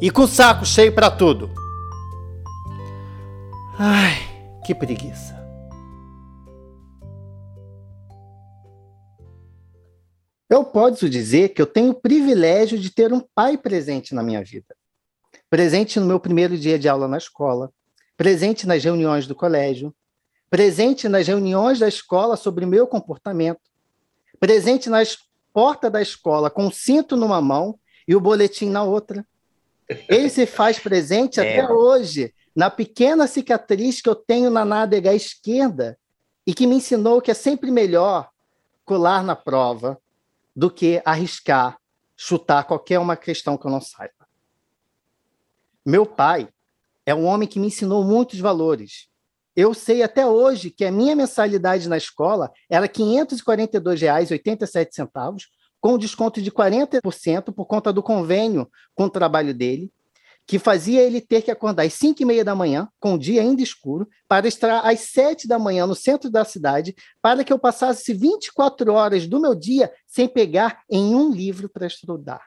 e 0.00 0.10
com 0.10 0.26
saco 0.26 0.64
cheio 0.64 0.94
para 0.94 1.10
tudo. 1.10 1.50
Ai, 3.78 4.16
que 4.64 4.74
preguiça. 4.74 5.36
Eu 10.48 10.64
posso 10.64 11.08
dizer 11.08 11.50
que 11.50 11.60
eu 11.60 11.66
tenho 11.66 11.90
o 11.90 12.00
privilégio 12.00 12.78
de 12.78 12.90
ter 12.90 13.12
um 13.12 13.20
pai 13.34 13.58
presente 13.58 14.14
na 14.14 14.22
minha 14.22 14.44
vida. 14.44 14.76
Presente 15.50 15.98
no 15.98 16.06
meu 16.06 16.20
primeiro 16.20 16.56
dia 16.56 16.78
de 16.78 16.88
aula 16.88 17.08
na 17.08 17.18
escola, 17.18 17.72
presente 18.16 18.66
nas 18.66 18.82
reuniões 18.82 19.26
do 19.26 19.34
colégio, 19.34 19.94
presente 20.48 21.08
nas 21.08 21.26
reuniões 21.26 21.78
da 21.78 21.88
escola 21.88 22.36
sobre 22.36 22.64
o 22.64 22.68
meu 22.68 22.86
comportamento, 22.86 23.60
presente 24.38 24.88
nas 24.88 25.18
portas 25.52 25.90
da 25.90 26.00
escola 26.00 26.48
com 26.48 26.66
o 26.66 26.72
cinto 26.72 27.16
numa 27.16 27.40
mão 27.40 27.78
e 28.06 28.14
o 28.14 28.20
boletim 28.20 28.70
na 28.70 28.82
outra, 28.82 29.26
ele 30.08 30.28
se 30.28 30.46
faz 30.46 30.78
presente 30.78 31.40
é. 31.40 31.60
até 31.60 31.72
hoje 31.72 32.34
na 32.54 32.70
pequena 32.70 33.26
cicatriz 33.26 34.00
que 34.00 34.08
eu 34.08 34.14
tenho 34.14 34.50
na 34.50 34.64
nádega 34.64 35.14
esquerda 35.14 35.98
e 36.46 36.54
que 36.54 36.66
me 36.66 36.76
ensinou 36.76 37.20
que 37.20 37.30
é 37.30 37.34
sempre 37.34 37.70
melhor 37.70 38.30
colar 38.84 39.22
na 39.22 39.36
prova 39.36 39.98
do 40.54 40.70
que 40.70 41.02
arriscar 41.04 41.78
chutar 42.16 42.64
qualquer 42.64 42.98
uma 42.98 43.16
questão 43.16 43.58
que 43.58 43.66
eu 43.66 43.70
não 43.70 43.80
saiba. 43.80 44.14
Meu 45.84 46.06
pai 46.06 46.48
é 47.04 47.14
um 47.14 47.26
homem 47.26 47.46
que 47.46 47.60
me 47.60 47.66
ensinou 47.66 48.02
muitos 48.02 48.40
valores. 48.40 49.10
Eu 49.54 49.74
sei 49.74 50.02
até 50.02 50.26
hoje 50.26 50.70
que 50.70 50.84
a 50.84 50.90
minha 50.90 51.14
mensalidade 51.14 51.88
na 51.88 51.96
escola 51.96 52.50
era 52.68 52.86
R$ 52.86 52.92
542,87 52.92 55.46
com 55.86 55.96
desconto 55.96 56.42
de 56.42 56.50
40% 56.50 57.54
por 57.54 57.64
conta 57.64 57.92
do 57.92 58.02
convênio 58.02 58.68
com 58.92 59.04
o 59.04 59.08
trabalho 59.08 59.54
dele, 59.54 59.92
que 60.44 60.58
fazia 60.58 61.00
ele 61.00 61.20
ter 61.20 61.42
que 61.42 61.50
acordar 61.50 61.84
às 61.84 61.92
5 61.92 62.20
e 62.20 62.24
meia 62.24 62.44
da 62.44 62.56
manhã, 62.56 62.88
com 62.98 63.14
o 63.14 63.18
dia 63.18 63.40
ainda 63.40 63.62
escuro, 63.62 64.08
para 64.26 64.48
estar 64.48 64.80
às 64.80 64.98
7 64.98 65.46
da 65.46 65.60
manhã 65.60 65.86
no 65.86 65.94
centro 65.94 66.28
da 66.28 66.44
cidade, 66.44 66.92
para 67.22 67.44
que 67.44 67.52
eu 67.52 67.58
passasse 67.58 68.12
24 68.12 68.92
horas 68.92 69.28
do 69.28 69.38
meu 69.38 69.54
dia 69.54 69.92
sem 70.08 70.26
pegar 70.26 70.82
em 70.90 71.14
um 71.14 71.30
livro 71.30 71.68
para 71.68 71.86
estudar. 71.86 72.42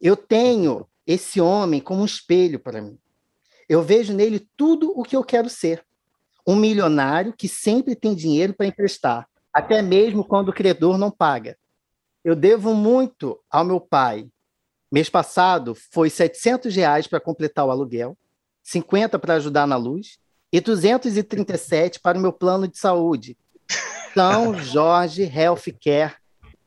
Eu 0.00 0.16
tenho 0.16 0.86
esse 1.06 1.38
homem 1.38 1.82
como 1.82 2.00
um 2.00 2.06
espelho 2.06 2.58
para 2.58 2.80
mim. 2.80 2.98
Eu 3.68 3.82
vejo 3.82 4.14
nele 4.14 4.48
tudo 4.56 4.90
o 4.98 5.02
que 5.02 5.16
eu 5.16 5.22
quero 5.22 5.50
ser. 5.50 5.84
Um 6.46 6.56
milionário 6.56 7.34
que 7.36 7.46
sempre 7.46 7.94
tem 7.94 8.14
dinheiro 8.14 8.54
para 8.54 8.64
emprestar, 8.64 9.28
até 9.52 9.82
mesmo 9.82 10.24
quando 10.24 10.48
o 10.48 10.54
credor 10.54 10.96
não 10.96 11.10
paga. 11.10 11.58
Eu 12.24 12.34
devo 12.34 12.72
muito 12.74 13.38
ao 13.50 13.66
meu 13.66 13.78
pai. 13.78 14.26
Mês 14.90 15.10
passado 15.10 15.74
foi 15.74 16.08
700 16.08 16.74
reais 16.74 17.06
para 17.06 17.20
completar 17.20 17.66
o 17.66 17.70
aluguel, 17.70 18.16
50 18.62 19.18
para 19.18 19.34
ajudar 19.34 19.66
na 19.66 19.76
luz 19.76 20.18
e 20.50 20.58
237 20.58 22.00
para 22.00 22.16
o 22.16 22.20
meu 22.20 22.32
plano 22.32 22.66
de 22.66 22.78
saúde. 22.78 23.36
São 24.14 24.54
Jorge 24.54 25.24
Healthcare 25.24 26.14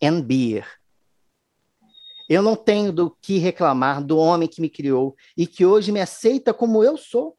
and 0.04 0.22
Beer. 0.22 0.68
Eu 2.30 2.44
não 2.44 2.56
tenho 2.56 2.92
do 2.92 3.10
que 3.20 3.40
reclamar 3.40 4.04
do 4.04 4.18
homem 4.18 4.48
que 4.48 4.62
me 4.62 4.70
criou 4.70 5.16
e 5.36 5.48
que 5.48 5.66
hoje 5.66 5.92
me 5.92 6.02
aceita 6.02 6.54
como 6.54 6.84
eu 6.84 6.98
sou. 6.98 7.36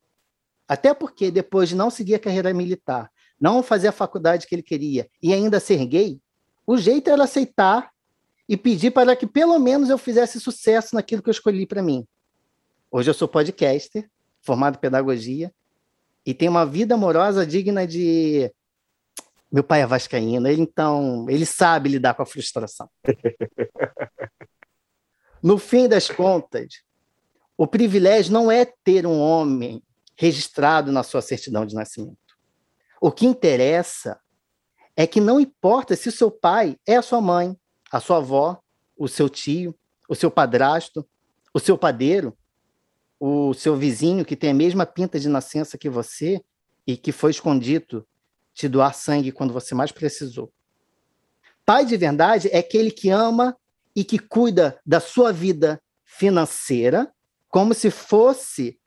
Até 0.66 0.92
porque, 0.92 1.30
depois 1.30 1.68
de 1.68 1.76
não 1.76 1.88
seguir 1.88 2.16
a 2.16 2.18
carreira 2.18 2.52
militar, 2.52 3.12
não 3.40 3.62
fazer 3.62 3.88
a 3.88 3.92
faculdade 3.92 4.46
que 4.46 4.54
ele 4.54 4.62
queria 4.62 5.08
e 5.22 5.32
ainda 5.32 5.60
ser 5.60 5.86
gay, 5.86 6.20
o 6.66 6.76
jeito 6.76 7.10
era 7.10 7.22
aceitar 7.22 7.92
e 8.48 8.56
pedir 8.56 8.90
para 8.90 9.14
que 9.14 9.26
pelo 9.26 9.58
menos 9.58 9.90
eu 9.90 9.98
fizesse 9.98 10.40
sucesso 10.40 10.94
naquilo 10.94 11.22
que 11.22 11.28
eu 11.28 11.32
escolhi 11.32 11.66
para 11.66 11.82
mim. 11.82 12.06
Hoje 12.90 13.10
eu 13.10 13.14
sou 13.14 13.28
podcaster, 13.28 14.08
formado 14.40 14.76
em 14.76 14.80
pedagogia, 14.80 15.52
e 16.24 16.32
tenho 16.32 16.50
uma 16.50 16.64
vida 16.64 16.94
amorosa 16.94 17.46
digna 17.46 17.86
de. 17.86 18.52
Meu 19.50 19.64
pai 19.64 19.82
é 19.82 19.86
vascaíno, 19.86 20.46
ele 20.46 20.60
então, 20.60 21.26
ele 21.28 21.46
sabe 21.46 21.88
lidar 21.88 22.14
com 22.14 22.22
a 22.22 22.26
frustração. 22.26 22.88
no 25.42 25.58
fim 25.58 25.88
das 25.88 26.08
contas, 26.08 26.82
o 27.56 27.66
privilégio 27.66 28.32
não 28.32 28.50
é 28.50 28.66
ter 28.84 29.06
um 29.06 29.18
homem 29.18 29.82
registrado 30.16 30.92
na 30.92 31.02
sua 31.02 31.22
certidão 31.22 31.64
de 31.64 31.74
nascimento. 31.74 32.18
O 33.00 33.10
que 33.10 33.24
interessa 33.24 34.18
é 34.96 35.06
que 35.06 35.20
não 35.20 35.40
importa 35.40 35.96
se 35.96 36.08
o 36.08 36.12
seu 36.12 36.30
pai 36.30 36.76
é 36.86 36.96
a 36.96 37.02
sua 37.02 37.20
mãe, 37.20 37.56
a 37.90 38.00
sua 38.00 38.18
avó, 38.18 38.60
o 38.96 39.08
seu 39.08 39.28
tio, 39.28 39.74
o 40.08 40.14
seu 40.14 40.30
padrasto, 40.30 41.06
o 41.52 41.60
seu 41.60 41.76
padeiro, 41.78 42.36
o 43.20 43.52
seu 43.54 43.76
vizinho 43.76 44.24
que 44.24 44.36
tem 44.36 44.50
a 44.50 44.54
mesma 44.54 44.86
pinta 44.86 45.18
de 45.18 45.28
nascença 45.28 45.78
que 45.78 45.88
você 45.88 46.40
e 46.86 46.96
que 46.96 47.12
foi 47.12 47.30
escondido 47.30 48.06
te 48.54 48.68
doar 48.68 48.94
sangue 48.94 49.32
quando 49.32 49.52
você 49.52 49.74
mais 49.74 49.92
precisou. 49.92 50.52
Pai 51.64 51.84
de 51.84 51.96
verdade 51.96 52.48
é 52.50 52.58
aquele 52.58 52.90
que 52.90 53.10
ama 53.10 53.56
e 53.94 54.04
que 54.04 54.18
cuida 54.18 54.80
da 54.86 55.00
sua 55.00 55.32
vida 55.32 55.80
financeira 56.04 57.12
como 57.48 57.74
se 57.74 57.90
fosse 57.90 58.78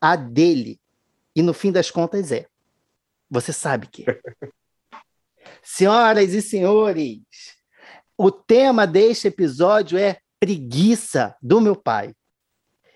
a 0.00 0.16
dele. 0.16 0.80
E 1.34 1.42
no 1.42 1.52
fim 1.52 1.72
das 1.72 1.90
contas 1.90 2.32
é. 2.32 2.46
Você 3.30 3.52
sabe 3.52 3.86
que. 3.86 4.04
Senhoras 5.62 6.32
e 6.32 6.40
senhores, 6.40 7.20
o 8.22 8.30
tema 8.30 8.86
deste 8.86 9.28
episódio 9.28 9.96
é 9.98 10.20
preguiça 10.38 11.34
do 11.40 11.58
meu 11.58 11.74
pai. 11.74 12.14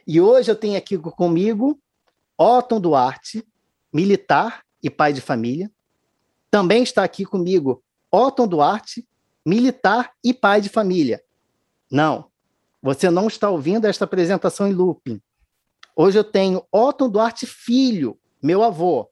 E 0.07 0.21
hoje 0.21 0.51
eu 0.51 0.55
tenho 0.55 0.77
aqui 0.77 0.99
comigo 0.99 1.81
Otton 2.37 2.79
Duarte, 2.79 3.43
militar 3.91 4.63
e 4.83 4.91
pai 4.91 5.15
de 5.15 5.23
família. 5.23 5.73
Também 6.51 6.83
está 6.83 7.03
aqui 7.03 7.25
comigo 7.25 7.83
Otton 8.13 8.47
Duarte, 8.47 9.09
militar 9.47 10.13
e 10.23 10.34
pai 10.34 10.61
de 10.61 10.69
família. 10.69 11.25
Não, 11.91 12.31
você 12.83 13.09
não 13.09 13.27
está 13.27 13.49
ouvindo 13.49 13.87
esta 13.87 14.05
apresentação 14.05 14.69
em 14.69 14.75
looping. 14.75 15.23
Hoje 15.97 16.19
eu 16.19 16.25
tenho 16.25 16.67
Otton 16.71 17.09
Duarte 17.09 17.47
filho, 17.47 18.21
meu 18.43 18.63
avô. 18.63 19.09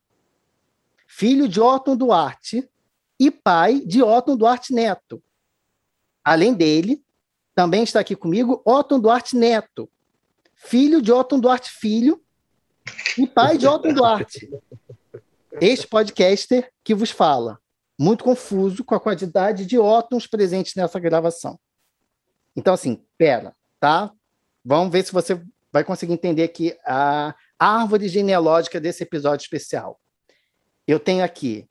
Filho 1.07 1.49
de 1.49 1.59
Otton 1.59 1.97
Duarte 1.97 2.69
e 3.19 3.31
pai 3.31 3.81
de 3.81 4.03
Otton 4.03 4.37
Duarte 4.37 4.75
neto. 4.75 5.23
Além 6.25 6.55
dele, 6.55 7.03
também 7.55 7.83
está 7.83 8.01
aqui 8.01 8.17
comigo 8.17 8.63
Otton 8.65 9.01
Duarte 9.01 9.37
Neto, 9.37 9.91
filho 10.55 11.03
de 11.03 11.13
Otton 11.13 11.41
Duarte 11.41 11.71
Filho 11.71 12.23
e 13.19 13.27
pai 13.27 13.59
de 13.59 13.67
Otton 13.67 13.93
Duarte. 13.93 14.51
Este 15.61 15.87
podcaster 15.87 16.73
que 16.83 16.95
vos 16.95 17.11
fala, 17.11 17.59
muito 17.99 18.25
confuso 18.25 18.85
com 18.85 18.95
a 18.95 19.01
quantidade 19.01 19.67
de 19.67 19.79
Ottons 19.79 20.27
presentes 20.27 20.75
nessa 20.75 20.99
gravação. 20.99 21.59
Então, 22.57 22.75
assim, 22.75 23.05
pera, 23.19 23.55
tá? 23.79 24.13
Vamos 24.65 24.93
ver 24.93 25.05
se 25.05 25.13
você 25.13 25.43
vai 25.73 25.85
conseguir 25.85 26.13
entender 26.13 26.43
aqui 26.43 26.77
a 26.87 27.35
árvore 27.59 28.09
genealógica 28.09 28.81
desse 28.81 29.03
episódio 29.03 29.43
especial. 29.43 30.01
Eu 30.87 31.01
tenho 31.01 31.25
aqui 31.25 31.69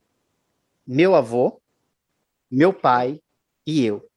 meu 0.85 1.15
avô, 1.15 1.61
meu 2.49 2.73
pai 2.73 3.21
e 3.65 3.85
eu. 3.85 4.10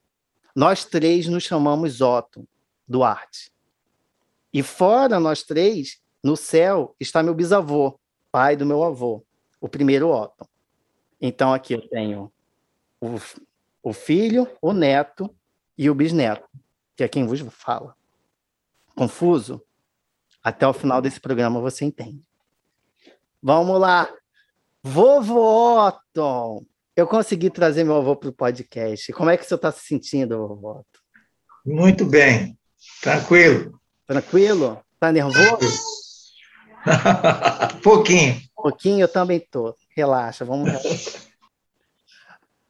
Nós 0.54 0.84
três 0.84 1.26
nos 1.26 1.42
chamamos 1.42 2.00
Otto 2.00 2.46
Duarte. 2.86 3.52
E 4.52 4.62
fora 4.62 5.18
nós 5.18 5.42
três, 5.42 6.00
no 6.22 6.36
céu, 6.36 6.94
está 7.00 7.22
meu 7.22 7.34
bisavô, 7.34 7.98
pai 8.30 8.56
do 8.56 8.64
meu 8.64 8.84
avô, 8.84 9.24
o 9.60 9.68
primeiro 9.68 10.08
Otto. 10.08 10.48
Então 11.20 11.52
aqui 11.52 11.72
eu 11.72 11.88
tenho 11.88 12.32
o, 13.00 13.16
o 13.82 13.92
filho, 13.92 14.48
o 14.62 14.72
neto 14.72 15.34
e 15.76 15.90
o 15.90 15.94
bisneto, 15.94 16.48
que 16.94 17.02
é 17.02 17.08
quem 17.08 17.26
vos 17.26 17.40
fala. 17.50 17.96
Confuso? 18.94 19.60
Até 20.42 20.66
o 20.68 20.72
final 20.72 21.02
desse 21.02 21.18
programa 21.18 21.60
você 21.60 21.84
entende. 21.84 22.22
Vamos 23.42 23.80
lá. 23.80 24.08
Vovô 24.82 25.86
Otton, 25.86 26.64
eu 26.96 27.06
consegui 27.06 27.50
trazer 27.50 27.84
meu 27.84 27.96
avô 27.96 28.14
para 28.14 28.28
o 28.28 28.32
podcast. 28.32 29.12
Como 29.12 29.30
é 29.30 29.36
que 29.36 29.44
o 29.44 29.46
senhor 29.46 29.56
está 29.56 29.72
se 29.72 29.84
sentindo, 29.84 30.38
vovô? 30.38 30.84
Muito 31.66 32.04
bem, 32.04 32.56
tranquilo. 33.02 33.80
Tranquilo? 34.06 34.80
Tá 35.00 35.10
nervoso? 35.10 35.58
Pouquinho. 37.82 38.40
Pouquinho, 38.54 39.00
eu 39.00 39.08
também 39.08 39.40
tô. 39.40 39.74
Relaxa, 39.96 40.44
vamos. 40.44 40.70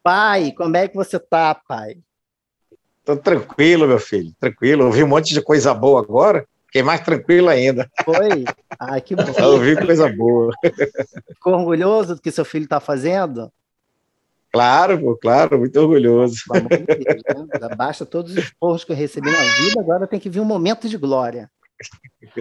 pai, 0.01 0.51
como 0.53 0.75
é 0.77 0.87
que 0.87 0.95
você 0.95 1.19
tá, 1.19 1.53
pai? 1.53 1.97
Tô 3.03 3.15
tranquilo, 3.15 3.87
meu 3.87 3.99
filho, 3.99 4.33
tranquilo. 4.39 4.85
Ouvi 4.85 5.03
um 5.03 5.07
monte 5.07 5.33
de 5.33 5.41
coisa 5.41 5.73
boa 5.73 6.01
agora. 6.01 6.47
Fiquei 6.65 6.81
mais 6.81 7.01
tranquilo 7.01 7.49
ainda. 7.49 7.89
Foi? 8.03 8.43
Ai, 8.79 8.99
que 9.01 9.15
bom. 9.15 9.23
ouvi 9.43 9.75
coisa 9.75 10.11
boa. 10.11 10.51
Ficou 11.33 11.53
orgulhoso 11.53 12.15
do 12.15 12.21
que 12.21 12.31
seu 12.31 12.43
filho 12.43 12.63
está 12.63 12.79
fazendo? 12.79 13.51
Claro, 14.55 14.97
pô, 14.97 15.17
claro, 15.17 15.59
muito 15.59 15.77
orgulhoso. 15.77 16.37
Deus, 16.49 17.59
né? 17.59 17.75
Basta 17.75 18.05
todos 18.05 18.31
os 18.31 18.37
esporros 18.37 18.85
que 18.85 18.93
eu 18.93 18.95
recebi 18.95 19.29
na 19.29 19.37
vida, 19.37 19.81
agora 19.81 20.07
tem 20.07 20.17
que 20.17 20.29
vir 20.29 20.39
um 20.39 20.45
momento 20.45 20.87
de 20.87 20.95
glória. 20.95 21.51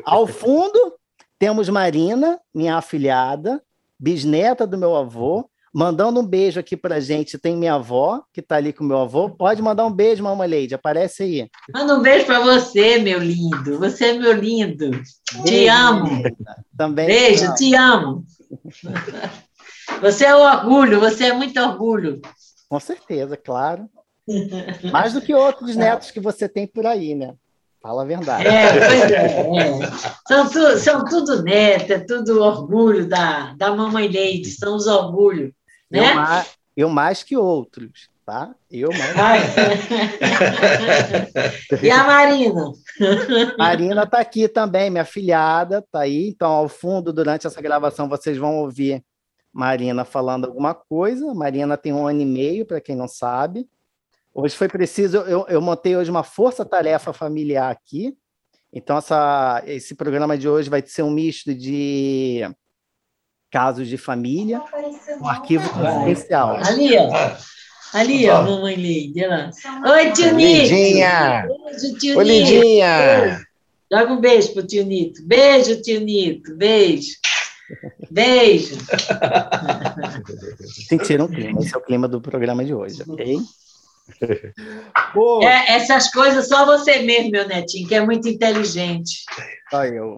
Ao 0.05 0.25
fundo, 0.25 0.95
temos 1.41 1.69
Marina, 1.69 2.39
minha 2.55 2.77
afilhada, 2.77 3.61
bisneta 3.99 4.65
do 4.65 4.79
meu 4.79 4.95
avô, 4.95 5.51
mandando 5.75 6.21
um 6.21 6.25
beijo 6.25 6.61
aqui 6.61 6.77
pra 6.77 7.01
gente. 7.01 7.37
Tem 7.37 7.57
minha 7.57 7.75
avó, 7.75 8.23
que 8.33 8.41
tá 8.41 8.55
ali 8.55 8.73
com 8.73 8.85
meu 8.85 8.99
avô. 8.99 9.31
Pode 9.31 9.61
mandar 9.61 9.85
um 9.85 9.93
beijo, 9.93 10.23
Mamãe 10.23 10.47
Leide, 10.47 10.77
aparece 10.77 11.25
aí. 11.25 11.51
Manda 11.75 11.99
um 11.99 12.01
beijo 12.01 12.27
para 12.27 12.39
você, 12.39 12.97
meu 12.99 13.19
lindo. 13.19 13.77
Você 13.81 14.11
é 14.11 14.13
meu 14.13 14.35
lindo. 14.35 14.89
Beijo, 14.89 15.45
te 15.45 15.67
amo. 15.67 16.23
Também. 16.79 17.07
Beijo, 17.07 17.53
te 17.57 17.75
amo. 17.75 18.25
Você 20.01 20.25
é 20.25 20.35
orgulho, 20.35 21.01
você 21.01 21.27
é 21.27 21.33
muito 21.33 21.59
orgulho. 21.61 22.21
Com 22.69 22.81
certeza, 22.81 23.37
claro. 23.37 23.89
Mais 24.91 25.13
do 25.13 25.21
que 25.21 25.35
outros 25.35 25.77
netos 25.77 26.11
que 26.11 26.21
você 26.21 26.49
tem 26.49 26.67
por 26.67 26.87
aí, 26.87 27.15
né? 27.15 27.35
Fala 27.85 28.03
a 28.03 28.07
verdade. 28.07 28.47
É, 28.49 28.73
pois 28.73 29.11
é. 29.11 29.27
é. 29.59 29.91
São, 30.27 30.49
tu, 30.49 30.79
são 30.79 31.05
tudo 31.05 31.43
neto, 31.43 31.93
é 31.93 31.99
tudo 31.99 32.43
orgulho 32.43 33.07
da, 33.07 33.53
da 33.55 33.77
mamãe 33.77 34.09
Leite, 34.09 34.49
são 34.49 34.75
os 34.75 34.87
orgulhos. 34.87 35.53
Né? 35.91 36.11
Eu, 36.11 36.15
mais, 36.15 36.51
eu 36.75 36.89
mais 36.89 37.23
que 37.23 37.37
outros, 37.37 38.09
tá? 38.25 38.55
Eu 38.71 38.89
mais. 39.15 39.45
e 41.83 41.91
a 41.91 42.05
Marina? 42.05 42.73
Marina 43.59 44.03
está 44.05 44.19
aqui 44.19 44.49
também, 44.49 44.89
minha 44.89 45.05
filhada, 45.05 45.81
está 45.81 46.01
aí. 46.01 46.29
Então, 46.29 46.51
ao 46.51 46.71
fundo, 46.71 47.13
durante 47.13 47.47
essa 47.47 47.61
gravação, 47.61 48.09
vocês 48.09 48.39
vão 48.39 48.57
ouvir 48.57 49.05
Marina 49.55 50.05
falando 50.05 50.47
alguma 50.47 50.75
coisa. 50.75 51.33
Marina 51.33 51.77
tem 51.77 51.93
um 51.93 52.07
ano 52.09 52.21
e 52.21 52.27
meio, 52.27 52.67
para 52.67 52.81
quem 52.81 52.97
não 52.97 53.07
sabe. 53.07 53.69
Hoje 54.35 54.57
foi 54.57 54.69
preciso, 54.69 55.19
eu, 55.19 55.47
eu 55.49 55.61
montei 55.63 55.97
hoje 55.97 56.11
uma 56.11 56.25
força-tarefa 56.25 57.13
familiar 57.13 57.71
aqui. 57.71 58.17
Então, 58.73 58.99
essa, 58.99 59.63
esse 59.65 59.95
programa 59.95 60.37
de 60.37 60.49
hoje 60.49 60.69
vai 60.69 60.83
ser 60.85 61.05
um 61.05 61.11
misto 61.11 61.55
de 61.55 62.43
casos 63.49 63.87
de 63.87 63.97
família, 63.97 64.61
um 65.21 65.29
arquivo 65.29 65.71
confidencial. 65.71 66.57
Ali, 66.57 66.99
ó. 66.99 67.37
Ali, 67.97 68.29
ó, 68.29 68.43
mamãe 68.43 68.75
Leide. 68.75 69.25
Oi, 69.25 70.11
tio 70.11 70.35
Nito. 70.35 70.63
Lindinha. 70.63 71.47
Beijo, 71.47 71.99
tio 72.01 72.19
Oi, 72.19 72.25
Lindinha. 72.25 73.41
Joga 73.93 74.13
um 74.13 74.21
beijo 74.21 74.53
pro 74.53 74.67
tio 74.67 74.85
Nito. 74.85 75.25
Beijo, 75.25 75.81
tio 75.81 76.01
Nito. 76.01 76.57
Beijo. 76.57 77.13
Beijo. 78.15 78.77
Sentir 80.87 81.21
um 81.21 81.27
clima. 81.27 81.61
Esse 81.61 81.75
é 81.75 81.79
o 81.79 81.81
clima 81.81 82.07
do 82.07 82.21
programa 82.21 82.65
de 82.65 82.73
hoje, 82.73 83.03
ok? 83.09 83.39
É, 85.43 85.77
essas 85.77 86.11
coisas 86.11 86.47
só 86.47 86.67
você 86.67 86.99
mesmo, 86.99 87.31
meu 87.31 87.49
netinho, 87.49 87.89
que 87.89 87.95
é 87.95 88.05
muito 88.05 88.29
inteligente. 88.29 89.25
Só 89.71 89.83
eu. 89.87 90.17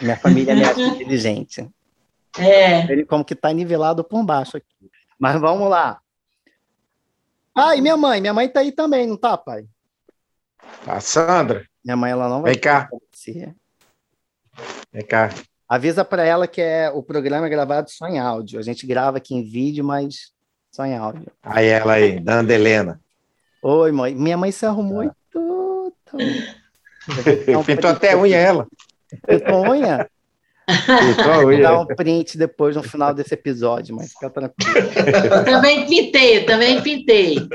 Minha 0.00 0.16
família 0.16 0.52
é 0.52 0.54
muito 0.54 0.80
inteligente. 1.02 1.68
É. 2.38 2.90
Ele 2.90 3.04
como 3.04 3.22
que 3.22 3.34
está 3.34 3.52
nivelado 3.52 4.02
por 4.02 4.24
baixo 4.24 4.56
aqui. 4.56 4.90
Mas 5.18 5.38
vamos 5.38 5.68
lá. 5.68 6.00
Ah, 7.54 7.76
e 7.76 7.82
minha 7.82 7.96
mãe? 7.96 8.22
Minha 8.22 8.32
mãe 8.32 8.46
está 8.46 8.60
aí 8.60 8.72
também, 8.72 9.06
não 9.06 9.18
tá, 9.18 9.36
pai? 9.36 9.66
A 10.86 10.98
Sandra. 10.98 11.68
Minha 11.84 11.98
mãe, 11.98 12.12
ela 12.12 12.26
não 12.26 12.40
vai. 12.40 12.52
Vem 12.52 12.60
cá. 12.60 12.88
Vem 14.90 15.06
cá. 15.06 15.28
Avisa 15.70 16.04
para 16.04 16.24
ela 16.24 16.48
que 16.48 16.60
é 16.60 16.90
o 16.90 17.00
programa 17.00 17.46
é 17.46 17.48
gravado 17.48 17.88
só 17.88 18.08
em 18.08 18.18
áudio. 18.18 18.58
A 18.58 18.62
gente 18.62 18.84
grava 18.84 19.18
aqui 19.18 19.36
em 19.36 19.44
vídeo, 19.44 19.84
mas 19.84 20.32
só 20.68 20.84
em 20.84 20.96
áudio. 20.96 21.30
Aí 21.40 21.68
ela 21.68 21.92
aí, 21.92 22.18
Danda 22.18 22.52
Helena. 22.52 23.00
Oi, 23.62 23.92
mãe. 23.92 24.12
Minha 24.12 24.36
mãe 24.36 24.50
se 24.50 24.66
arrumou 24.66 25.04
e 25.04 25.10
tudo. 25.30 25.94
Pintou 27.64 27.88
até 27.88 28.16
unha 28.16 28.36
ela. 28.36 28.66
Pintou 29.24 29.70
unha? 29.70 30.10
Pintou 30.66 31.46
unha. 31.46 31.62
Dá 31.62 31.80
um 31.80 31.86
print 31.86 32.36
depois 32.36 32.74
no 32.74 32.82
final 32.82 33.14
desse 33.14 33.34
episódio, 33.34 33.94
mas 33.94 34.12
fica 34.12 34.28
tranquilo. 34.28 34.76
Eu 34.76 35.44
também 35.44 35.86
pintei, 35.86 36.38
eu 36.38 36.46
também 36.46 36.82
pintei. 36.82 37.48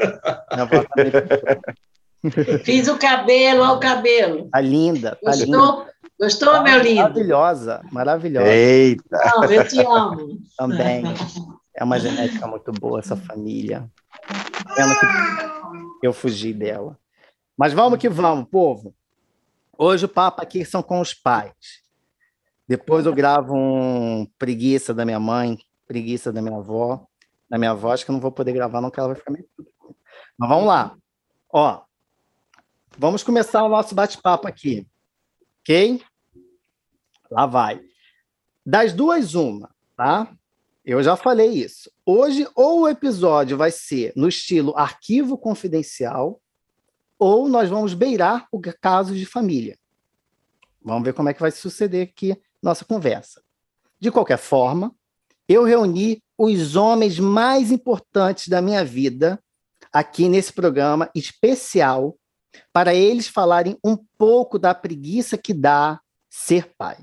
Também 0.50 0.86
Fiz 2.64 2.88
o 2.88 2.98
cabelo, 2.98 3.62
olha 3.62 3.74
o 3.74 3.80
cabelo. 3.80 4.50
Tá 4.52 4.62
linda, 4.62 5.18
tá 5.22 5.32
Gostou? 5.32 5.46
linda. 5.46 5.95
Gostou, 6.20 6.64
meu 6.64 6.80
lindo? 6.80 7.02
Maravilhosa, 7.02 7.82
maravilhosa. 7.92 8.48
Eita! 8.48 9.18
Não, 9.36 9.44
eu 9.46 9.68
te 9.68 9.80
amo. 9.80 10.40
Também. 10.58 11.04
É 11.78 11.84
uma 11.84 12.00
genética 12.00 12.48
muito 12.48 12.72
boa 12.72 13.00
essa 13.00 13.18
família. 13.18 13.92
Pena 14.78 14.96
que 16.00 16.08
eu 16.08 16.14
fugi 16.14 16.54
dela. 16.54 16.98
Mas 17.58 17.74
vamos 17.74 18.00
que 18.00 18.08
vamos, 18.08 18.48
povo. 18.50 18.96
Hoje 19.78 20.06
o 20.06 20.08
papo 20.10 20.42
aqui 20.42 20.64
são 20.64 20.82
com 20.82 21.02
os 21.02 21.14
pais. 21.14 21.84
Depois 22.66 23.06
eu 23.06 23.14
gravo 23.14 23.54
um 23.54 24.26
preguiça 24.40 24.94
da 24.94 25.04
minha 25.04 25.20
mãe, 25.20 25.58
preguiça 25.86 26.32
da 26.32 26.42
minha 26.42 26.56
avó. 26.56 27.06
Da 27.50 27.58
minha 27.58 27.72
avó, 27.72 27.92
acho 27.92 28.06
que 28.06 28.12
eu 28.12 28.14
não 28.14 28.22
vou 28.22 28.32
poder 28.32 28.54
gravar, 28.54 28.80
não, 28.80 28.90
que 28.90 28.98
ela 28.98 29.10
vai 29.10 29.18
ficar 29.18 29.32
meio. 29.32 29.46
Mas 30.38 30.50
vamos 30.50 30.68
lá. 30.68 30.96
Ó, 31.52 31.82
vamos 32.98 33.22
começar 33.22 33.64
o 33.64 33.70
nosso 33.70 33.94
bate-papo 33.94 34.48
aqui. 34.48 34.88
Ok? 35.66 36.00
Lá 37.32 37.48
vai. 37.48 37.82
Das 38.64 38.94
duas, 38.94 39.34
uma, 39.34 39.74
tá? 39.98 40.32
Eu 40.86 41.02
já 41.02 41.16
falei 41.16 41.50
isso. 41.50 41.92
Hoje, 42.06 42.48
ou 42.54 42.82
o 42.82 42.88
episódio 42.88 43.58
vai 43.58 43.72
ser 43.72 44.14
no 44.16 44.28
estilo 44.28 44.78
arquivo 44.78 45.36
confidencial, 45.36 46.40
ou 47.18 47.50
nós 47.50 47.68
vamos 47.68 47.96
beirar 47.96 48.48
o 48.52 48.62
caso 48.80 49.16
de 49.16 49.26
família. 49.26 49.76
Vamos 50.84 51.04
ver 51.04 51.14
como 51.14 51.30
é 51.30 51.34
que 51.34 51.42
vai 51.42 51.50
suceder 51.50 52.08
aqui 52.08 52.40
nossa 52.62 52.86
conversa. 52.86 53.42
De 54.00 54.12
qualquer 54.12 54.38
forma, 54.38 54.94
eu 55.50 55.64
reuni 55.64 56.22
os 56.38 56.76
homens 56.76 57.18
mais 57.18 57.72
importantes 57.72 58.50
da 58.50 58.62
minha 58.62 58.86
vida 58.86 59.44
aqui 59.92 60.30
nesse 60.30 60.54
programa 60.54 61.10
especial 61.16 62.16
para 62.72 62.94
eles 62.94 63.28
falarem 63.28 63.78
um 63.84 63.98
pouco 64.18 64.58
da 64.60 64.74
preguiça 64.74 65.38
que 65.38 65.54
dá 65.54 66.00
ser 66.30 66.74
pai. 66.78 66.98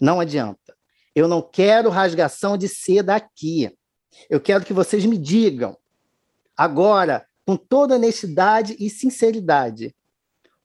Não 0.00 0.20
adianta. 0.20 0.76
Eu 1.14 1.26
não 1.26 1.42
quero 1.42 1.90
rasgação 1.90 2.56
de 2.56 2.68
seda 2.68 3.14
aqui. 3.14 3.76
Eu 4.30 4.40
quero 4.40 4.64
que 4.64 4.72
vocês 4.72 5.04
me 5.04 5.18
digam, 5.18 5.76
agora, 6.56 7.26
com 7.46 7.56
toda 7.56 7.94
honestidade 7.94 8.76
e 8.78 8.90
sinceridade, 8.90 9.94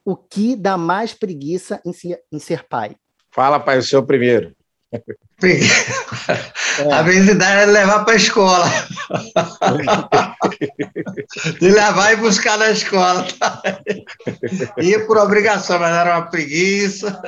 o 0.04 0.16
que 0.16 0.56
dá 0.56 0.78
mais 0.78 1.14
preguiça 1.14 1.82
em 1.86 1.94
ser, 1.94 2.24
em 2.32 2.40
ser 2.40 2.68
pai? 2.68 2.96
Fala, 3.32 3.60
pai, 3.60 3.78
o 3.78 3.84
senhor 3.84 4.04
primeiro. 4.04 4.56
É. 5.44 6.94
A 6.94 7.04
preguiça 7.04 7.32
é 7.32 7.66
levar 7.66 8.06
para 8.06 8.14
a 8.14 8.18
escola. 8.18 8.66
de 11.60 11.70
levar 11.70 12.14
e 12.14 12.18
buscar 12.18 12.58
na 12.58 12.72
escola. 12.72 13.26
Ia 14.82 15.06
por 15.06 15.18
obrigação, 15.18 15.80
mas 15.80 15.94
era 15.94 16.18
uma 16.18 16.30
preguiça. 16.30 17.22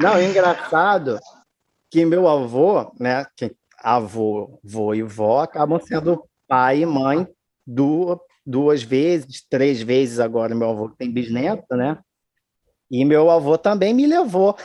Não, 0.00 0.16
é 0.16 0.24
engraçado 0.24 1.18
que 1.90 2.04
meu 2.04 2.28
avô, 2.28 2.92
né, 2.98 3.26
que 3.36 3.54
avô, 3.82 4.58
vô 4.62 4.94
e 4.94 5.02
vó 5.02 5.42
acabam 5.42 5.80
sendo 5.80 6.22
pai 6.46 6.82
e 6.82 6.86
mãe 6.86 7.26
duas, 7.66 8.18
duas 8.46 8.82
vezes, 8.82 9.44
três 9.48 9.82
vezes 9.82 10.20
agora. 10.20 10.54
Meu 10.54 10.70
avô 10.70 10.88
tem 10.88 11.10
bisneto, 11.10 11.76
né? 11.76 11.98
E 12.90 13.04
meu 13.04 13.30
avô 13.30 13.56
também 13.56 13.94
me 13.94 14.06
levou. 14.06 14.56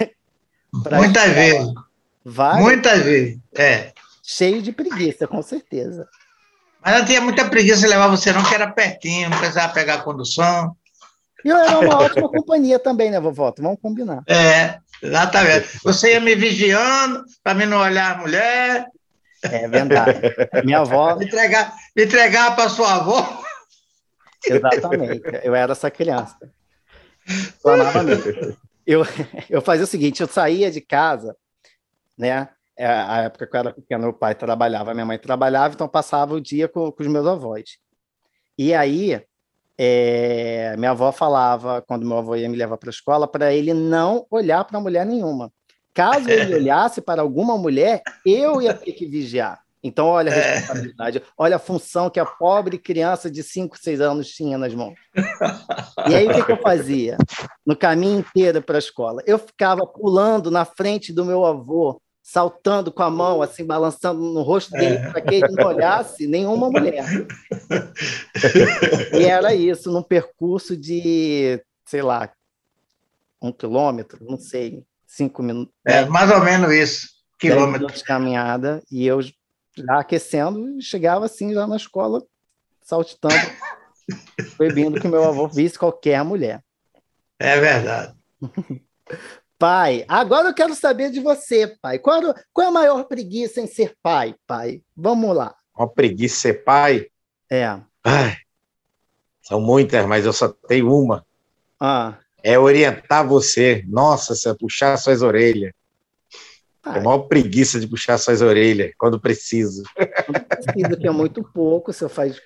Muitas 0.92 1.32
vezes. 1.32 1.74
Várias, 2.24 2.64
Muitas 2.64 3.04
vezes, 3.04 3.40
é. 3.56 3.94
Cheio 4.24 4.62
de 4.62 4.72
preguiça, 4.72 5.28
com 5.28 5.42
certeza. 5.44 6.08
Mas 6.84 6.98
não 6.98 7.06
tinha 7.06 7.22
muita 7.22 7.46
preguiça 7.46 7.82
de 7.82 7.88
levar 7.88 8.08
você, 8.08 8.32
não, 8.32 8.44
que 8.44 8.56
era 8.56 8.72
pertinho, 8.72 9.30
não 9.30 9.38
precisava 9.38 9.74
pegar 9.74 9.96
a 9.96 10.02
condução. 10.02 10.76
E 11.44 11.50
eu 11.50 11.58
era 11.58 11.78
uma 11.78 12.00
ótima 12.00 12.28
companhia 12.28 12.80
também, 12.80 13.12
né, 13.12 13.20
vovó? 13.20 13.54
Vamos 13.60 13.80
combinar. 13.80 14.24
É, 14.28 14.80
exatamente. 15.02 15.80
Você 15.84 16.14
ia 16.14 16.20
me 16.20 16.34
vigiando 16.34 17.24
para 17.44 17.54
mim 17.54 17.66
não 17.66 17.78
olhar 17.78 18.16
a 18.16 18.18
mulher. 18.18 18.88
É 19.44 19.68
verdade. 19.68 20.20
Minha 20.64 20.80
avó. 20.80 21.16
Me 21.18 21.26
entregar, 21.26 21.72
me 21.96 22.06
entregar 22.06 22.56
para 22.56 22.68
sua 22.68 22.96
avó. 22.96 23.44
Exatamente. 24.44 25.22
Eu 25.44 25.54
era 25.54 25.74
essa 25.74 25.92
criança. 25.92 26.36
Planava 27.62 28.02
mesmo. 28.02 28.58
Eu, 28.86 29.02
eu 29.50 29.62
fazia 29.62 29.84
o 29.84 29.88
seguinte, 29.88 30.22
eu 30.22 30.28
saía 30.28 30.72
de 30.72 30.82
casa, 30.82 31.36
né? 32.18 32.50
É, 32.78 32.86
a 32.86 33.22
época 33.24 33.48
que 33.48 33.56
eu 33.56 33.60
era 33.60 33.74
pequeno, 33.74 34.04
meu 34.04 34.14
pai 34.14 34.36
trabalhava, 34.36 34.94
minha 34.94 35.06
mãe 35.06 35.18
trabalhava, 35.18 35.74
então 35.74 35.88
passava 35.88 36.34
o 36.34 36.42
dia 36.42 36.68
com, 36.68 36.92
com 36.92 37.04
os 37.04 37.10
meus 37.10 37.26
avós. 37.26 37.78
E 38.58 38.74
aí, 38.74 39.22
é, 39.78 40.76
minha 40.78 40.92
avó 40.92 41.12
falava, 41.12 41.82
quando 41.82 42.06
meu 42.06 42.18
avô 42.18 42.36
ia 42.36 42.50
me 42.50 42.58
levar 42.58 42.78
para 42.78 42.90
a 42.90 42.92
escola, 42.92 43.28
para 43.28 43.54
ele 43.54 43.74
não 43.74 44.26
olhar 44.30 44.64
para 44.66 44.80
mulher 44.80 45.06
nenhuma. 45.06 45.52
Caso 45.94 46.30
ele 46.30 46.56
olhasse 46.56 47.02
para 47.02 47.22
alguma 47.22 47.58
mulher, 47.58 48.02
eu 48.26 48.62
ia 48.62 48.74
ter 48.74 48.92
que 48.92 49.06
vigiar. 49.06 49.65
Então, 49.86 50.08
olha 50.08 50.34
a 50.34 50.36
é. 50.36 50.56
responsabilidade, 50.56 51.22
olha 51.38 51.58
a 51.58 51.60
função 51.60 52.10
que 52.10 52.20
a 52.20 52.26
pobre 52.26 52.80
criança 52.80 53.30
de 53.30 53.44
5, 53.44 53.78
6 53.78 54.02
anos 54.02 54.30
tinha 54.30 54.58
nas 54.58 54.74
mãos. 54.74 54.96
E 56.08 56.16
aí, 56.16 56.28
o 56.28 56.34
que, 56.34 56.44
que 56.44 56.52
eu 56.54 56.58
fazia? 56.58 57.18
No 57.64 57.76
caminho 57.76 58.20
inteiro 58.20 58.64
para 58.64 58.78
a 58.78 58.80
escola, 58.80 59.22
eu 59.28 59.38
ficava 59.38 59.86
pulando 59.86 60.50
na 60.50 60.66
frente 60.66 61.14
do 61.14 61.24
meu 61.24 61.46
avô, 61.46 62.02
saltando 62.24 62.92
com 62.92 63.04
a 63.04 63.12
mão, 63.12 63.44
assim, 63.44 63.64
balançando 63.64 64.20
no 64.20 64.42
rosto 64.42 64.72
dele, 64.72 64.96
é. 64.96 65.12
para 65.12 65.22
que 65.22 65.36
ele 65.36 65.52
não 65.52 65.68
olhasse 65.68 66.26
nenhuma 66.26 66.68
mulher. 66.72 67.06
e 69.14 69.24
era 69.24 69.54
isso, 69.54 69.92
num 69.92 70.02
percurso 70.02 70.76
de, 70.76 71.64
sei 71.86 72.02
lá, 72.02 72.32
um 73.40 73.52
quilômetro, 73.52 74.26
não 74.28 74.40
sei, 74.40 74.84
cinco 75.06 75.44
minutos. 75.44 75.76
É, 75.86 76.06
mais 76.06 76.32
ou 76.32 76.44
menos 76.44 76.74
isso, 76.74 77.08
quilômetro. 77.38 77.86
de 77.86 78.04
caminhada, 78.04 78.82
e 78.92 79.06
eu 79.06 79.22
já 79.78 80.00
aquecendo, 80.00 80.82
chegava 80.82 81.26
assim, 81.26 81.54
já 81.54 81.68
na 81.68 81.76
escola, 81.76 82.24
saltitando, 82.82 83.36
bebendo 84.58 85.00
que 85.00 85.08
meu 85.08 85.24
avô 85.24 85.48
visse 85.48 85.78
qualquer 85.78 86.24
mulher. 86.24 86.64
É 87.40 87.60
verdade. 87.60 88.16
Pai, 89.58 90.04
agora 90.10 90.50
eu 90.50 90.54
quero 90.54 90.76
saber 90.76 91.10
de 91.10 91.22
você, 91.22 91.78
pai. 91.82 91.98
Qual, 91.98 92.22
qual 92.52 92.66
é 92.66 92.68
a 92.68 92.74
maior 92.74 93.06
preguiça 93.06 93.62
em 93.62 93.68
ser 93.68 93.96
pai, 94.04 94.36
pai? 94.46 94.82
Vamos 94.94 95.34
lá. 95.34 95.56
Uma 95.74 95.88
preguiça 95.88 96.42
ser 96.42 96.66
pai? 96.66 97.08
É. 97.50 97.80
Ai, 98.04 98.36
são 99.42 99.62
muitas, 99.62 100.06
mas 100.08 100.26
eu 100.26 100.34
só 100.34 100.50
tenho 100.50 100.92
uma. 100.92 101.26
Ah. 101.80 102.18
É 102.44 102.60
orientar 102.60 103.28
você. 103.28 103.84
Nossa, 103.88 104.36
você 104.36 104.54
puxar 104.56 104.98
suas 104.98 105.22
orelhas. 105.22 105.72
É 106.86 107.00
a 107.00 107.02
maior 107.02 107.20
preguiça 107.20 107.80
de 107.80 107.88
puxar 107.88 108.18
suas 108.18 108.42
orelhas 108.42 108.94
quando 108.98 109.20
preciso. 109.20 109.84
Quando 110.26 110.46
precisa, 110.46 110.98
que 110.98 111.08
é 111.08 111.12
muito 111.12 111.44
pouco, 111.44 111.92
você 111.92 112.08
faz 112.08 112.40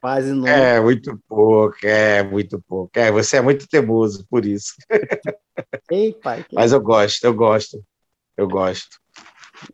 quase 0.00 0.32
não. 0.32 0.46
É, 0.46 0.80
muito 0.80 1.18
pouco, 1.28 1.76
é, 1.84 2.22
muito 2.22 2.60
pouco. 2.66 2.90
É, 2.94 3.10
você 3.12 3.36
é 3.36 3.40
muito 3.40 3.68
teimoso 3.68 4.26
por 4.28 4.44
isso. 4.44 4.74
Ei, 5.90 6.12
pai. 6.12 6.44
Que... 6.48 6.54
Mas 6.54 6.72
eu 6.72 6.80
gosto, 6.80 7.24
eu 7.24 7.34
gosto. 7.34 7.84
Eu 8.36 8.48
gosto. 8.48 8.98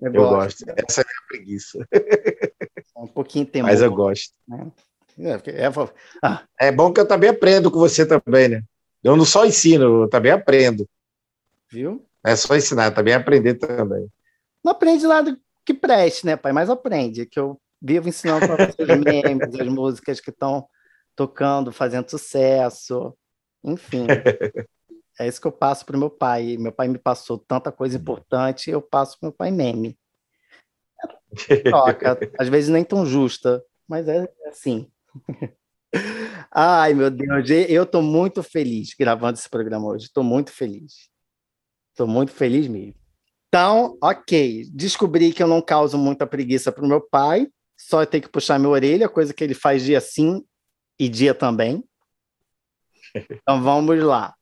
Eu, 0.00 0.12
eu 0.12 0.29
gosto. 0.29 0.67
gosto. 0.67 0.85
Essa 0.88 1.00
é 1.00 1.05
a 1.05 1.07
minha 1.07 1.29
preguiça. 1.29 1.88
É 1.93 3.00
um 3.00 3.07
pouquinho 3.07 3.47
teimoso. 3.47 3.73
Mas 3.73 3.83
eu 3.83 3.91
gosto. 3.91 4.35
Né? 4.49 4.71
É, 5.19 5.31
é, 5.31 5.71
ah. 6.23 6.43
é 6.61 6.71
bom 6.71 6.93
que 6.93 7.00
eu 7.00 7.07
também 7.07 7.31
aprendo 7.31 7.71
com 7.71 7.79
você 7.79 8.05
também, 8.05 8.49
né? 8.49 8.62
Eu 9.03 9.17
não 9.17 9.25
só 9.25 9.47
ensino, 9.47 10.03
eu 10.03 10.09
também 10.09 10.33
aprendo. 10.33 10.87
Viu? 11.71 12.05
É 12.26 12.35
só 12.35 12.56
ensinar, 12.56 12.90
também 12.90 13.14
aprender 13.14 13.54
também. 13.54 14.11
Não 14.64 14.73
aprende 14.73 15.06
nada 15.06 15.38
que 15.64 15.73
preste, 15.73 16.26
né, 16.26 16.37
pai? 16.37 16.52
Mas 16.52 16.68
aprende, 16.68 17.25
que 17.25 17.38
eu 17.38 17.61
vivo 17.80 18.09
ensinando 18.09 18.47
para 18.47 18.66
vocês 18.66 18.88
os 18.88 18.99
memes, 18.99 19.61
as 19.61 19.68
músicas 19.68 20.21
que 20.21 20.30
estão 20.30 20.68
tocando, 21.14 21.73
fazendo 21.73 22.11
sucesso, 22.11 23.16
enfim. 23.64 24.06
É 25.18 25.26
isso 25.26 25.40
que 25.40 25.47
eu 25.47 25.52
passo 25.52 25.87
para 25.87 25.97
o 25.97 25.99
meu 25.99 26.11
pai. 26.11 26.56
Meu 26.59 26.73
pai 26.73 26.88
me 26.88 26.99
passou 26.99 27.38
tanta 27.38 27.73
coisa 27.73 27.97
importante, 27.97 28.71
eu 28.71 28.83
passo 28.83 29.18
para 29.18 29.28
meu 29.28 29.37
pai 29.37 29.50
meme. 29.50 29.97
Troca, 31.64 32.18
às 32.38 32.49
vezes 32.49 32.68
nem 32.68 32.85
tão 32.85 33.06
justa, 33.06 33.64
mas 33.88 34.09
é 34.09 34.28
assim. 34.47 34.90
Ai, 36.52 36.92
meu 36.92 37.11
Deus, 37.11 37.49
eu 37.68 37.85
estou 37.85 38.02
muito 38.02 38.42
feliz 38.42 38.95
gravando 38.99 39.38
esse 39.38 39.49
programa 39.49 39.87
hoje. 39.88 40.06
Estou 40.06 40.25
muito 40.25 40.52
feliz. 40.52 41.09
Estou 41.97 42.07
muito 42.07 42.31
feliz 42.31 42.69
mesmo. 42.69 42.95
Então, 43.49 43.97
ok, 44.03 44.69
descobri 44.71 45.33
que 45.33 45.43
eu 45.43 45.47
não 45.47 45.62
causo 45.62 45.97
muita 45.97 46.26
preguiça 46.26 46.71
para 46.71 46.85
o 46.85 46.87
meu 46.87 47.00
pai, 47.00 47.49
só 47.75 48.05
ter 48.05 48.21
que 48.21 48.29
puxar 48.29 48.59
minha 48.59 48.69
orelha, 48.69 49.09
coisa 49.09 49.33
que 49.33 49.43
ele 49.43 49.55
faz 49.55 49.83
dia 49.83 49.99
sim 49.99 50.45
e 50.99 51.09
dia 51.09 51.35
também. 51.35 51.83
Então 53.31 53.62
vamos 53.62 53.99
lá. 54.05 54.35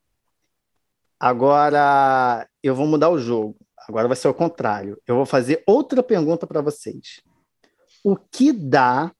Agora 1.20 2.44
eu 2.60 2.74
vou 2.74 2.88
mudar 2.88 3.08
o 3.08 3.20
jogo. 3.20 3.56
Agora 3.88 4.08
vai 4.08 4.16
ser 4.16 4.26
o 4.26 4.34
contrário. 4.34 5.00
Eu 5.06 5.14
vou 5.14 5.24
fazer 5.24 5.62
outra 5.64 6.02
pergunta 6.02 6.48
para 6.48 6.60
vocês. 6.60 7.22
O 8.02 8.16
que 8.16 8.50
dá 8.52 9.14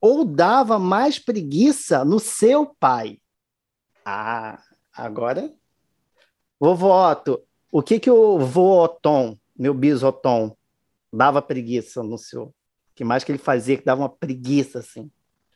ou 0.00 0.24
dava 0.24 0.76
mais 0.76 1.20
preguiça 1.20 2.04
no 2.04 2.18
seu 2.18 2.74
pai? 2.80 3.20
Ah, 4.04 4.60
agora. 4.92 5.54
Vovô 6.58 6.90
Otto, 6.90 7.46
o 7.78 7.82
que 7.82 8.00
que 8.00 8.10
o 8.10 8.38
vô 8.38 8.88
Tom, 8.88 9.36
meu 9.54 9.74
bisotom, 9.74 10.56
dava 11.12 11.42
preguiça 11.42 12.02
no 12.02 12.16
seu? 12.16 12.44
O 12.44 12.54
que 12.94 13.04
mais 13.04 13.22
que 13.22 13.30
ele 13.30 13.38
fazia 13.38 13.76
que 13.76 13.84
dava 13.84 14.00
uma 14.00 14.08
preguiça 14.08 14.78
assim? 14.78 15.10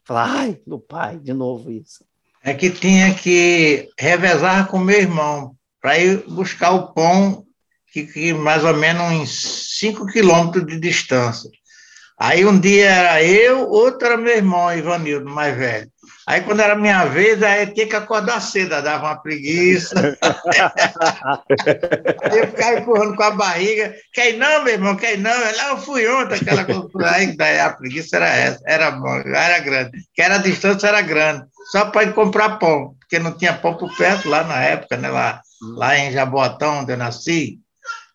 Falar, 0.05 0.31
ai, 0.31 0.61
meu 0.67 0.79
pai, 0.79 1.19
de 1.19 1.33
novo 1.33 1.73
isso. 1.73 2.05
É 2.45 2.53
que 2.53 2.69
tinha 2.69 3.15
que 3.15 3.89
revezar 3.99 4.69
com 4.69 4.79
meu 4.79 5.01
irmão 5.01 5.57
para 5.81 5.99
ir 5.99 6.23
buscar 6.29 6.73
o 6.73 6.93
pão 6.93 7.47
que, 7.91 8.05
que 8.05 8.35
mais 8.35 8.65
ou 8.65 8.77
menos 8.77 9.03
uns 9.13 9.79
5 9.79 10.05
quilômetros 10.09 10.67
de 10.67 10.79
distância. 10.79 11.51
Aí 12.19 12.45
um 12.45 12.61
dia 12.61 12.91
era 12.91 13.25
eu, 13.25 13.67
outro 13.67 14.07
era 14.07 14.19
meu 14.19 14.37
irmão, 14.37 14.71
Ivanildo, 14.77 15.25
mais 15.25 15.57
velho. 15.57 15.91
Aí, 16.27 16.43
quando 16.43 16.61
era 16.61 16.77
minha 16.77 17.07
vez, 17.07 17.43
aí 17.43 17.67
tinha 17.69 17.87
que 17.87 17.97
acordar 17.97 18.41
cedo, 18.41 18.81
dava 18.83 19.07
uma 19.07 19.21
preguiça. 19.21 20.17
aí 22.23 22.39
eu 22.39 22.47
ficava 22.49 22.79
empurrando 22.79 23.17
com 23.17 23.23
a 23.23 23.31
barriga. 23.31 23.95
Quer 24.13 24.35
ir 24.35 24.39
não, 24.39 24.63
meu 24.63 24.75
irmão? 24.75 24.97
Quer 24.97 25.15
ir 25.15 25.21
não? 25.21 25.31
Lá 25.31 25.69
eu 25.71 25.79
fui 25.79 26.07
ontem, 26.09 26.37
aquela. 26.37 26.67
Aí 27.13 27.37
daí 27.37 27.59
a 27.61 27.71
preguiça 27.71 28.17
era 28.17 28.29
essa, 28.29 28.61
era 28.67 28.91
bom, 28.91 29.17
era 29.17 29.59
grande. 29.61 29.99
Que 30.15 30.23
era 30.23 30.37
a 30.37 30.39
distância 30.39 30.89
era 30.89 31.01
grande, 31.01 31.47
só 31.73 31.87
para 31.87 32.05
ir 32.05 32.15
comprar 32.15 32.59
pão, 32.59 32.95
porque 33.01 33.19
não 33.19 33.37
tinha 33.37 33.55
pão 33.55 33.77
por 33.77 33.95
perto 33.97 34.29
lá 34.29 34.45
na 34.45 34.61
época, 34.61 34.97
né? 34.97 35.09
Lá, 35.09 35.41
lá 35.75 35.99
em 35.99 36.13
Jabotão, 36.13 36.81
onde 36.81 36.93
eu 36.93 36.97
nasci, 36.97 37.59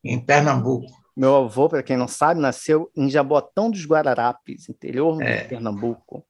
em 0.03 0.19
Pernambuco. 0.19 0.93
Meu 1.17 1.35
avô, 1.35 1.69
para 1.69 1.81
quem 1.81 1.95
não 1.95 2.07
sabe, 2.07 2.41
nasceu 2.41 2.91
em 2.95 3.09
Jabotão 3.09 3.71
dos 3.71 3.85
Guararapes, 3.85 4.69
interior 4.69 5.21
é. 5.21 5.38
de 5.38 5.50
Pernambuco. 5.50 6.25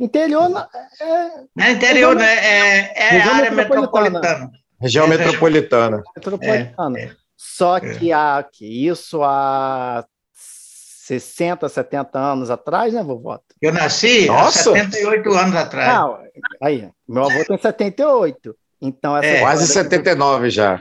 Interior. 0.00 0.68
É, 1.00 1.66
é 1.66 1.70
interior, 1.72 2.14
né? 2.14 2.34
É, 2.34 3.16
é 3.16 3.22
área 3.22 3.50
metropolitana. 3.50 4.50
Região 4.80 5.06
é, 5.06 5.08
metropolitana. 5.08 6.02
Metropolitana. 6.14 6.98
É, 7.00 7.10
Só 7.36 7.78
é. 7.78 7.94
que, 7.94 8.12
há, 8.12 8.44
que 8.50 8.86
isso 8.86 9.22
há 9.24 10.04
60, 10.32 11.68
70 11.68 12.18
anos 12.18 12.50
atrás, 12.50 12.92
né, 12.92 13.02
vovó? 13.02 13.40
Eu 13.60 13.72
nasci 13.72 14.26
Nossa. 14.26 14.70
há 14.70 14.74
78 14.74 15.30
anos 15.32 15.56
atrás. 15.56 15.94
Não, 15.94 16.18
aí, 16.62 16.88
meu 17.08 17.24
avô 17.24 17.44
tem 17.44 17.58
78. 17.58 18.54
Então, 18.80 19.16
essa 19.16 19.26
é, 19.26 19.40
quase 19.40 19.66
79 19.66 20.50
já. 20.50 20.80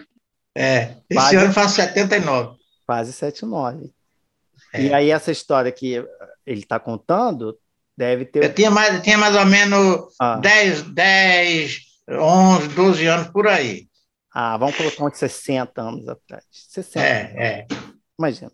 É, 0.55 0.95
esse 1.09 1.19
quase, 1.19 1.35
ano 1.37 1.53
faz 1.53 1.71
79. 1.71 2.57
Quase 2.85 3.13
79. 3.13 3.91
É. 4.73 4.81
E 4.81 4.93
aí, 4.93 5.09
essa 5.09 5.31
história 5.31 5.71
que 5.71 6.05
ele 6.45 6.59
está 6.59 6.79
contando 6.79 7.57
Deve 7.97 8.25
ter. 8.25 8.43
Eu 8.43 8.53
tinha 8.53 8.69
mais, 8.69 9.01
tinha 9.01 9.17
mais 9.17 9.35
ou 9.35 9.45
menos 9.45 10.13
ah. 10.21 10.37
10, 10.37 10.83
10, 10.83 11.79
11, 12.07 12.67
12 12.69 13.07
anos 13.07 13.27
por 13.29 13.47
aí. 13.47 13.87
Ah, 14.31 14.55
vamos 14.55 14.77
colocar 14.77 15.05
uns 15.05 15.17
60 15.17 15.81
anos 15.81 16.07
atrás. 16.07 16.43
60. 16.51 17.03
É, 17.03 17.33
é. 17.37 17.67
Imagina. 18.19 18.51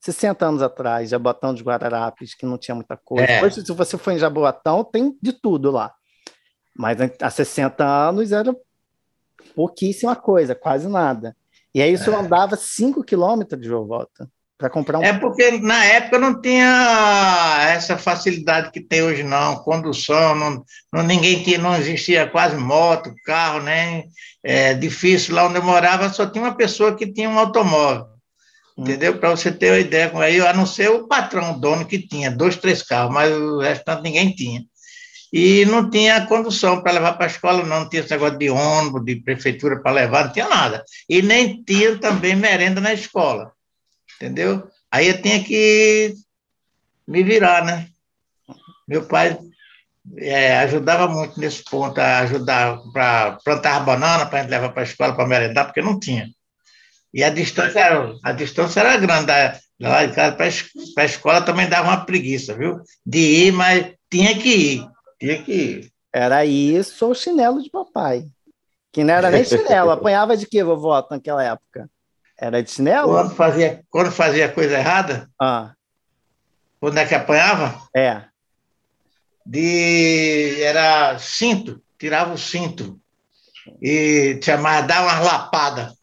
60 0.00 0.46
anos 0.46 0.62
atrás, 0.62 1.10
Jaboatão 1.10 1.52
de 1.52 1.62
Guararapes, 1.62 2.34
que 2.34 2.46
não 2.46 2.56
tinha 2.56 2.74
muita 2.74 2.96
coisa. 2.96 3.30
É. 3.30 3.44
Hoje, 3.44 3.64
se 3.66 3.72
você 3.72 3.98
for 3.98 4.12
em 4.12 4.18
Jaboatão, 4.18 4.82
tem 4.82 5.14
de 5.20 5.32
tudo 5.32 5.70
lá. 5.70 5.92
Mas 6.74 6.96
há 7.20 7.28
60 7.28 7.84
anos 7.84 8.32
era 8.32 8.56
pouquíssima 9.54 10.16
coisa, 10.16 10.54
quase 10.54 10.88
nada. 10.88 11.36
E 11.74 11.82
aí 11.82 11.92
isso 11.92 12.10
é. 12.10 12.14
andava 12.14 12.56
5 12.56 13.04
quilômetros 13.04 13.60
de 13.60 13.68
volta 13.68 14.30
para 14.58 14.68
comprar 14.68 14.98
um. 14.98 15.04
É 15.04 15.12
porque 15.12 15.52
na 15.52 15.84
época 15.84 16.18
não 16.18 16.40
tinha 16.40 17.68
essa 17.70 17.96
facilidade 17.96 18.72
que 18.72 18.80
tem 18.80 19.02
hoje, 19.02 19.22
não. 19.22 19.56
Condução, 19.56 20.34
não, 20.34 20.64
não 20.92 21.04
ninguém 21.04 21.44
tinha, 21.44 21.58
não 21.58 21.76
existia 21.76 22.26
quase 22.26 22.56
moto, 22.56 23.14
carro, 23.24 23.60
nem 23.60 24.04
é, 24.42 24.74
difícil. 24.74 25.36
Lá 25.36 25.46
onde 25.46 25.58
eu 25.58 25.62
morava 25.62 26.08
só 26.08 26.26
tinha 26.26 26.42
uma 26.42 26.56
pessoa 26.56 26.96
que 26.96 27.06
tinha 27.06 27.30
um 27.30 27.38
automóvel. 27.38 28.06
Hum. 28.76 28.82
Entendeu? 28.82 29.16
Para 29.18 29.30
você 29.30 29.52
ter 29.52 29.70
uma 29.70 29.78
ideia 29.78 30.10
com 30.10 30.20
aí, 30.20 30.40
a 30.40 30.52
não 30.52 30.66
ser 30.66 30.90
o 30.90 31.06
patrão, 31.06 31.52
o 31.52 31.60
dono 31.60 31.86
que 31.86 32.00
tinha 32.00 32.30
dois, 32.30 32.56
três 32.56 32.82
carros, 32.82 33.14
mas 33.14 33.32
o 33.32 33.60
restante 33.60 34.02
ninguém 34.02 34.32
tinha. 34.32 34.62
e 35.32 35.64
não 35.66 35.88
tinha 35.90 36.26
condução 36.26 36.82
para 36.82 36.92
levar 36.92 37.12
para 37.12 37.26
a 37.26 37.30
escola, 37.30 37.62
não, 37.62 37.80
não 37.80 37.88
tinha 37.88 38.00
esse 38.00 38.10
negócio 38.10 38.38
de 38.38 38.50
ônibus, 38.50 39.04
de 39.04 39.16
prefeitura 39.16 39.80
para 39.80 39.92
levar, 39.92 40.24
não 40.26 40.32
tinha 40.32 40.48
nada. 40.48 40.84
E 41.08 41.22
nem 41.22 41.62
tinha 41.62 41.96
também 41.98 42.34
merenda 42.34 42.80
na 42.80 42.92
escola, 42.92 43.52
entendeu? 44.18 44.68
Aí 44.90 45.08
eu 45.08 45.22
tinha 45.22 45.42
que 45.42 46.14
me 47.06 47.22
virar, 47.22 47.64
né? 47.64 47.88
Meu 48.86 49.06
pai 49.06 49.38
é, 50.16 50.58
ajudava 50.58 51.08
muito 51.08 51.38
nesse 51.38 51.62
ponto, 51.64 51.98
a 51.98 52.20
ajudar 52.20 52.78
para 52.92 53.38
plantar 53.44 53.84
banana 53.84 54.26
para 54.26 54.40
a 54.40 54.42
gente 54.42 54.50
levar 54.50 54.70
para 54.70 54.82
a 54.82 54.84
escola 54.84 55.14
para 55.14 55.26
merendar, 55.26 55.66
porque 55.66 55.82
não 55.82 55.98
tinha. 55.98 56.28
E 57.12 57.22
a 57.22 57.30
distância 57.30 57.80
era, 57.80 58.14
a 58.22 58.32
distância 58.32 58.80
era 58.80 58.96
grande, 58.96 59.32
lá 59.80 60.04
de 60.04 60.14
casa 60.14 60.36
para 60.36 61.02
a 61.02 61.06
escola 61.06 61.42
também 61.42 61.68
dava 61.68 61.88
uma 61.88 62.04
preguiça, 62.04 62.54
viu? 62.54 62.80
De 63.04 63.18
ir, 63.18 63.52
mas 63.52 63.94
tinha 64.10 64.38
que 64.38 64.48
ir, 64.48 64.88
tinha 65.18 65.42
que 65.42 65.52
ir. 65.52 65.92
Era 66.12 66.44
isso 66.44 67.06
ou 67.06 67.14
chinelo 67.14 67.62
de 67.62 67.70
papai. 67.70 68.24
Que 68.92 69.04
não 69.04 69.14
era 69.14 69.30
nem 69.30 69.44
chinelo, 69.44 69.90
apanhava 69.92 70.36
de 70.36 70.46
quê, 70.46 70.64
vovó, 70.64 71.06
naquela 71.10 71.44
época? 71.44 71.88
Era 72.40 72.62
de 72.62 72.70
chinelo? 72.70 73.08
Quando 73.08 73.34
fazia, 73.34 73.82
quando 73.90 74.12
fazia 74.12 74.48
coisa 74.48 74.78
errada? 74.78 75.28
Ah. 75.40 75.72
Quando 76.80 76.98
é 76.98 77.06
que 77.06 77.14
apanhava? 77.14 77.80
É 77.94 78.28
de 79.48 80.62
era 80.62 81.18
cinto, 81.18 81.82
tirava 81.98 82.34
o 82.34 82.38
cinto 82.38 83.00
e 83.80 84.38
chamava, 84.42 84.86
dava 84.86 85.06
umas 85.06 85.24
lapadas. 85.24 85.94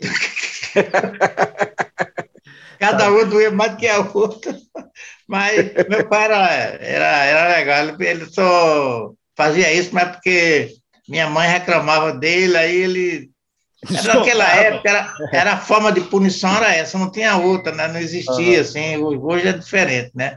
Cada 2.80 3.12
um 3.12 3.28
doía 3.28 3.52
mais 3.52 3.72
do 3.72 3.76
que 3.76 3.86
a 3.86 4.00
outra. 4.00 4.58
Mas 5.28 5.54
meu 5.88 6.08
pai 6.08 6.24
era, 6.24 6.48
era, 6.80 7.24
era 7.24 7.56
legal, 7.56 7.96
ele 8.00 8.26
só 8.26 9.12
fazia 9.36 9.72
isso, 9.72 9.94
mas 9.94 10.10
porque 10.10 10.74
minha 11.08 11.28
mãe 11.28 11.48
reclamava 11.48 12.12
dele, 12.12 12.56
aí 12.56 12.76
ele. 12.76 13.30
Naquela 14.04 14.48
época, 14.56 14.88
era, 14.88 15.14
era 15.32 15.52
a 15.52 15.58
forma 15.58 15.92
de 15.92 16.00
punição 16.00 16.56
era 16.56 16.74
essa, 16.74 16.98
não 16.98 17.10
tinha 17.10 17.36
outra, 17.36 17.72
né? 17.72 17.86
não 17.86 18.00
existia, 18.00 18.56
uhum. 18.56 18.60
assim, 18.60 18.96
hoje 18.96 19.48
é 19.48 19.52
diferente, 19.52 20.10
né? 20.14 20.36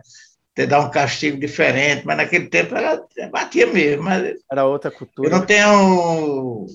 ter 0.53 0.67
dar 0.67 0.81
um 0.81 0.91
castigo 0.91 1.39
diferente, 1.39 2.05
mas 2.05 2.17
naquele 2.17 2.47
tempo 2.49 2.75
ela 2.75 3.05
batia 3.31 3.65
mesmo. 3.67 4.03
Mas 4.03 4.35
Era 4.51 4.65
outra 4.65 4.91
cultura. 4.91 5.27
Eu 5.27 5.31
não 5.31 5.45
tenho, 5.45 6.65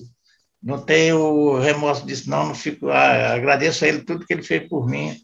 não 0.61 0.81
tenho 0.81 1.59
remorso 1.59 2.05
disso, 2.05 2.29
não. 2.29 2.47
não 2.47 2.55
fico, 2.55 2.89
ah, 2.89 3.33
agradeço 3.33 3.85
a 3.85 3.87
ele 3.87 4.03
tudo 4.03 4.25
que 4.25 4.33
ele 4.33 4.43
fez 4.43 4.67
por 4.67 4.87
mim. 4.87 5.15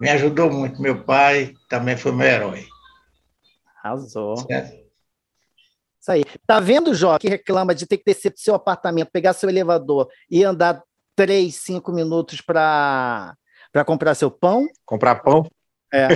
Me 0.00 0.08
ajudou 0.08 0.50
muito. 0.50 0.80
Meu 0.80 1.04
pai 1.04 1.52
também 1.68 1.96
foi 1.96 2.12
meu 2.12 2.26
herói. 2.26 2.66
Arrasou. 3.82 4.36
Certo? 4.38 4.79
Isso 6.00 6.10
aí. 6.10 6.24
Tá 6.46 6.58
vendo, 6.58 6.94
Jó, 6.94 7.18
que 7.18 7.28
reclama 7.28 7.74
de 7.74 7.86
ter 7.86 7.98
que 7.98 8.04
descer 8.04 8.30
para 8.30 8.40
seu 8.40 8.54
apartamento, 8.54 9.10
pegar 9.12 9.34
seu 9.34 9.50
elevador 9.50 10.08
e 10.30 10.42
andar 10.42 10.82
três, 11.14 11.56
cinco 11.56 11.92
minutos 11.92 12.40
para 12.40 13.36
comprar 13.84 14.14
seu 14.14 14.30
pão? 14.30 14.66
Comprar 14.86 15.16
pão? 15.16 15.46
É. 15.92 16.08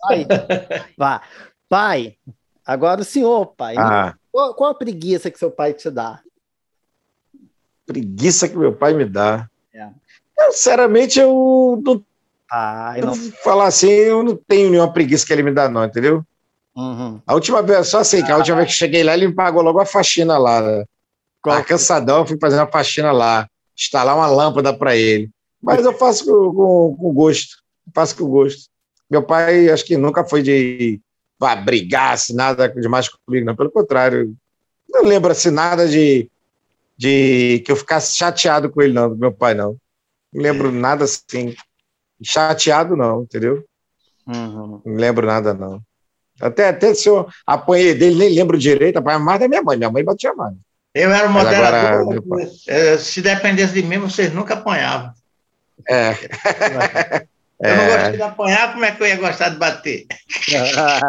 Pai, 0.00 0.26
vá. 0.96 1.22
pai, 1.68 2.16
agora 2.64 3.02
o 3.02 3.04
senhor, 3.04 3.46
pai. 3.54 3.74
Ah. 3.76 4.14
Qual, 4.32 4.54
qual, 4.54 4.70
a 4.70 4.74
preguiça 4.74 5.30
que 5.30 5.38
seu 5.38 5.50
pai 5.50 5.74
te 5.74 5.90
dá? 5.90 6.20
Preguiça 7.84 8.48
que 8.48 8.56
meu 8.56 8.72
pai 8.72 8.94
me 8.94 9.04
dá. 9.04 9.50
É. 9.74 9.88
Sinceramente, 10.50 11.18
eu 11.18 11.82
não. 11.84 12.02
Ah, 12.50 12.94
eu 12.96 13.06
não... 13.06 13.14
Falar 13.14 13.66
assim, 13.66 13.88
eu 13.88 14.22
não 14.22 14.36
tenho 14.36 14.70
nenhuma 14.70 14.92
preguiça 14.92 15.26
que 15.26 15.32
ele 15.32 15.42
me 15.42 15.52
dá, 15.52 15.68
não, 15.68 15.84
entendeu? 15.84 16.24
Uhum. 16.76 17.20
A 17.26 17.34
última 17.34 17.62
vez, 17.62 17.88
só 17.88 17.98
assim, 17.98 18.24
que 18.24 18.30
a 18.30 18.36
última 18.36 18.58
vez 18.58 18.68
que 18.68 18.74
cheguei 18.74 19.02
lá, 19.02 19.14
ele 19.14 19.28
me 19.28 19.34
pagou 19.34 19.62
logo 19.62 19.80
a 19.80 19.86
faxina 19.86 20.38
lá. 20.38 20.60
Né? 20.60 20.84
Cansadão, 21.66 22.26
fui 22.26 22.38
fazer 22.40 22.56
uma 22.56 22.70
faxina 22.70 23.12
lá, 23.12 23.48
instalar 23.76 24.16
uma 24.16 24.26
lâmpada 24.26 24.72
para 24.72 24.96
ele. 24.96 25.30
Mas 25.62 25.84
eu 25.84 25.92
faço 25.92 26.24
com, 26.24 26.54
com, 26.54 26.96
com 26.96 27.12
gosto 27.12 27.60
faço 27.94 28.16
com 28.16 28.26
gosto. 28.26 28.68
Meu 29.10 29.22
pai, 29.22 29.68
acho 29.68 29.84
que 29.84 29.96
nunca 29.96 30.24
foi 30.24 30.42
de 30.42 31.00
vá, 31.38 31.56
brigar, 31.56 32.14
assim, 32.14 32.34
nada 32.34 32.68
demais 32.68 33.08
comigo, 33.08 33.46
não. 33.46 33.56
Pelo 33.56 33.70
contrário, 33.70 34.34
não 34.88 35.02
lembro 35.02 35.30
assim 35.30 35.50
nada 35.50 35.88
de, 35.88 36.30
de 36.96 37.62
que 37.64 37.72
eu 37.72 37.76
ficasse 37.76 38.16
chateado 38.16 38.70
com 38.70 38.82
ele, 38.82 38.92
não, 38.92 39.08
do 39.08 39.16
meu 39.16 39.32
pai, 39.32 39.54
não. 39.54 39.76
Não 40.32 40.42
lembro 40.42 40.70
nada 40.70 41.04
assim. 41.04 41.54
Chateado, 42.22 42.96
não, 42.96 43.22
entendeu? 43.22 43.64
Uhum. 44.26 44.82
Não 44.84 44.94
lembro 44.94 45.26
nada, 45.26 45.54
não. 45.54 45.80
Até, 46.40 46.68
até 46.68 46.94
se 46.94 47.08
eu 47.08 47.28
apanhei 47.46 47.94
dele, 47.94 48.16
nem 48.16 48.34
lembro 48.34 48.58
direito, 48.58 48.98
apanhava 48.98 49.24
mais 49.24 49.40
da 49.40 49.48
minha 49.48 49.62
mãe. 49.62 49.76
Minha 49.76 49.90
mãe 49.90 50.04
batia 50.04 50.34
mais. 50.34 50.54
Eu 50.94 51.12
era 51.12 51.28
o 51.28 51.32
moderador. 51.32 52.14
Agora, 52.16 52.50
eh, 52.66 52.98
se 52.98 53.22
dependesse 53.22 53.74
de 53.74 53.82
mim, 53.82 53.98
vocês 53.98 54.32
nunca 54.32 54.54
apanhavam. 54.54 55.12
É. 55.88 56.14
Eu 57.60 57.76
não 57.76 57.86
gosto 57.86 58.12
de 58.12 58.22
apanhar, 58.22 58.72
como 58.72 58.84
é 58.86 58.90
que 58.90 59.02
eu 59.02 59.06
ia 59.06 59.16
gostar 59.16 59.50
de 59.50 59.56
bater? 59.56 60.06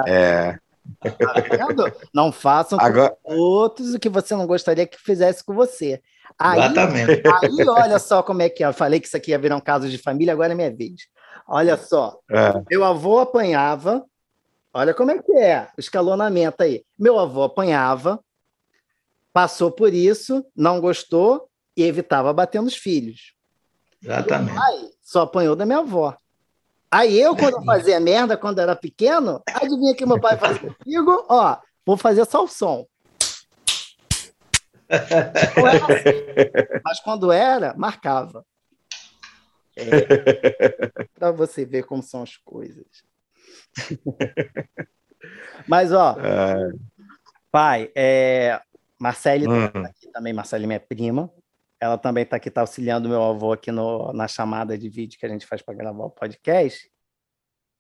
É. 0.06 0.58
Tá 1.02 1.94
não 2.14 2.32
façam 2.32 2.78
Agora... 2.80 3.16
com 3.24 3.36
outros 3.36 3.94
o 3.94 4.00
que 4.00 4.10
você 4.10 4.36
não 4.36 4.46
gostaria 4.46 4.86
que 4.86 5.00
fizesse 5.00 5.44
com 5.44 5.54
você. 5.54 6.02
Aí, 6.38 6.60
Exatamente. 6.60 7.24
Aí, 7.26 7.68
olha 7.70 8.00
só 8.00 8.22
como 8.22 8.42
é 8.42 8.50
que 8.50 8.64
é. 8.64 8.68
Eu 8.68 8.74
falei 8.74 9.00
que 9.00 9.08
isso 9.08 9.16
aqui 9.16 9.32
ia 9.32 9.40
virar 9.40 9.56
um 9.56 9.62
caso 9.62 9.88
de 9.88 9.98
família, 9.98 10.34
agora 10.34 10.52
é 10.52 10.56
minha 10.56 10.76
vez. 10.76 11.08
Olha 11.48 11.78
só. 11.78 12.18
É. 12.30 12.62
Meu 12.70 12.84
avô 12.84 13.20
apanhava. 13.20 14.04
Olha 14.74 14.94
como 14.94 15.12
é 15.12 15.22
que 15.22 15.34
é 15.34 15.70
o 15.78 15.80
escalonamento 15.80 16.64
aí. 16.64 16.86
Meu 16.98 17.20
avô 17.20 17.44
apanhava, 17.44 18.24
passou 19.34 19.70
por 19.70 19.94
isso, 19.94 20.46
não 20.56 20.80
gostou 20.80 21.50
e 21.76 21.84
evitava 21.84 22.32
bater 22.32 22.62
nos 22.62 22.76
filhos. 22.76 23.34
Exatamente. 24.02 24.54
Meu 24.54 24.62
pai 24.62 24.90
só 25.02 25.22
apanhou 25.22 25.56
da 25.56 25.66
minha 25.66 25.80
avó. 25.80 26.16
Aí 26.90 27.20
eu, 27.20 27.36
quando 27.36 27.56
eu 27.56 27.64
fazia 27.64 28.00
merda, 28.00 28.38
quando 28.38 28.60
era 28.60 28.76
pequeno, 28.76 29.42
adivinha 29.48 29.96
que 29.96 30.06
meu 30.06 30.20
pai 30.20 30.38
fazia 30.38 30.74
comigo? 30.74 31.26
Ó, 31.30 31.58
vou 31.86 31.98
fazer 31.98 32.26
só 32.26 32.44
o 32.44 32.48
som. 32.48 32.86
Assim. 34.90 36.82
Mas 36.84 37.00
quando 37.00 37.32
era, 37.32 37.74
marcava. 37.78 38.46
É, 39.76 39.88
para 41.18 41.32
você 41.32 41.66
ver 41.66 41.84
como 41.84 42.04
são 42.04 42.24
as 42.24 42.36
coisas. 42.36 42.86
Mas, 45.68 45.92
ó, 45.92 46.16
é... 46.20 46.72
pai, 47.52 47.92
é, 47.96 48.62
Marcele 49.00 49.48
hum. 49.48 49.68
tá 49.72 49.88
aqui 49.88 50.12
também, 50.12 50.34
Marcele, 50.34 50.68
minha 50.68 50.80
prima. 50.80 51.32
Ela 51.80 51.98
também 51.98 52.24
está 52.24 52.38
aqui, 52.38 52.50
está 52.50 52.62
auxiliando 52.62 53.10
meu 53.10 53.24
avô 53.24 53.54
aqui 53.54 53.72
no, 53.72 54.14
na 54.14 54.28
chamada 54.28 54.78
de 54.78 54.88
vídeo 54.88 55.20
que 55.20 55.26
a 55.26 55.30
gente 55.30 55.48
faz 55.48 55.62
para 55.62 55.74
gravar 55.74 56.06
o 56.06 56.12
podcast. 56.12 56.92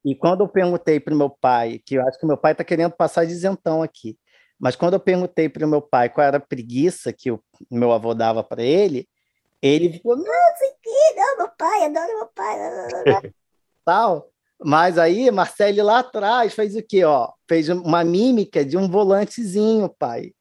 E 0.04 0.16
quando 0.16 0.42
eu 0.42 0.48
perguntei 0.48 1.00
para 1.00 1.14
o 1.14 1.18
meu 1.18 1.30
pai, 1.30 1.80
que 1.86 1.96
eu 1.96 2.08
acho 2.08 2.20
que 2.20 2.26
meu 2.26 2.38
pai 2.38 2.54
está 2.54 2.64
querendo 2.64 2.92
passar 2.94 3.26
de 3.26 3.32
isentão 3.32 3.84
aqui, 3.84 4.18
mas 4.60 4.76
quando 4.76 4.94
eu 4.94 5.00
perguntei 5.00 5.48
para 5.48 5.66
o 5.66 5.70
meu 5.70 5.82
pai 5.82 6.10
qual 6.10 6.26
era 6.26 6.38
a 6.38 6.40
preguiça 6.40 7.14
que 7.14 7.32
o 7.32 7.40
meu 7.70 7.92
avô 7.92 8.14
dava 8.16 8.44
para 8.44 8.64
ele, 8.64 9.08
ele 9.62 9.94
ficou, 9.94 10.16
não, 10.16 10.58
sei 10.58 10.72
que, 10.82 11.16
não, 11.16 11.38
meu 11.38 11.50
pai, 11.50 11.86
adoro 11.86 12.18
meu 12.18 12.28
pai, 12.28 13.34
tal. 13.86 14.31
Mas 14.64 14.98
aí, 14.98 15.32
Marcele 15.32 15.82
lá 15.82 16.00
atrás 16.00 16.54
fez 16.54 16.76
o 16.76 16.84
quê, 16.84 17.04
ó? 17.04 17.30
Fez 17.48 17.68
uma 17.70 18.04
mímica 18.04 18.64
de 18.64 18.78
um 18.78 18.88
volantezinho, 18.90 19.90
pai. 19.90 20.34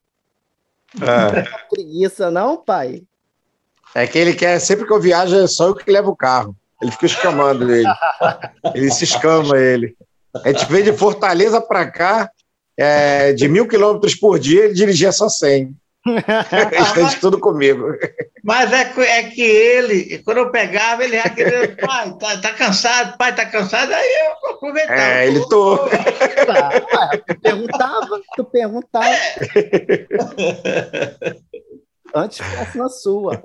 Ah. 1.01 1.33
Não 1.33 1.39
é 1.39 1.47
preguiça, 1.71 2.31
não, 2.31 2.57
pai? 2.57 3.03
É 3.95 4.07
que 4.07 4.19
ele 4.19 4.35
quer, 4.35 4.59
sempre 4.61 4.87
que 4.87 4.93
eu 4.93 5.01
viajo, 5.01 5.37
é 5.37 5.47
só 5.47 5.69
eu 5.69 5.75
que 5.75 5.91
levo 5.91 6.11
o 6.11 6.17
carro. 6.17 6.55
Ele 6.81 6.93
fica 6.93 7.07
escamando 7.07 7.71
ele. 7.71 7.89
Ele 8.75 8.91
se 8.91 9.05
escama 9.05 9.59
ele. 9.59 9.97
A 10.45 10.53
gente 10.53 10.65
veio 10.67 10.85
de 10.85 10.93
Fortaleza 10.93 11.61
para 11.61 11.91
cá, 11.91 12.31
é, 12.77 13.33
de 13.33 13.49
mil 13.49 13.67
quilômetros 13.67 14.15
por 14.15 14.39
dia, 14.39 14.65
ele 14.65 14.75
dirigia 14.75 15.13
só 15.13 15.29
100. 15.29 15.75
Ele 16.07 17.21
tudo 17.21 17.39
comigo. 17.39 17.95
Mas 18.43 18.73
é, 18.73 18.91
é 19.19 19.23
que 19.25 19.43
ele, 19.43 20.19
quando 20.21 20.39
eu 20.39 20.51
pegava, 20.51 21.05
ele 21.05 21.17
já 21.17 21.29
queria, 21.29 21.77
pai, 21.77 22.17
tá, 22.19 22.41
tá, 22.41 22.55
cansado, 22.55 23.19
pai, 23.19 23.35
tá 23.35 23.45
cansado, 23.45 23.93
aí 23.93 24.09
eu 24.09 24.51
aproveitava. 24.51 25.01
É, 25.01 25.27
ele 25.27 25.47
tô. 25.49 25.77
Tá, 26.47 26.71
tu 27.27 27.41
perguntava, 27.41 28.21
tu 28.35 28.45
perguntava. 28.45 29.15
Antes 32.15 32.39
fosse 32.39 32.79
na 32.79 32.89
sua. 32.89 33.45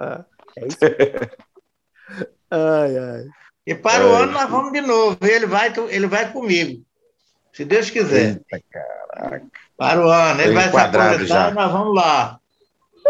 Ah, 0.00 0.24
é 0.56 0.66
isso. 0.66 0.78
ai, 2.50 2.98
ai. 2.98 3.24
E 3.66 3.74
para 3.74 4.06
o 4.06 4.14
ano 4.14 4.32
nós 4.32 4.48
vamos 4.48 4.72
de 4.72 4.80
novo. 4.80 5.18
Ele 5.20 5.46
vai, 5.46 5.72
ele 5.90 6.06
vai 6.06 6.32
comigo. 6.32 6.82
Se 7.52 7.64
Deus 7.64 7.90
quiser. 7.90 8.30
Eita, 8.30 8.64
caraca. 8.70 8.89
Para 9.76 10.04
o 10.04 10.08
ano. 10.08 10.40
Ele 10.40 10.54
vai 10.54 10.70
se 10.70 10.76
aposentar 10.76 11.54
nós 11.54 11.72
vamos 11.72 11.94
lá. 11.94 12.38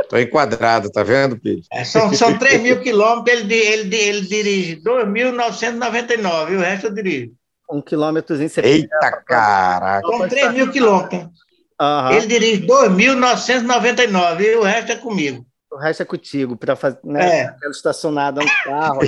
Estou 0.02 0.18
enquadrado, 0.18 0.90
tá 0.90 1.02
vendo, 1.02 1.38
Pedro? 1.38 1.62
É, 1.72 1.84
são, 1.84 2.12
são 2.14 2.38
3 2.38 2.60
mil 2.62 2.80
quilômetros, 2.82 3.40
ele, 3.40 3.54
ele, 3.54 3.96
ele 3.96 4.20
dirige 4.22 4.76
2.999, 4.76 6.52
e 6.52 6.56
o 6.56 6.60
resto 6.60 6.86
eu 6.86 6.94
dirijo. 6.94 7.32
Um 7.70 7.80
quilômetro 7.82 8.36
em 8.36 8.50
Eita, 8.62 9.22
caraca. 9.26 10.06
São 10.06 10.28
3 10.28 10.52
mil 10.52 10.70
quilômetros. 10.70 11.28
Uhum. 11.80 12.10
Ele 12.12 12.26
dirige 12.26 12.66
2.999 12.66 14.40
e 14.40 14.56
o 14.56 14.62
resto 14.62 14.92
é 14.92 14.96
comigo. 14.96 15.46
O 15.70 15.76
resto 15.76 16.02
é 16.02 16.04
contigo, 16.04 16.56
para 16.56 16.74
fazer 16.74 16.98
né, 17.04 17.42
é. 17.42 17.56
estacionada 17.70 18.40
no 18.40 18.50
carro, 18.64 18.98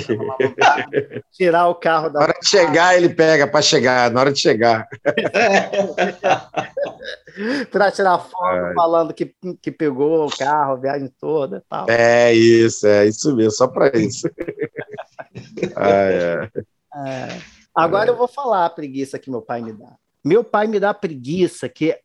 tirar 1.33 1.67
o 1.67 1.75
carro 1.75 2.09
da. 2.09 2.19
Na 2.19 2.25
hora 2.25 2.39
de 2.39 2.47
chegar, 2.47 2.95
ele 2.95 3.09
pega 3.09 3.45
para 3.45 3.61
chegar, 3.61 4.09
na 4.09 4.21
hora 4.21 4.31
de 4.31 4.39
chegar. 4.39 4.87
para 7.69 7.91
tirar 7.91 8.17
foto 8.17 8.55
é. 8.55 8.73
falando 8.73 9.13
que, 9.13 9.35
que 9.61 9.71
pegou 9.71 10.27
o 10.27 10.37
carro, 10.37 10.73
a 10.73 10.77
viagem 10.77 11.13
toda 11.19 11.61
tal. 11.67 11.85
É 11.89 12.33
isso, 12.33 12.87
é 12.87 13.07
isso 13.07 13.35
mesmo, 13.35 13.51
só 13.51 13.67
para 13.67 13.97
isso. 13.97 14.29
ah, 15.75 15.89
é. 15.89 16.49
É. 16.95 17.41
Agora 17.75 18.09
eu 18.09 18.15
vou 18.15 18.27
falar 18.27 18.65
a 18.65 18.69
preguiça 18.69 19.19
que 19.19 19.29
meu 19.29 19.41
pai 19.41 19.61
me 19.61 19.73
dá. 19.73 19.97
Meu 20.23 20.45
pai 20.45 20.67
me 20.67 20.79
dá 20.79 20.93
preguiça 20.93 21.67
que 21.67 21.99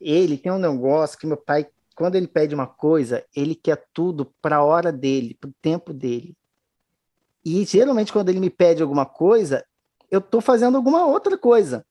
ele 0.00 0.36
tem 0.36 0.50
um 0.50 0.58
negócio 0.58 1.18
que 1.18 1.26
meu 1.26 1.36
pai 1.36 1.68
quando 2.00 2.16
ele 2.16 2.26
pede 2.26 2.54
uma 2.54 2.66
coisa, 2.66 3.22
ele 3.36 3.54
quer 3.54 3.86
tudo 3.92 4.34
para 4.40 4.56
a 4.56 4.64
hora 4.64 4.90
dele, 4.90 5.36
para 5.38 5.50
o 5.50 5.54
tempo 5.60 5.92
dele. 5.92 6.34
E 7.44 7.62
geralmente, 7.66 8.10
quando 8.10 8.30
ele 8.30 8.40
me 8.40 8.48
pede 8.48 8.80
alguma 8.80 9.04
coisa, 9.04 9.62
eu 10.10 10.20
estou 10.20 10.40
fazendo 10.40 10.78
alguma 10.78 11.04
outra 11.04 11.36
coisa. 11.36 11.84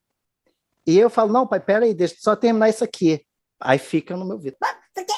E 0.83 0.97
eu 0.97 1.11
falo, 1.11 1.31
não, 1.31 1.45
pai, 1.45 1.59
peraí, 1.59 1.93
deixa 1.93 2.15
eu 2.15 2.21
só 2.21 2.35
terminar 2.35 2.69
isso 2.69 2.83
aqui. 2.83 3.23
Aí 3.59 3.77
fica 3.77 4.17
no 4.17 4.25
meu 4.25 4.37
ouvido. 4.37 4.57
Você 4.95 5.05
quer, 5.05 5.15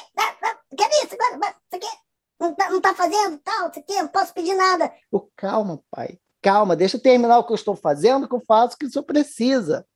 quer 0.75 1.05
isso 1.05 1.15
agora? 1.15 1.55
Você 1.69 1.79
quer? 1.79 1.97
Não 2.37 2.53
tá, 2.53 2.69
não 2.69 2.81
tá 2.81 2.93
fazendo 2.93 3.39
tal, 3.39 3.71
você 3.71 3.81
quer? 3.83 4.01
Não 4.01 4.09
posso 4.09 4.33
pedir 4.33 4.55
nada. 4.55 4.91
Oh, 5.09 5.25
calma, 5.37 5.81
pai. 5.89 6.19
Calma, 6.41 6.75
deixa 6.75 6.97
eu 6.97 7.01
terminar 7.01 7.39
o 7.39 7.45
que 7.45 7.53
eu 7.53 7.55
estou 7.55 7.77
fazendo, 7.77 8.27
que 8.27 8.35
eu 8.35 8.43
faço 8.45 8.75
o 8.75 8.77
que 8.77 8.87
o 8.87 8.91
senhor 8.91 9.05
precisa. 9.05 9.87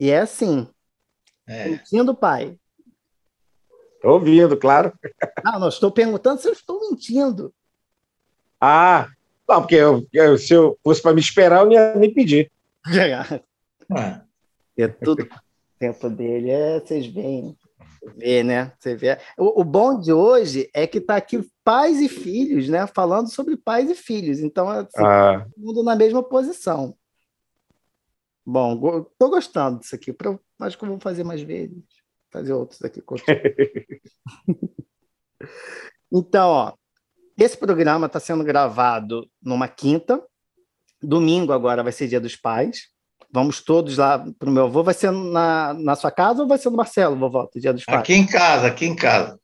E 0.00 0.10
é 0.10 0.18
assim. 0.18 0.68
É. 1.46 1.68
Mentindo, 1.68 2.16
pai. 2.16 2.58
Estou 4.00 4.12
ouvindo, 4.12 4.56
claro. 4.56 4.94
Não, 5.44 5.60
não 5.60 5.68
estou 5.68 5.90
perguntando 5.90 6.40
se 6.40 6.48
eu 6.48 6.54
estou 6.54 6.80
mentindo. 6.80 7.52
Ah, 8.58 9.08
não, 9.46 9.60
porque 9.60 9.74
eu, 9.74 10.06
eu, 10.10 10.38
se 10.38 10.54
eu 10.54 10.78
fosse 10.82 11.02
para 11.02 11.12
me 11.12 11.20
esperar, 11.20 11.60
eu 11.60 11.66
não 11.66 11.72
ia 11.72 11.94
nem 11.94 12.12
pedir. 12.12 12.50
É. 13.92 14.82
é 14.84 14.88
tudo 14.88 15.28
tempo 15.78 16.08
dele, 16.08 16.50
é, 16.50 16.80
vocês 16.80 17.06
veem, 17.06 17.54
vê, 18.16 18.42
né? 18.42 18.72
Você 18.78 18.94
vê. 18.96 19.18
O, 19.36 19.60
o, 19.60 19.64
bom 19.64 20.00
de 20.00 20.14
hoje 20.14 20.70
é 20.72 20.86
que 20.86 20.96
está 20.96 21.16
aqui 21.16 21.46
pais 21.62 22.00
e 22.00 22.08
filhos, 22.08 22.70
né? 22.70 22.86
Falando 22.86 23.28
sobre 23.28 23.54
pais 23.54 23.90
e 23.90 23.94
filhos. 23.94 24.40
Então, 24.40 24.66
assim, 24.66 25.04
ah. 25.04 25.46
todo 25.54 25.62
mundo 25.62 25.82
na 25.82 25.94
mesma 25.94 26.22
posição. 26.22 26.96
Bom, 28.46 29.04
estou 29.10 29.28
gostando 29.28 29.80
disso 29.80 29.94
aqui. 29.94 30.14
Acho 30.58 30.78
que 30.78 30.84
eu 30.84 30.88
vou 30.88 31.00
fazer 31.00 31.22
mais 31.22 31.42
vezes 31.42 31.99
fazer 32.30 32.52
outros 32.52 32.82
aqui. 32.82 33.02
então, 36.12 36.48
ó, 36.48 36.72
esse 37.38 37.56
programa 37.56 38.06
está 38.06 38.20
sendo 38.20 38.44
gravado 38.44 39.28
numa 39.42 39.68
quinta. 39.68 40.22
Domingo 41.02 41.52
agora 41.52 41.82
vai 41.82 41.92
ser 41.92 42.08
Dia 42.08 42.20
dos 42.20 42.36
Pais. 42.36 42.88
Vamos 43.32 43.62
todos 43.62 43.96
lá 43.96 44.24
para 44.38 44.48
o 44.48 44.52
meu 44.52 44.64
avô. 44.64 44.82
Vai 44.82 44.94
ser 44.94 45.10
na, 45.10 45.72
na 45.74 45.94
sua 45.96 46.10
casa 46.10 46.42
ou 46.42 46.48
vai 46.48 46.58
ser 46.58 46.68
no 46.70 46.76
Marcelo, 46.76 47.16
vovó, 47.16 47.48
Dia 47.54 47.72
dos 47.72 47.84
Pais? 47.84 48.00
Aqui 48.00 48.14
em 48.14 48.26
casa, 48.26 48.66
aqui 48.66 48.86
em 48.86 48.96
casa. 48.96 49.38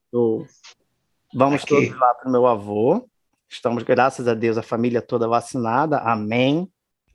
Vamos 1.35 1.62
aqui. 1.62 1.68
todos 1.68 1.99
lá 1.99 2.14
para 2.14 2.29
o 2.29 2.33
meu 2.33 2.46
avô. 2.46 3.09
Estamos, 3.49 3.83
graças 3.83 4.27
a 4.27 4.35
Deus, 4.35 4.59
a 4.59 4.62
família 4.62 5.01
toda 5.01 5.29
vacinada. 5.29 5.99
Amém. 5.99 6.70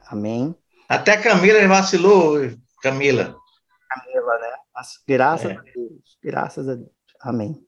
Amém. 0.07 0.55
Até 0.87 1.17
Camila 1.17 1.65
vacilou, 1.67 2.37
Camila. 2.81 3.35
Camila, 3.89 4.39
né? 4.39 4.60
Graças 5.07 5.51
é. 5.51 5.55
a 5.55 5.61
Deus, 5.61 6.17
graças 6.23 6.69
a 6.69 6.75
Deus. 6.75 6.89
Amém. 7.19 7.63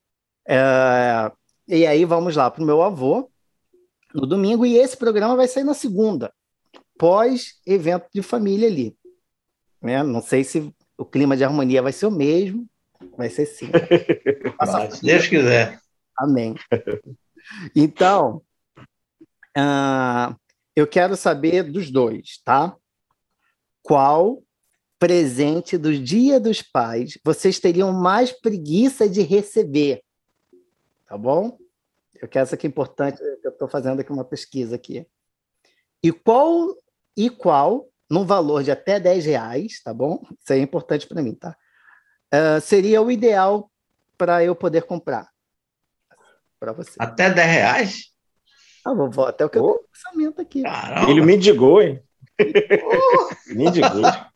É, 0.47 1.31
e 1.67 1.85
aí 1.85 2.05
vamos 2.05 2.35
lá 2.35 2.49
para 2.49 2.63
o 2.63 2.65
meu 2.65 2.81
avô 2.81 3.29
no 4.13 4.27
domingo, 4.27 4.65
e 4.65 4.77
esse 4.77 4.95
programa 4.95 5.35
vai 5.35 5.47
sair 5.47 5.63
na 5.63 5.73
segunda, 5.73 6.31
pós-evento 6.97 8.07
de 8.13 8.21
família 8.21 8.67
ali. 8.67 8.95
Né? 9.81 10.03
Não 10.03 10.21
sei 10.21 10.43
se 10.43 10.73
o 10.97 11.03
clima 11.03 11.35
de 11.35 11.43
harmonia 11.43 11.81
vai 11.81 11.91
ser 11.91 12.05
o 12.05 12.11
mesmo, 12.11 12.67
vai 13.17 13.29
ser 13.29 13.45
sim. 13.45 13.71
se 14.91 15.05
Deus 15.05 15.27
quiser. 15.27 15.79
Amém. 16.17 16.55
Então, 17.75 18.43
uh, 19.57 20.35
eu 20.75 20.85
quero 20.85 21.15
saber 21.15 21.63
dos 21.63 21.89
dois, 21.91 22.39
tá? 22.45 22.75
Qual 23.81 24.43
presente 25.03 25.77
do 25.77 25.93
Dia 25.97 26.39
dos 26.39 26.61
Pais 26.61 27.19
vocês 27.25 27.59
teriam 27.59 27.91
mais 27.91 28.31
preguiça 28.31 29.09
de 29.09 29.21
receber? 29.21 30.01
Tá 31.05 31.17
bom? 31.17 31.57
Eu 32.15 32.25
quero 32.29 32.43
essa 32.43 32.55
aqui 32.55 32.65
é 32.65 32.69
importante, 32.69 33.21
eu 33.43 33.51
estou 33.51 33.67
fazendo 33.67 33.99
aqui 33.99 34.13
uma 34.13 34.23
pesquisa 34.23 34.77
aqui. 34.77 35.05
E 36.01 36.09
qual, 36.09 36.73
e 37.17 37.29
qual, 37.29 37.89
no 38.09 38.23
valor 38.23 38.63
de 38.63 38.71
até 38.71 38.97
10 38.97 39.25
reais, 39.25 39.81
tá 39.83 39.93
bom? 39.93 40.23
Isso 40.41 40.53
aí 40.53 40.61
é 40.61 40.63
importante 40.63 41.05
para 41.05 41.21
mim, 41.21 41.35
tá? 41.35 41.53
Uh, 42.33 42.61
seria 42.61 43.01
o 43.01 43.11
ideal 43.11 43.69
para 44.17 44.41
eu 44.41 44.55
poder 44.55 44.83
comprar 44.83 45.27
para 46.57 46.71
você. 46.71 46.95
Até 46.97 47.29
10 47.29 47.45
reais? 47.45 48.13
Ah, 48.85 48.93
vovó, 48.93 49.27
até 49.27 49.43
o 49.43 49.49
que 49.49 49.59
oh. 49.59 49.67
eu 49.67 49.73
tenho 49.73 49.87
pensamento 49.91 50.41
aqui. 50.41 50.63
Caramba. 50.63 51.11
Ele 51.11 51.19
me 51.19 51.37
digou, 51.37 51.81
hein? 51.81 52.01
Nem 53.53 53.69
de 53.69 53.81
gosto. 53.81 54.33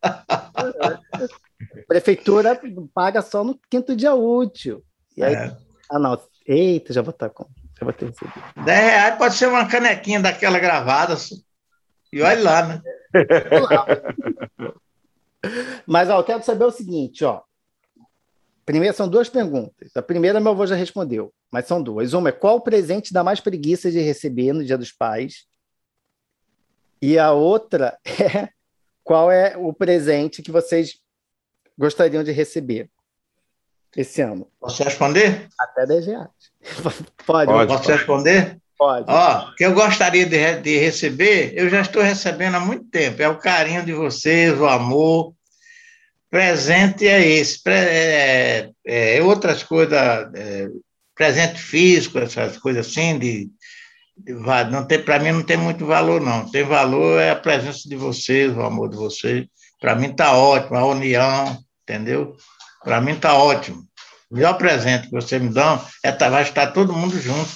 Prefeitura 1.87 2.59
paga 2.93 3.21
só 3.21 3.43
no 3.43 3.59
quinto 3.69 3.95
dia 3.95 4.13
útil. 4.13 4.83
E 5.15 5.23
aí, 5.23 5.33
é. 5.33 5.57
Ah, 5.89 5.99
não. 5.99 6.19
Eita, 6.45 6.93
já 6.93 7.01
vou 7.01 7.11
estar 7.11 7.29
com. 7.29 7.45
Já 7.79 7.83
vou 7.83 7.93
ter 7.93 8.07
recebido. 8.07 8.41
10 8.63 8.79
reais 8.79 9.17
pode 9.17 9.35
ser 9.35 9.47
uma 9.47 9.67
canequinha 9.67 10.19
daquela 10.19 10.59
gravada. 10.59 11.15
E 12.11 12.21
olha 12.21 12.43
lá, 12.43 12.65
né? 12.65 12.81
Mas, 15.85 16.09
ó, 16.09 16.19
eu 16.19 16.23
quero 16.23 16.43
saber 16.43 16.65
o 16.65 16.71
seguinte, 16.71 17.23
ó. 17.23 17.41
Primeiro, 18.65 18.95
são 18.95 19.07
duas 19.07 19.29
perguntas. 19.29 19.95
A 19.95 20.01
primeira, 20.01 20.39
meu 20.41 20.51
avô 20.51 20.65
já 20.65 20.75
respondeu, 20.75 21.33
mas 21.49 21.67
são 21.67 21.81
duas. 21.81 22.11
Uma 22.11 22.29
é 22.29 22.33
qual 22.33 22.59
presente 22.59 23.13
dá 23.13 23.23
mais 23.23 23.39
preguiça 23.39 23.89
de 23.89 24.01
receber 24.01 24.51
no 24.51 24.65
Dia 24.65 24.77
dos 24.77 24.91
Pais? 24.91 25.45
E 27.01 27.17
a 27.17 27.31
outra 27.31 27.97
é 28.03 28.49
qual 29.07 29.31
é 29.31 29.55
o 29.55 29.71
presente 29.71 30.43
que 30.43 30.51
vocês 30.51 30.99
gostariam 31.77 32.25
de 32.25 32.33
receber 32.33 32.89
esse 33.95 34.21
ano? 34.21 34.51
Posso 34.59 34.83
responder? 34.83 35.47
Até 35.57 35.85
10 35.85 36.07
reais. 36.07 36.27
Pode. 37.25 37.47
pode 37.47 37.67
Posso 37.67 37.89
responder? 37.89 38.57
Pode. 38.77 39.05
Ó, 39.07 39.55
que 39.55 39.65
eu 39.65 39.73
gostaria 39.73 40.25
de, 40.25 40.59
de 40.59 40.77
receber, 40.77 41.53
eu 41.55 41.69
já 41.69 41.79
estou 41.79 42.03
recebendo 42.03 42.55
há 42.55 42.59
muito 42.59 42.83
tempo. 42.89 43.21
É 43.21 43.29
o 43.29 43.39
carinho 43.39 43.85
de 43.85 43.93
vocês, 43.93 44.59
o 44.59 44.65
amor. 44.65 45.33
Presente 46.29 47.07
é 47.07 47.25
esse. 47.25 47.61
É, 47.65 48.69
é, 48.85 49.17
é 49.17 49.23
outras 49.23 49.63
coisas, 49.63 49.97
é, 50.35 50.67
presente 51.15 51.61
físico, 51.61 52.19
essas 52.19 52.57
coisas 52.57 52.85
assim, 52.85 53.17
de 53.17 53.49
não 54.69 54.85
tem 54.85 55.01
para 55.01 55.19
mim 55.19 55.31
não 55.31 55.43
tem 55.43 55.57
muito 55.57 55.85
valor 55.85 56.21
não. 56.21 56.49
Tem 56.49 56.63
valor 56.63 57.19
é 57.19 57.31
a 57.31 57.35
presença 57.35 57.87
de 57.87 57.95
vocês, 57.95 58.55
o 58.55 58.61
amor 58.61 58.89
de 58.89 58.97
vocês. 58.97 59.45
Para 59.79 59.95
mim 59.95 60.13
tá 60.13 60.33
ótimo, 60.33 60.77
a 60.77 60.85
união, 60.85 61.57
entendeu? 61.83 62.35
Para 62.83 62.99
mim 62.99 63.15
tá 63.15 63.35
ótimo. 63.35 63.83
O 64.29 64.35
melhor 64.35 64.57
presente 64.57 65.07
que 65.07 65.13
você 65.13 65.39
me 65.39 65.49
dão 65.49 65.81
é 66.03 66.11
tá, 66.11 66.29
vai 66.29 66.43
estar 66.43 66.67
todo 66.67 66.93
mundo 66.93 67.19
junto. 67.19 67.49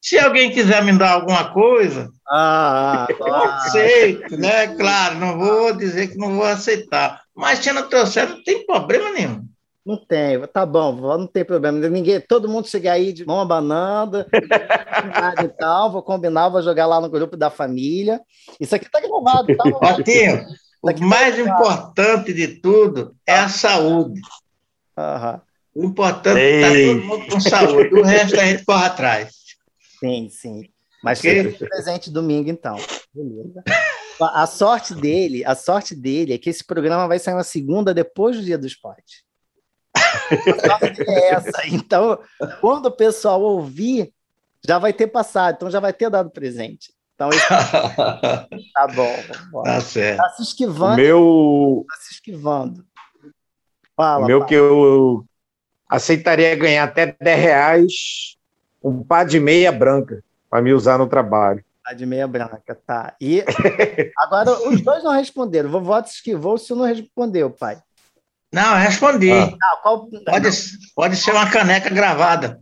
Se 0.00 0.18
alguém 0.18 0.52
quiser 0.52 0.84
me 0.84 0.92
dar 0.96 1.12
alguma 1.12 1.50
coisa, 1.50 2.10
ah, 2.30 3.06
eu 3.08 3.34
aceito, 3.34 4.36
né? 4.36 4.66
Claro, 4.76 5.14
não 5.16 5.38
vou 5.38 5.74
dizer 5.74 6.08
que 6.08 6.18
não 6.18 6.36
vou 6.36 6.44
aceitar. 6.44 7.22
Mas 7.34 7.60
se 7.60 7.72
não 7.72 7.88
trouxer, 7.88 8.28
não 8.28 8.44
tem 8.44 8.66
problema 8.66 9.10
nenhum. 9.10 9.44
Não 9.84 9.98
tem, 9.98 10.40
tá 10.46 10.64
bom, 10.64 10.94
não 10.94 11.26
tem 11.26 11.44
problema. 11.44 11.78
Ninguém, 11.90 12.18
todo 12.18 12.48
mundo 12.48 12.66
chega 12.66 12.92
aí 12.92 13.12
de 13.12 13.26
mão 13.26 13.38
abanando 13.38 14.24
e 15.44 15.48
tal, 15.48 15.92
vou 15.92 16.02
combinar, 16.02 16.48
vou 16.48 16.62
jogar 16.62 16.86
lá 16.86 16.98
no 17.02 17.10
grupo 17.10 17.36
da 17.36 17.50
família. 17.50 18.18
Isso 18.58 18.74
aqui 18.74 18.90
tá 18.90 18.98
gravado, 18.98 19.54
tá? 19.54 19.64
Martinho, 19.82 20.46
o 20.80 20.90
tá 20.90 21.04
mais 21.04 21.38
importante 21.38 22.32
de 22.32 22.48
tudo 22.48 23.14
é 23.26 23.34
a 23.34 23.50
saúde. 23.50 24.22
Uhum. 24.96 25.40
O 25.74 25.84
importante 25.84 26.40
é 26.40 26.60
estar 26.60 26.68
tá 26.70 26.74
todo 26.74 27.04
mundo 27.04 27.30
com 27.30 27.40
saúde, 27.40 27.94
o 27.94 28.02
resto 28.02 28.40
a 28.40 28.44
gente 28.46 28.64
corre 28.64 28.86
atrás. 28.86 29.34
Sim, 30.00 30.30
sim. 30.30 30.62
Mas 31.02 31.18
okay. 31.18 31.52
presente 31.52 32.10
domingo, 32.10 32.48
então. 32.48 32.76
Beleza. 33.12 33.62
A 34.18 34.46
sorte 34.46 34.94
dele, 34.94 35.44
a 35.44 35.54
sorte 35.54 35.94
dele 35.94 36.32
é 36.32 36.38
que 36.38 36.48
esse 36.48 36.64
programa 36.64 37.06
vai 37.06 37.18
sair 37.18 37.34
na 37.34 37.44
segunda 37.44 37.92
depois 37.92 38.36
do 38.36 38.42
Dia 38.42 38.56
dos 38.56 38.74
Pais 38.74 39.24
é 41.06 41.28
essa. 41.34 41.66
Então, 41.66 42.18
quando 42.60 42.86
o 42.86 42.96
pessoal 42.96 43.40
ouvir, 43.40 44.12
já 44.66 44.78
vai 44.78 44.92
ter 44.92 45.06
passado, 45.08 45.56
então 45.56 45.70
já 45.70 45.80
vai 45.80 45.92
ter 45.92 46.10
dado 46.10 46.30
presente. 46.30 46.92
Então, 47.14 47.30
esse... 47.30 47.48
tá 47.48 48.86
bom. 48.94 49.62
Tá 49.62 49.80
certo. 49.80 50.16
Tá 50.18 50.28
se 50.30 50.42
esquivando. 50.42 50.96
meu... 50.96 51.84
Tá 51.88 51.96
se 52.00 52.14
esquivando. 52.14 52.84
Fala, 53.96 54.24
o 54.24 54.26
meu 54.26 54.40
fala. 54.40 54.48
que 54.48 54.54
eu 54.54 55.24
aceitaria 55.88 56.56
ganhar 56.56 56.84
até 56.84 57.14
10 57.20 57.40
reais 57.40 57.92
um 58.82 59.02
par 59.02 59.24
de 59.24 59.38
meia 59.38 59.70
branca 59.70 60.22
para 60.50 60.60
me 60.60 60.72
usar 60.72 60.98
no 60.98 61.06
trabalho. 61.06 61.64
Par 61.84 61.94
de 61.94 62.04
meia 62.04 62.26
branca, 62.26 62.78
tá. 62.86 63.14
E 63.20 63.44
agora 64.18 64.50
os 64.68 64.80
dois 64.80 65.04
não 65.04 65.12
responderam. 65.12 65.70
Vovó 65.70 66.00
te 66.02 66.10
esquivou, 66.10 66.58
se 66.58 66.74
não 66.74 66.84
respondeu, 66.84 67.50
pai. 67.50 67.78
Não, 68.54 68.76
respondi. 68.76 69.32
Ah. 69.32 69.50
Não, 69.50 69.82
qual... 69.82 70.08
pode, 70.24 70.48
pode 70.94 71.16
ser 71.16 71.32
uma 71.32 71.50
caneca 71.50 71.90
gravada. 71.90 72.60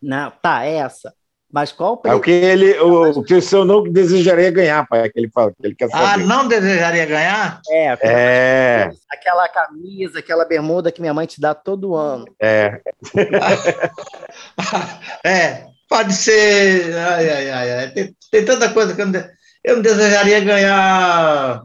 Não, 0.00 0.30
tá, 0.30 0.64
é 0.64 0.76
essa. 0.76 1.12
Mas 1.52 1.72
qual 1.72 2.00
o 2.04 2.08
É 2.08 2.14
o 2.14 2.20
que 2.20 2.30
ele, 2.30 2.78
o, 2.80 3.18
o, 3.18 3.22
que 3.22 3.34
o 3.34 3.42
senhor 3.42 3.64
não 3.64 3.82
desejaria 3.84 4.50
ganhar, 4.50 4.86
pai, 4.88 5.08
que 5.08 5.18
ele 5.18 5.30
fala, 5.32 5.52
que 5.52 5.66
ele 5.66 5.74
quer 5.74 5.86
ah, 5.86 5.90
saber. 5.90 6.22
Ah, 6.22 6.26
não 6.26 6.48
desejaria 6.48 7.06
ganhar? 7.06 7.60
É, 7.68 7.98
é. 8.02 8.90
Aquela 9.10 9.48
camisa, 9.48 10.18
aquela 10.18 10.44
bermuda 10.44 10.90
que 10.90 11.00
minha 11.00 11.14
mãe 11.14 11.26
te 11.26 11.40
dá 11.40 11.54
todo 11.54 11.94
ano. 11.94 12.24
É. 12.40 12.80
é, 15.24 15.66
pode 15.88 16.14
ser. 16.14 16.96
Ai, 16.96 17.30
ai, 17.30 17.50
ai, 17.50 17.72
ai. 17.72 17.90
Tem, 17.90 18.16
tem 18.30 18.44
tanta 18.44 18.68
coisa 18.70 18.94
que 18.94 19.02
eu 19.02 19.06
não, 19.06 19.24
eu 19.64 19.76
não 19.76 19.82
desejaria 19.82 20.40
ganhar. 20.40 21.62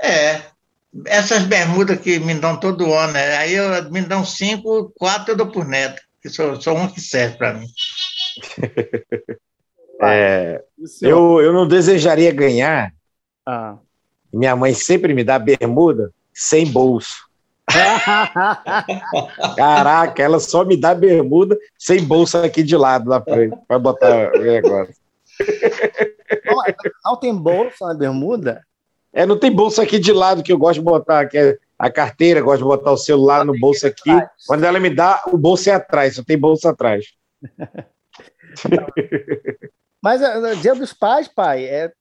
É, 0.00 0.42
essas 1.06 1.44
bermudas 1.44 1.98
que 1.98 2.18
me 2.18 2.34
dão 2.34 2.58
todo 2.58 2.92
ano, 2.92 3.12
né? 3.12 3.36
aí 3.36 3.54
eu, 3.54 3.90
me 3.90 4.00
dão 4.02 4.24
cinco, 4.24 4.92
quatro 4.96 5.32
eu 5.32 5.36
dou 5.36 5.50
por 5.50 5.66
neto, 5.66 6.00
que 6.22 6.28
só, 6.28 6.58
só 6.60 6.74
um 6.74 6.88
que 6.88 7.00
serve 7.00 7.36
para 7.36 7.54
mim. 7.54 7.66
é, 10.02 10.62
eu, 11.02 11.40
eu 11.40 11.52
não 11.52 11.66
desejaria 11.66 12.32
ganhar. 12.32 12.92
Ah. 13.46 13.76
Minha 14.32 14.54
mãe 14.56 14.74
sempre 14.74 15.14
me 15.14 15.24
dá 15.24 15.38
bermuda 15.38 16.12
sem 16.32 16.66
bolso. 16.66 17.24
Caraca, 19.56 20.22
ela 20.22 20.38
só 20.38 20.64
me 20.64 20.76
dá 20.76 20.94
bermuda 20.94 21.56
sem 21.78 22.04
bolsa 22.04 22.44
aqui 22.44 22.62
de 22.62 22.76
lado 22.76 23.08
na 23.08 23.20
frente, 23.20 23.56
para 23.66 23.78
botar 23.78 24.32
o 24.34 24.38
negócio. 24.38 24.94
Não 27.04 27.16
tem 27.16 27.34
bolsa 27.34 27.86
na 27.86 27.94
bermuda? 27.94 28.62
É, 29.14 29.24
não 29.24 29.38
tem 29.38 29.50
bolsa 29.50 29.82
aqui 29.82 29.98
de 29.98 30.12
lado 30.12 30.42
que 30.42 30.52
eu 30.52 30.58
gosto 30.58 30.80
de 30.80 30.84
botar, 30.84 31.26
que 31.28 31.38
é 31.38 31.56
a 31.78 31.88
carteira, 31.88 32.40
gosto 32.40 32.58
de 32.58 32.64
botar 32.64 32.90
o 32.90 32.96
celular 32.96 33.44
no 33.44 33.56
bolso 33.58 33.86
aqui. 33.86 34.10
Quando 34.46 34.64
ela 34.64 34.80
me 34.80 34.90
dá, 34.90 35.22
o 35.28 35.38
bolso 35.38 35.70
é 35.70 35.74
atrás, 35.74 36.16
só 36.16 36.24
tem 36.24 36.36
bolsa 36.36 36.70
atrás. 36.70 37.06
Mas 40.02 40.20
no 40.20 40.52
uh, 40.52 40.56
dia 40.56 40.74
dos 40.74 40.92
pais, 40.92 41.28
pai, 41.28 41.64
é 41.64 41.92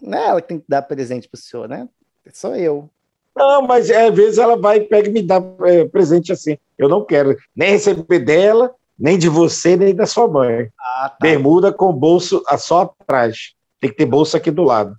não 0.00 0.18
é 0.18 0.28
ela 0.28 0.40
que 0.40 0.48
tem 0.48 0.58
que 0.58 0.64
dar 0.68 0.82
presente 0.82 1.28
pro 1.28 1.40
senhor, 1.40 1.68
né? 1.68 1.88
Sou 2.32 2.54
eu. 2.56 2.88
Não, 3.36 3.62
mas 3.62 3.90
é, 3.90 4.08
às 4.08 4.14
vezes 4.14 4.38
ela 4.38 4.56
vai, 4.56 4.80
pega 4.80 5.08
e 5.08 5.12
me 5.12 5.22
dá 5.22 5.42
é, 5.64 5.84
presente 5.84 6.32
assim. 6.32 6.56
Eu 6.76 6.88
não 6.88 7.04
quero 7.04 7.36
nem 7.54 7.70
receber 7.70 8.18
dela, 8.20 8.74
nem 8.98 9.18
de 9.18 9.28
você, 9.28 9.76
nem 9.76 9.94
da 9.94 10.06
sua 10.06 10.26
mãe. 10.26 10.70
Ah, 10.78 11.08
tá. 11.10 11.16
Bermuda 11.20 11.72
com 11.72 11.92
bolso 11.92 12.42
só 12.58 12.94
atrás. 13.00 13.54
Tem 13.80 13.90
que 13.90 13.96
ter 13.96 14.06
bolsa 14.06 14.38
aqui 14.38 14.50
do 14.50 14.64
lado. 14.64 14.96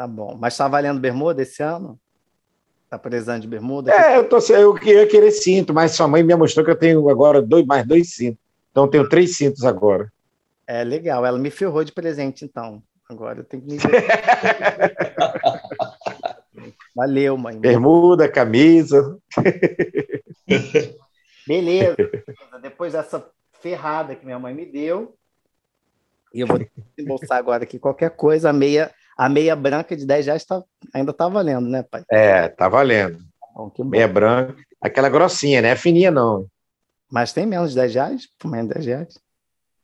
Tá 0.00 0.06
bom. 0.06 0.34
Mas 0.40 0.56
tá 0.56 0.66
valendo 0.66 0.98
bermuda 0.98 1.42
esse 1.42 1.62
ano? 1.62 2.00
Tá 2.88 2.98
precisando 2.98 3.42
de 3.42 3.48
bermuda? 3.48 3.92
É, 3.92 4.16
eu, 4.16 4.26
tô, 4.26 4.38
eu 4.38 4.72
queria 4.72 5.06
querer 5.06 5.30
cinto, 5.30 5.74
mas 5.74 5.92
sua 5.92 6.08
mãe 6.08 6.22
me 6.22 6.34
mostrou 6.34 6.64
que 6.64 6.70
eu 6.70 6.78
tenho 6.78 7.06
agora 7.10 7.42
dois, 7.42 7.66
mais 7.66 7.86
dois 7.86 8.14
cintos. 8.14 8.40
Então 8.70 8.84
eu 8.84 8.88
tenho 8.88 9.06
três 9.10 9.36
cintos 9.36 9.62
agora. 9.62 10.10
É 10.66 10.82
legal. 10.82 11.26
Ela 11.26 11.38
me 11.38 11.50
ferrou 11.50 11.84
de 11.84 11.92
presente, 11.92 12.46
então. 12.46 12.82
Agora 13.10 13.40
eu 13.40 13.44
tenho 13.44 13.62
que 13.62 13.72
me. 13.72 13.76
Valeu, 16.96 17.36
mãe. 17.36 17.60
Bermuda, 17.60 18.26
camisa. 18.26 19.18
Beleza. 21.46 21.96
Depois 22.62 22.94
dessa 22.94 23.22
ferrada 23.60 24.16
que 24.16 24.24
minha 24.24 24.38
mãe 24.38 24.54
me 24.54 24.64
deu, 24.64 25.14
e 26.32 26.40
eu 26.40 26.46
vou 26.46 26.58
embolsar 26.98 27.36
agora 27.36 27.64
aqui 27.64 27.78
qualquer 27.78 28.10
coisa, 28.10 28.50
a 28.50 28.52
meia, 28.52 28.92
a 29.20 29.28
meia 29.28 29.54
branca 29.54 29.94
de 29.94 30.06
10 30.06 30.26
reais 30.26 30.44
tá, 30.46 30.62
ainda 30.94 31.12
tá 31.12 31.28
valendo, 31.28 31.68
né, 31.68 31.82
pai? 31.82 32.02
É, 32.10 32.48
tá 32.48 32.70
valendo. 32.70 33.18
Bom, 33.54 33.70
meia 33.84 34.08
branca. 34.08 34.56
Aquela 34.80 35.10
grossinha, 35.10 35.60
né? 35.60 35.76
Fininha 35.76 36.10
não. 36.10 36.46
Mas 37.12 37.30
tem 37.30 37.44
menos 37.44 37.72
de 37.72 37.76
10 37.76 37.94
reais? 37.94 38.22
Por 38.38 38.50
menos 38.50 38.68
de 38.68 38.74
10 38.76 38.86
reais? 38.86 39.18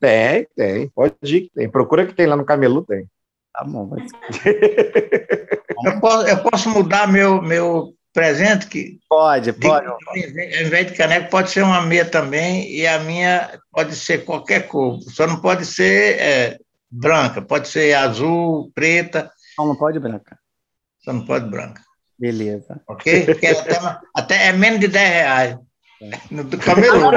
Tem, 0.01 0.47
tem. 0.57 0.89
Pode 0.89 1.15
ir, 1.25 1.51
tem. 1.55 1.69
Procura 1.69 2.07
que 2.07 2.15
tem 2.15 2.25
lá 2.25 2.35
no 2.35 2.47
Camelu, 2.47 2.83
tem. 2.87 3.07
Tá 3.53 3.63
bom, 3.63 3.87
vai 3.87 4.07
eu, 5.85 6.01
posso, 6.01 6.29
eu 6.29 6.39
posso 6.39 6.71
mudar 6.71 7.07
meu, 7.07 7.43
meu 7.43 7.93
presente? 8.15 8.67
Que 8.67 8.99
pode, 9.07 9.53
pode. 9.53 9.87
Ao 9.87 10.17
invés 10.17 10.87
de 10.87 10.97
caneco, 10.97 11.29
pode 11.29 11.51
ser 11.51 11.63
uma 11.63 11.83
meia 11.83 12.07
também, 12.07 12.73
e 12.73 12.87
a 12.87 13.01
minha 13.01 13.61
pode 13.71 13.97
ser 13.97 14.25
qualquer 14.25 14.67
cor. 14.67 14.99
Só 15.03 15.27
não 15.27 15.43
pode 15.43 15.67
ser 15.67 16.19
é, 16.19 16.59
branca, 16.91 17.43
pode 17.43 17.69
ser 17.69 17.95
azul, 17.95 18.71
preta. 18.75 19.31
Não, 19.59 19.67
não 19.67 19.77
pode 19.77 19.99
branca. 19.99 20.39
Só 20.99 21.13
não 21.13 21.25
pode 21.25 21.49
branca. 21.49 21.83
Beleza. 22.19 22.81
Ok? 22.89 23.27
Porque 23.27 23.47
até, 23.47 23.79
até 24.15 24.47
é 24.49 24.53
menos 24.53 24.81
de 24.81 24.89
10 24.89 25.11
reais. 25.11 25.59
No 26.31 26.45
do 26.45 26.59
camelô. 26.59 27.11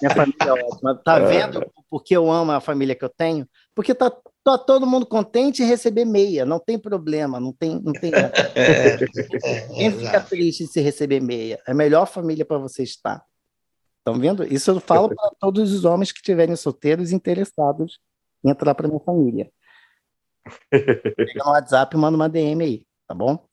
Minha 0.00 0.14
família 0.14 0.44
é 0.46 0.52
ótima. 0.52 0.94
Tá 1.04 1.18
vendo 1.18 1.70
porque 1.90 2.16
eu 2.16 2.30
amo 2.30 2.52
a 2.52 2.60
família 2.60 2.94
que 2.94 3.04
eu 3.04 3.08
tenho? 3.08 3.46
Porque 3.74 3.94
tá, 3.94 4.10
tá 4.44 4.56
todo 4.56 4.86
mundo 4.86 5.04
contente 5.04 5.62
em 5.62 5.66
receber 5.66 6.04
meia, 6.04 6.46
não 6.46 6.58
tem 6.58 6.78
problema, 6.78 7.40
não 7.40 7.52
tem. 7.52 7.80
Não 7.82 7.92
tem 7.92 8.12
é, 8.54 8.96
Quem 9.74 9.90
fica 9.90 10.20
triste 10.20 10.66
se 10.66 10.80
receber 10.80 11.20
meia? 11.20 11.60
É 11.66 11.72
a 11.72 11.74
melhor 11.74 12.06
família 12.06 12.44
para 12.44 12.58
você 12.58 12.82
estar. 12.82 13.22
Estão 14.00 14.18
vendo? 14.18 14.44
Isso 14.44 14.70
eu 14.70 14.80
falo 14.80 15.14
para 15.14 15.30
todos 15.38 15.72
os 15.72 15.84
homens 15.84 16.10
que 16.10 16.18
estiverem 16.18 16.56
solteiros 16.56 17.12
interessados 17.12 18.00
em 18.42 18.50
entrar 18.50 18.74
para 18.74 18.88
minha 18.88 19.00
família. 19.00 19.52
Pega 20.70 21.44
no 21.44 21.50
WhatsApp 21.50 21.94
e 21.94 21.98
manda 21.98 22.16
uma 22.16 22.28
DM 22.28 22.64
aí, 22.64 22.86
tá 23.06 23.14
bom? 23.14 23.46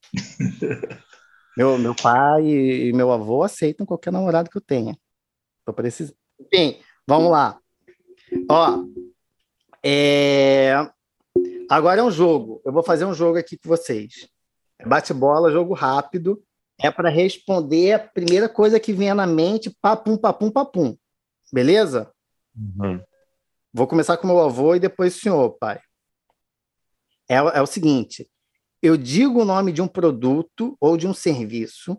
Meu, 1.57 1.75
meu 1.79 1.95
pai 1.95 2.45
e 2.45 2.93
meu 2.93 3.11
avô 3.11 3.41
aceitam 3.41 3.83
qualquer 3.83 4.13
namorado 4.13 4.47
que 4.47 4.57
eu 4.57 4.61
tenha. 4.61 4.95
Tô 5.65 5.73
precisando. 5.73 6.15
Enfim, 6.39 6.79
vamos 7.07 7.31
lá. 7.31 7.59
Ó, 8.47 8.85
é... 9.83 10.73
agora 11.67 11.99
é 11.99 12.03
um 12.03 12.11
jogo. 12.11 12.61
Eu 12.63 12.71
vou 12.71 12.83
fazer 12.83 13.05
um 13.05 13.13
jogo 13.13 13.39
aqui 13.39 13.57
com 13.57 13.67
vocês. 13.67 14.29
Bate-bola, 14.85 15.51
jogo 15.51 15.73
rápido. 15.73 16.41
É 16.79 16.91
para 16.91 17.09
responder 17.09 17.93
a 17.93 17.99
primeira 17.99 18.47
coisa 18.47 18.79
que 18.79 18.93
vier 18.93 19.15
na 19.15 19.25
mente, 19.25 19.75
papum, 19.81 20.15
papum, 20.15 20.51
papum. 20.51 20.95
Beleza? 21.51 22.11
Uhum. 22.55 23.01
Vou 23.73 23.87
começar 23.87 24.17
com 24.17 24.27
meu 24.27 24.39
avô 24.39 24.75
e 24.75 24.79
depois 24.79 25.15
o 25.15 25.19
senhor, 25.19 25.51
pai. 25.59 25.79
É, 27.27 27.35
é 27.35 27.61
o 27.61 27.67
seguinte: 27.67 28.29
eu 28.81 28.95
digo 28.95 29.41
o 29.41 29.45
nome 29.45 29.71
de 29.71 29.81
um 29.81 29.87
produto 29.87 30.77
ou 30.79 30.97
de 30.97 31.07
um 31.07 31.13
serviço 31.13 31.97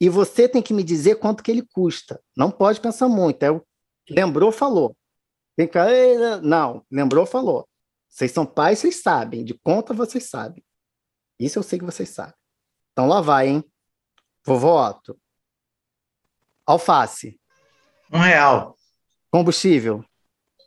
e 0.00 0.08
você 0.08 0.48
tem 0.48 0.62
que 0.62 0.72
me 0.72 0.82
dizer 0.82 1.16
quanto 1.16 1.42
que 1.42 1.50
ele 1.50 1.66
custa. 1.72 2.20
Não 2.36 2.50
pode 2.50 2.80
pensar 2.80 3.08
muito. 3.08 3.42
É 3.42 3.50
o 3.50 3.62
lembrou, 4.08 4.50
falou. 4.52 4.96
Tem 5.56 5.66
que 5.66 5.78
não, 6.42 6.84
lembrou, 6.90 7.26
falou. 7.26 7.68
Vocês 8.08 8.30
são 8.30 8.46
pais, 8.46 8.78
vocês 8.78 9.02
sabem. 9.02 9.44
De 9.44 9.54
conta, 9.54 9.92
vocês 9.92 10.24
sabem. 10.24 10.64
Isso 11.38 11.58
eu 11.58 11.62
sei 11.62 11.78
que 11.78 11.84
vocês 11.84 12.08
sabem. 12.08 12.34
Então 12.92 13.06
lá 13.06 13.20
vai, 13.20 13.48
hein? 13.48 13.64
Vovó 14.44 14.88
Otto. 14.88 15.18
Alface. 16.66 17.38
Um 18.12 18.18
real. 18.18 18.76
Combustível. 19.30 20.04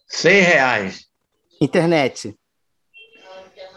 Seis 0.08 0.46
reais. 0.46 1.06
Internet. 1.60 2.38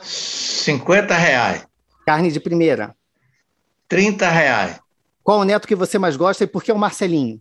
50 0.03 1.15
reais. 1.17 1.67
Carne 2.07 2.31
de 2.31 2.41
primeira. 2.41 2.95
30 3.89 4.29
reais. 4.29 4.81
Qual 5.23 5.41
o 5.41 5.45
neto 5.45 5.69
que 5.69 5.75
você 5.75 5.99
mais 5.99 6.17
gosta 6.17 6.45
e 6.45 6.47
por 6.47 6.63
que 6.63 6.73
o 6.73 6.79
Marcelinho? 6.79 7.41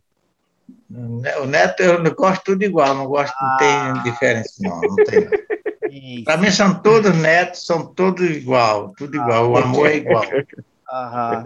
O 1.42 1.46
neto 1.46 1.82
eu 1.82 2.16
gosto 2.16 2.44
tudo 2.44 2.64
igual, 2.64 2.94
não 2.94 3.08
gosto, 3.08 3.34
ah. 3.40 3.50
não 3.50 3.58
tem 3.58 3.70
ah. 3.70 4.04
diferença, 4.04 4.54
não, 4.62 4.80
não 4.80 4.96
tem. 4.96 5.28
Para 6.24 6.38
mim 6.38 6.50
são 6.50 6.82
todos 6.82 7.16
netos, 7.16 7.66
são 7.66 7.86
todos 7.94 8.28
igual, 8.30 8.94
tudo 8.98 9.16
igual, 9.16 9.52
o 9.52 9.58
amor 9.58 9.88
é 9.88 9.98
igual. 9.98 10.26
Aham. 10.92 11.46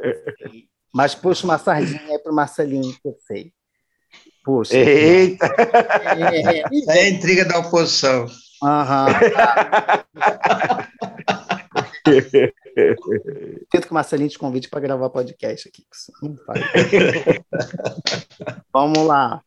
Mas 0.94 1.14
puxa 1.16 1.46
uma 1.46 1.58
sardinha 1.58 2.02
aí 2.02 2.20
pro 2.20 2.34
Marcelinho, 2.34 2.94
que 3.02 3.08
eu 3.08 3.16
sei. 3.26 3.54
Puxa. 4.44 4.78
Eita! 4.78 5.46
É, 6.90 7.00
é 7.00 7.10
intriga 7.10 7.46
da 7.46 7.60
oposição. 7.60 8.28
Aham. 8.64 9.08
Tento 13.70 13.86
que 13.86 13.92
o 13.92 13.94
Marcelinho 13.94 14.30
te 14.30 14.40
convide 14.40 14.70
para 14.70 14.80
gravar 14.80 15.10
podcast 15.10 15.68
aqui. 15.68 15.86
Vamos 18.72 19.06
lá. 19.06 19.42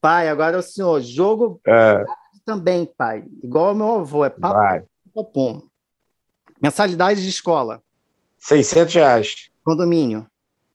Pai, 0.00 0.28
agora 0.28 0.56
é 0.56 0.58
o 0.58 0.62
senhor. 0.62 1.00
Jogo 1.00 1.60
é. 1.66 2.04
também, 2.44 2.84
pai. 2.84 3.24
Igual 3.42 3.68
ao 3.68 3.74
meu 3.74 3.94
avô. 4.00 4.24
É 4.24 4.30
papo. 4.30 5.70
Mensalidade 6.60 7.22
de 7.22 7.28
escola. 7.28 7.82
600 8.38 8.94
reais. 8.94 9.50
Condomínio. 9.64 10.26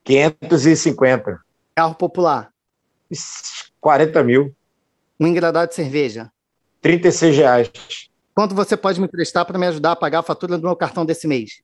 550. 0.09 1.39
Carro 1.75 1.93
popular. 1.93 2.49
40 3.79 4.23
mil. 4.23 4.55
Um 5.19 5.27
engradado 5.27 5.69
de 5.69 5.75
cerveja? 5.75 6.31
36 6.81 7.37
reais. 7.37 7.71
Quanto 8.33 8.55
você 8.55 8.75
pode 8.75 8.99
me 8.99 9.07
prestar 9.07 9.45
para 9.45 9.59
me 9.59 9.67
ajudar 9.67 9.91
a 9.91 9.95
pagar 9.95 10.19
a 10.19 10.23
fatura 10.23 10.57
do 10.57 10.65
meu 10.65 10.75
cartão 10.75 11.05
desse 11.05 11.27
mês? 11.27 11.61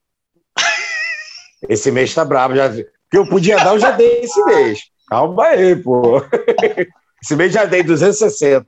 Esse 1.67 1.91
mês 1.91 2.13
tá 2.13 2.23
bravo. 2.23 2.55
Já... 2.55 2.69
que 2.71 3.17
eu 3.17 3.27
podia 3.27 3.55
dar, 3.57 3.73
eu 3.73 3.79
já 3.79 3.91
dei 3.91 4.21
esse 4.21 4.43
mês. 4.45 4.79
Calma 5.07 5.45
aí, 5.45 5.75
pô. 5.75 6.21
Esse 7.23 7.35
mês 7.35 7.51
já 7.51 7.65
dei 7.65 7.81
260. 7.81 8.63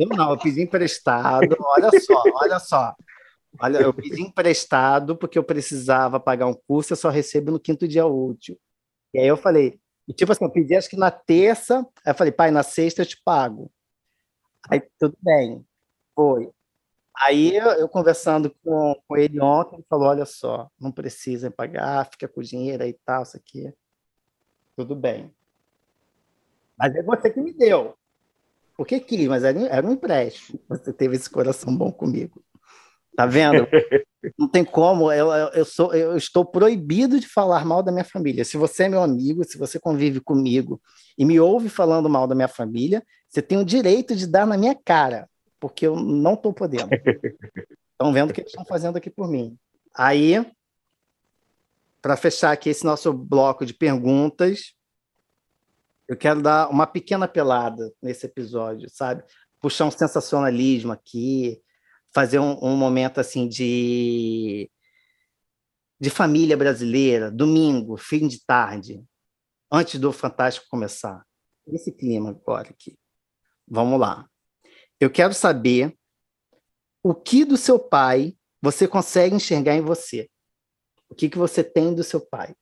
Eu 0.00 0.08
não, 0.08 0.30
eu 0.30 0.38
pedi 0.38 0.62
emprestado. 0.62 1.56
Olha 1.60 1.90
só, 2.00 2.22
olha 2.42 2.58
só. 2.58 2.94
Olha, 3.60 3.78
eu 3.78 3.92
pedi 3.92 4.22
emprestado 4.22 5.16
porque 5.16 5.38
eu 5.38 5.44
precisava 5.44 6.20
pagar 6.20 6.46
um 6.46 6.54
curso, 6.54 6.92
eu 6.92 6.96
só 6.96 7.08
recebo 7.08 7.50
no 7.50 7.60
quinto 7.60 7.88
dia 7.88 8.06
útil. 8.06 8.58
E 9.12 9.18
aí 9.18 9.26
eu 9.26 9.36
falei, 9.36 9.80
tipo 10.14 10.30
assim, 10.30 10.44
eu 10.44 10.50
pedi 10.50 10.76
acho 10.76 10.88
que 10.88 10.96
na 10.96 11.10
terça, 11.10 11.80
aí 12.04 12.12
eu 12.12 12.14
falei, 12.14 12.32
pai, 12.32 12.50
na 12.50 12.62
sexta 12.62 13.02
eu 13.02 13.06
te 13.06 13.20
pago. 13.24 13.70
Aí 14.70 14.80
tudo 14.98 15.16
bem, 15.20 15.64
foi. 16.14 16.50
Aí 17.20 17.56
eu, 17.56 17.70
eu 17.72 17.88
conversando 17.88 18.54
com, 18.62 18.94
com 19.06 19.16
ele 19.16 19.40
ontem, 19.40 19.76
ele 19.76 19.86
falou, 19.88 20.08
olha 20.08 20.24
só, 20.24 20.70
não 20.78 20.92
precisa 20.92 21.50
pagar, 21.50 22.08
fica 22.10 22.28
com 22.28 22.40
o 22.40 22.44
dinheiro 22.44 22.84
aí 22.84 22.90
e 22.90 22.98
tal, 23.04 23.24
isso 23.24 23.36
aqui. 23.36 23.72
Tudo 24.76 24.94
bem. 24.94 25.34
Mas 26.78 26.94
é 26.94 27.02
você 27.02 27.28
que 27.28 27.40
me 27.40 27.52
deu. 27.52 27.96
Porque 28.76 29.00
quis, 29.00 29.26
mas 29.26 29.42
era, 29.42 29.58
era 29.66 29.84
um 29.84 29.90
empréstimo. 29.90 30.60
Você 30.68 30.92
teve 30.92 31.16
esse 31.16 31.28
coração 31.28 31.76
bom 31.76 31.90
comigo. 31.90 32.40
Tá 33.18 33.26
vendo? 33.26 33.66
Não 34.38 34.46
tem 34.46 34.64
como, 34.64 35.10
eu, 35.10 35.32
eu, 35.32 35.64
sou, 35.64 35.92
eu 35.92 36.16
estou 36.16 36.44
proibido 36.44 37.18
de 37.18 37.26
falar 37.26 37.64
mal 37.64 37.82
da 37.82 37.90
minha 37.90 38.04
família. 38.04 38.44
Se 38.44 38.56
você 38.56 38.84
é 38.84 38.88
meu 38.88 39.02
amigo, 39.02 39.42
se 39.42 39.58
você 39.58 39.76
convive 39.80 40.20
comigo 40.20 40.80
e 41.18 41.24
me 41.24 41.40
ouve 41.40 41.68
falando 41.68 42.08
mal 42.08 42.28
da 42.28 42.34
minha 42.36 42.46
família, 42.46 43.02
você 43.28 43.42
tem 43.42 43.58
o 43.58 43.64
direito 43.64 44.14
de 44.14 44.24
dar 44.24 44.46
na 44.46 44.56
minha 44.56 44.72
cara, 44.72 45.28
porque 45.58 45.84
eu 45.84 45.96
não 45.96 46.34
estou 46.34 46.52
podendo. 46.52 46.90
Estão 47.90 48.12
vendo 48.12 48.30
o 48.30 48.32
que 48.32 48.42
eles 48.42 48.52
estão 48.52 48.64
fazendo 48.64 48.96
aqui 48.96 49.10
por 49.10 49.28
mim. 49.28 49.58
Aí, 49.92 50.46
para 52.00 52.16
fechar 52.16 52.52
aqui 52.52 52.70
esse 52.70 52.84
nosso 52.84 53.12
bloco 53.12 53.66
de 53.66 53.74
perguntas, 53.74 54.74
eu 56.06 56.16
quero 56.16 56.40
dar 56.40 56.70
uma 56.70 56.86
pequena 56.86 57.26
pelada 57.26 57.92
nesse 58.00 58.26
episódio, 58.26 58.88
sabe? 58.88 59.24
Puxar 59.60 59.86
um 59.86 59.90
sensacionalismo 59.90 60.92
aqui, 60.92 61.60
fazer 62.12 62.38
um, 62.38 62.58
um 62.62 62.76
momento 62.76 63.20
assim 63.20 63.48
de 63.48 64.70
de 66.00 66.10
família 66.10 66.56
brasileira, 66.56 67.30
domingo, 67.30 67.96
fim 67.96 68.28
de 68.28 68.44
tarde, 68.44 69.04
antes 69.70 69.98
do 69.98 70.12
Fantástico 70.12 70.66
começar. 70.70 71.26
Esse 71.66 71.90
clima 71.90 72.30
agora 72.30 72.70
aqui. 72.70 72.96
Vamos 73.66 73.98
lá. 73.98 74.26
Eu 75.00 75.10
quero 75.10 75.34
saber 75.34 75.96
o 77.02 77.14
que 77.14 77.44
do 77.44 77.56
seu 77.56 77.78
pai 77.78 78.36
você 78.62 78.86
consegue 78.86 79.34
enxergar 79.34 79.74
em 79.74 79.80
você. 79.80 80.30
O 81.08 81.14
que, 81.14 81.28
que 81.28 81.38
você 81.38 81.64
tem 81.64 81.94
do 81.94 82.04
seu 82.04 82.20
pai? 82.20 82.54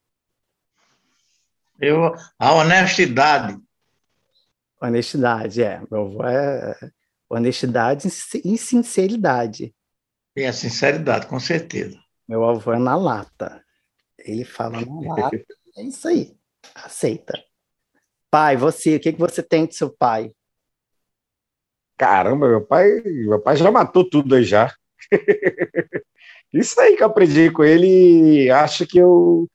Eu, 1.80 2.14
a 2.38 2.54
honestidade. 2.54 3.60
Honestidade, 4.80 5.62
é. 5.62 5.80
Meu 5.90 6.06
avô 6.06 6.24
é 6.24 6.74
honestidade 7.28 8.08
e 8.44 8.58
sinceridade. 8.58 9.74
E 10.36 10.44
a 10.44 10.52
sinceridade, 10.52 11.26
com 11.26 11.40
certeza. 11.40 11.98
Meu 12.28 12.44
avô 12.44 12.72
é 12.72 12.78
na 12.78 12.96
lata. 12.96 13.64
Ele 14.18 14.44
fala 14.44 14.80
na 14.80 14.86
lata. 15.14 15.44
É 15.76 15.82
isso 15.82 16.08
aí. 16.08 16.36
Aceita. 16.74 17.34
Pai, 18.30 18.56
você, 18.56 18.96
o 18.96 19.00
que, 19.00 19.12
que 19.12 19.18
você 19.18 19.42
tem 19.42 19.66
de 19.66 19.74
seu 19.74 19.90
pai? 19.90 20.32
Caramba, 21.96 22.48
meu 22.48 22.64
pai, 22.64 23.00
meu 23.02 23.40
pai 23.40 23.56
já 23.56 23.70
matou 23.70 24.08
tudo 24.08 24.34
aí 24.34 24.44
já. 24.44 24.74
Isso 26.52 26.78
aí 26.80 26.96
que 26.96 27.02
eu 27.02 27.06
aprendi 27.06 27.50
com 27.50 27.64
ele, 27.64 28.50
acho 28.50 28.86
que 28.86 28.98
eu 28.98 29.48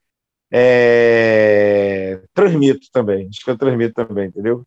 é, 0.52 2.22
transmito 2.34 2.88
também. 2.92 3.28
Acho 3.28 3.44
que 3.44 3.50
eu 3.50 3.58
transmito 3.58 3.94
também, 3.94 4.28
entendeu? 4.28 4.66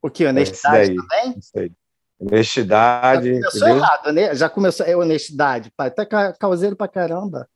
O 0.00 0.10
que? 0.10 0.24
Honestidade 0.24 0.94
também? 0.94 1.38
Isso 1.38 1.58
aí. 1.58 1.72
Honestidade. 2.22 3.34
Já 3.34 3.40
começou 3.40 3.60
entendeu? 3.60 3.76
errado, 3.76 4.12
né? 4.12 4.34
Já 4.34 4.48
começou. 4.48 4.86
É 4.86 4.96
honestidade, 4.96 5.72
pai. 5.76 5.90
Tá 5.90 6.06
causeiro 6.34 6.76
pra 6.76 6.86
caramba. 6.86 7.48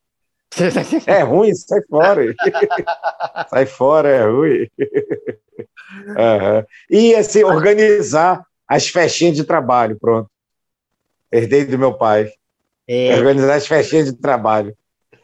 É 1.07 1.23
ruim, 1.23 1.55
sai 1.55 1.81
fora. 1.89 2.35
sai 3.49 3.67
fora, 3.67 4.09
é 4.09 4.25
ruim. 4.25 4.69
Uhum. 5.59 6.65
E 6.91 7.15
assim, 7.15 7.45
organizar 7.45 8.45
as 8.67 8.89
festinhas 8.89 9.37
de 9.37 9.45
trabalho, 9.45 9.97
pronto. 10.01 10.29
Herdei 11.31 11.65
do 11.65 11.79
meu 11.79 11.95
pai. 11.95 12.33
É. 12.89 13.17
Organizar 13.17 13.55
as 13.55 13.67
festinhas 13.67 14.07
de 14.07 14.15
trabalho. 14.15 14.77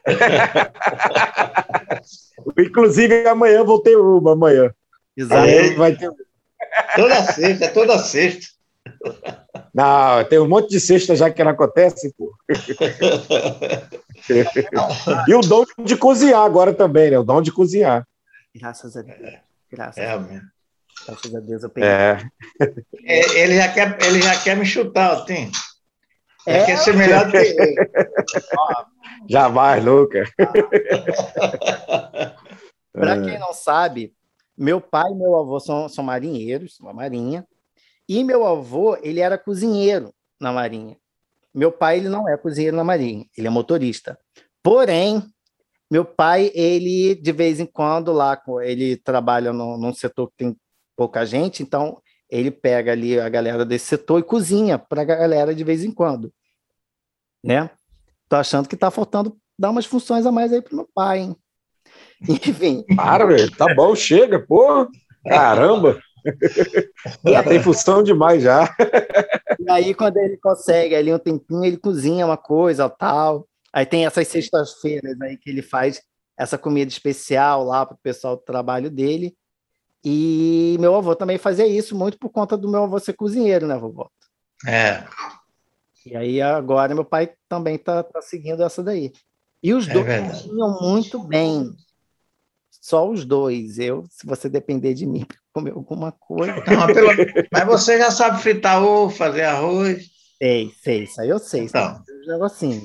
Inclusive, 2.59 3.27
amanhã 3.27 3.65
vou 3.65 3.81
ter 3.81 3.97
uma, 3.97 4.33
amanhã. 4.33 4.73
Exato. 5.17 5.77
Vai 5.77 5.97
ter... 5.97 6.11
Toda 6.97 7.23
sexta, 7.23 7.69
toda 7.69 7.99
sexta. 7.99 8.53
Não, 9.75 10.25
tem 10.25 10.39
um 10.39 10.49
monte 10.49 10.71
de 10.71 10.81
cesta 10.81 11.17
já 11.17 11.31
que 11.31 11.43
não 11.43 11.53
acontece, 11.53 12.13
pô. 12.15 12.35
e 15.27 15.35
o 15.35 15.41
dom 15.41 15.65
de 15.85 15.97
cozinhar 15.97 16.43
agora 16.43 16.75
também, 16.75 17.11
né? 17.11 17.19
O 17.19 17.25
dom 17.25 17.41
de 17.41 17.51
cozinhar. 17.51 18.07
Graças 18.55 18.95
a 18.97 19.03
Deus. 19.03 19.19
Graças 19.71 19.97
é, 19.97 20.11
a 20.11 20.19
Deus. 20.19 20.43
Graças 21.07 21.35
a 21.35 21.41
Deus 21.41 21.63
eu 21.63 21.71
peguei. 21.71 21.89
É. 21.89 22.19
é. 23.05 23.41
Ele, 23.41 23.57
já 23.57 23.73
quer, 23.73 23.99
ele 24.03 24.21
já 24.21 24.39
quer 24.43 24.55
me 24.57 24.67
chutar, 24.67 25.25
Tim. 25.25 25.51
É. 26.47 26.67
Quer 26.67 26.77
ser 26.79 26.95
melhor 26.95 27.25
do 27.27 27.33
que 27.33 27.39
ele. 27.59 27.75
Jamais, 29.29 29.85
nunca. 29.85 30.25
Para 32.93 33.23
quem 33.23 33.39
não 33.39 33.53
sabe, 33.53 34.15
meu 34.57 34.81
pai 34.81 35.11
e 35.11 35.15
meu 35.15 35.37
avô 35.37 35.59
são, 35.59 35.89
são 35.89 36.05
marinheiros, 36.05 36.79
uma 36.81 36.93
marinha. 36.93 37.45
E 38.13 38.23
meu 38.23 38.47
avô, 38.47 38.95
ele 38.97 39.21
era 39.21 39.39
cozinheiro 39.39 40.13
na 40.39 40.53
Marinha. 40.53 40.99
Meu 41.55 41.73
pai, 41.73 41.97
ele 41.97 42.11
não 42.11 42.29
é 42.29 42.37
cozinheiro 42.37 42.77
na 42.77 42.85
Marinha, 42.85 43.25
ele 43.35 43.47
é 43.47 43.51
motorista. 43.51 44.19
Porém, 44.63 45.23
meu 45.91 46.05
pai, 46.05 46.53
ele, 46.55 47.15
de 47.15 47.33
vez 47.33 47.59
em 47.59 47.65
quando, 47.65 48.13
lá, 48.13 48.39
ele 48.65 48.99
trabalha 48.99 49.51
no, 49.51 49.79
num 49.79 49.95
setor 49.95 50.29
que 50.29 50.45
tem 50.45 50.57
pouca 50.95 51.25
gente, 51.25 51.63
então 51.63 52.03
ele 52.29 52.51
pega 52.51 52.93
ali 52.93 53.19
a 53.19 53.31
galera 53.31 53.65
desse 53.65 53.87
setor 53.87 54.19
e 54.19 54.23
cozinha 54.23 54.79
para 54.79 55.01
a 55.01 55.07
galera 55.07 55.55
de 55.55 55.65
vez 55.65 55.83
em 55.83 55.91
quando. 55.91 56.31
Né? 57.43 57.71
Tô 58.29 58.37
achando 58.37 58.69
que 58.69 58.77
tá 58.77 58.91
faltando 58.91 59.39
dar 59.59 59.71
umas 59.71 59.87
funções 59.87 60.27
a 60.27 60.31
mais 60.31 60.53
aí 60.53 60.61
pro 60.61 60.77
meu 60.77 60.89
pai, 60.95 61.21
hein? 61.21 61.37
Enfim. 62.29 62.85
Para, 62.95 63.25
velho. 63.25 63.51
Tá 63.57 63.75
bom, 63.75 63.95
chega, 63.97 64.39
pô. 64.39 64.87
Caramba. 65.27 65.99
Já 67.25 67.43
tem 67.43 67.63
função 67.63 68.03
demais 68.03 68.43
já. 68.43 68.75
E 69.59 69.71
aí, 69.71 69.95
quando 69.95 70.17
ele 70.17 70.37
consegue 70.37 70.95
ali 70.95 71.13
um 71.13 71.19
tempinho, 71.19 71.65
ele 71.65 71.77
cozinha 71.77 72.27
uma 72.27 72.37
coisa 72.37 72.89
tal. 72.89 73.47
Aí 73.73 73.87
tem 73.87 74.07
essas 74.07 74.29
sextas-feiras 74.29 75.21
aí 75.21 75.37
que 75.37 75.49
ele 75.49 75.63
faz 75.63 76.03
essa 76.37 76.59
comida 76.59 76.91
especial 76.91 77.65
lá 77.65 77.87
para 77.87 77.95
o 77.95 78.01
pessoal 78.03 78.37
do 78.37 78.43
trabalho 78.43 78.91
dele. 78.91 79.35
E 80.05 80.77
meu 80.81 80.95
avô 80.95 81.15
também 81.15 81.39
fazia 81.39 81.67
isso 81.67 81.97
muito 81.97 82.19
por 82.19 82.31
conta 82.31 82.57
do 82.57 82.69
meu 82.69 82.85
avô 82.85 82.99
ser 82.99 83.13
cozinheiro, 83.13 83.67
né, 83.67 83.77
vovó? 83.77 84.11
É. 84.67 85.05
E 86.05 86.17
aí 86.17 86.43
agora 86.43 86.95
meu 86.95 87.05
pai 87.05 87.33
também 87.49 87.79
tá, 87.79 88.03
tá 88.03 88.21
seguindo 88.21 88.63
essa 88.63 88.83
daí. 88.83 89.13
E 89.63 89.73
os 89.73 89.89
é 89.89 89.93
dois 89.93 90.07
cozinham 90.07 90.79
muito 90.81 91.21
bem. 91.21 91.71
Só 92.83 93.09
os 93.09 93.25
dois. 93.25 93.79
Eu, 93.79 94.05
se 94.11 94.27
você 94.27 94.49
depender 94.49 94.93
de 94.93 95.07
mim 95.07 95.25
para 95.25 95.37
comer 95.53 95.71
alguma 95.71 96.11
coisa. 96.11 96.53
Não, 96.67 96.87
pelo... 96.89 97.11
Mas 97.51 97.65
você 97.65 97.97
já 97.97 98.11
sabe 98.11 98.43
fritar 98.43 98.83
ovo, 98.83 99.15
fazer 99.15 99.45
arroz. 99.45 100.11
Sei, 100.37 100.73
sei, 100.83 101.05
isso 101.05 101.21
aí 101.21 101.29
eu 101.29 101.39
sei. 101.39 101.63
Então. 101.63 102.03
Eu 102.09 102.25
jogo 102.33 102.45
assim. 102.45 102.83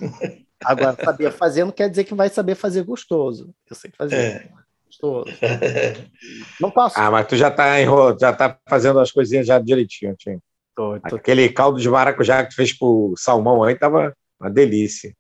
Agora, 0.64 0.96
saber 1.04 1.32
fazer 1.32 1.66
não 1.66 1.72
quer 1.72 1.90
dizer 1.90 2.04
que 2.04 2.14
vai 2.14 2.30
saber 2.30 2.54
fazer 2.54 2.84
gostoso. 2.84 3.52
Eu 3.68 3.76
sei 3.76 3.92
fazer. 3.98 4.16
É. 4.16 4.50
Gostoso. 4.86 5.26
Não 6.62 6.72
posso. 6.72 7.00
Ah, 7.00 7.12
mas 7.12 7.28
tu 7.28 7.36
já 7.36 7.52
tá, 7.52 7.80
enro... 7.80 8.18
já 8.20 8.34
tá 8.34 8.58
fazendo 8.68 9.00
as 9.00 9.12
coisinhas 9.12 9.46
já 9.46 9.60
direitinho, 9.60 10.16
Tim. 10.16 10.40
Tô, 10.76 11.00
tô... 11.02 11.16
Aquele 11.16 11.50
caldo 11.50 11.80
de 11.80 11.90
maracujá 11.90 12.44
que 12.44 12.50
tu 12.52 12.56
fez 12.56 12.74
pro 12.74 13.14
salmão 13.18 13.64
aí 13.64 13.76
tava 13.76 14.16
uma 14.40 14.50
delícia. 14.50 15.14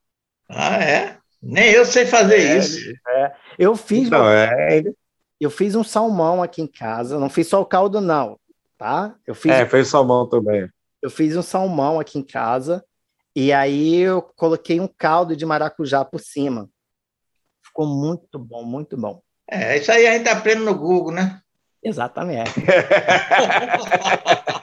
Ah, 0.50 0.82
é? 0.82 1.17
Nem 1.42 1.72
eu 1.72 1.86
sei 1.86 2.06
fazer 2.06 2.40
é, 2.40 2.58
isso. 2.58 2.80
É. 3.08 3.34
Eu 3.58 3.76
fiz. 3.76 4.10
Não, 4.10 4.28
é... 4.28 4.84
Eu 5.40 5.52
fiz 5.52 5.76
um 5.76 5.84
salmão 5.84 6.42
aqui 6.42 6.62
em 6.62 6.68
casa. 6.68 7.20
Não 7.20 7.30
fiz 7.30 7.48
só 7.48 7.62
o 7.62 7.66
caldo, 7.66 8.02
não. 8.02 8.40
Tá? 8.78 9.16
Eu 9.26 9.36
fiz. 9.36 9.52
É, 9.52 9.66
fez 9.66 9.88
salmão 9.88 10.28
também. 10.28 10.70
Eu 11.02 11.10
fiz 11.10 11.36
um 11.36 11.42
salmão 11.42 12.00
aqui 12.00 12.20
em 12.20 12.24
casa. 12.24 12.84
E 13.36 13.54
aí 13.54 13.98
eu 13.98 14.22
coloquei 14.22 14.80
um 14.80 14.88
caldo 14.88 15.36
de 15.36 15.46
maracujá 15.46 16.04
por 16.04 16.20
cima. 16.20 16.70
Ficou 17.64 17.86
muito 17.86 18.40
bom, 18.40 18.64
muito 18.64 18.98
bom. 18.98 19.22
É, 19.50 19.78
isso 19.78 19.92
aí 19.92 20.08
a 20.08 20.14
gente 20.14 20.28
aprende 20.28 20.64
no 20.64 20.76
Google, 20.76 21.14
né? 21.14 21.40
Exatamente. 21.88 22.52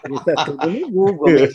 Isso 0.05 0.31
é 0.31 0.35
tudo 0.45 0.69
no 0.69 0.91
Google. 0.91 1.31
É 1.31 1.49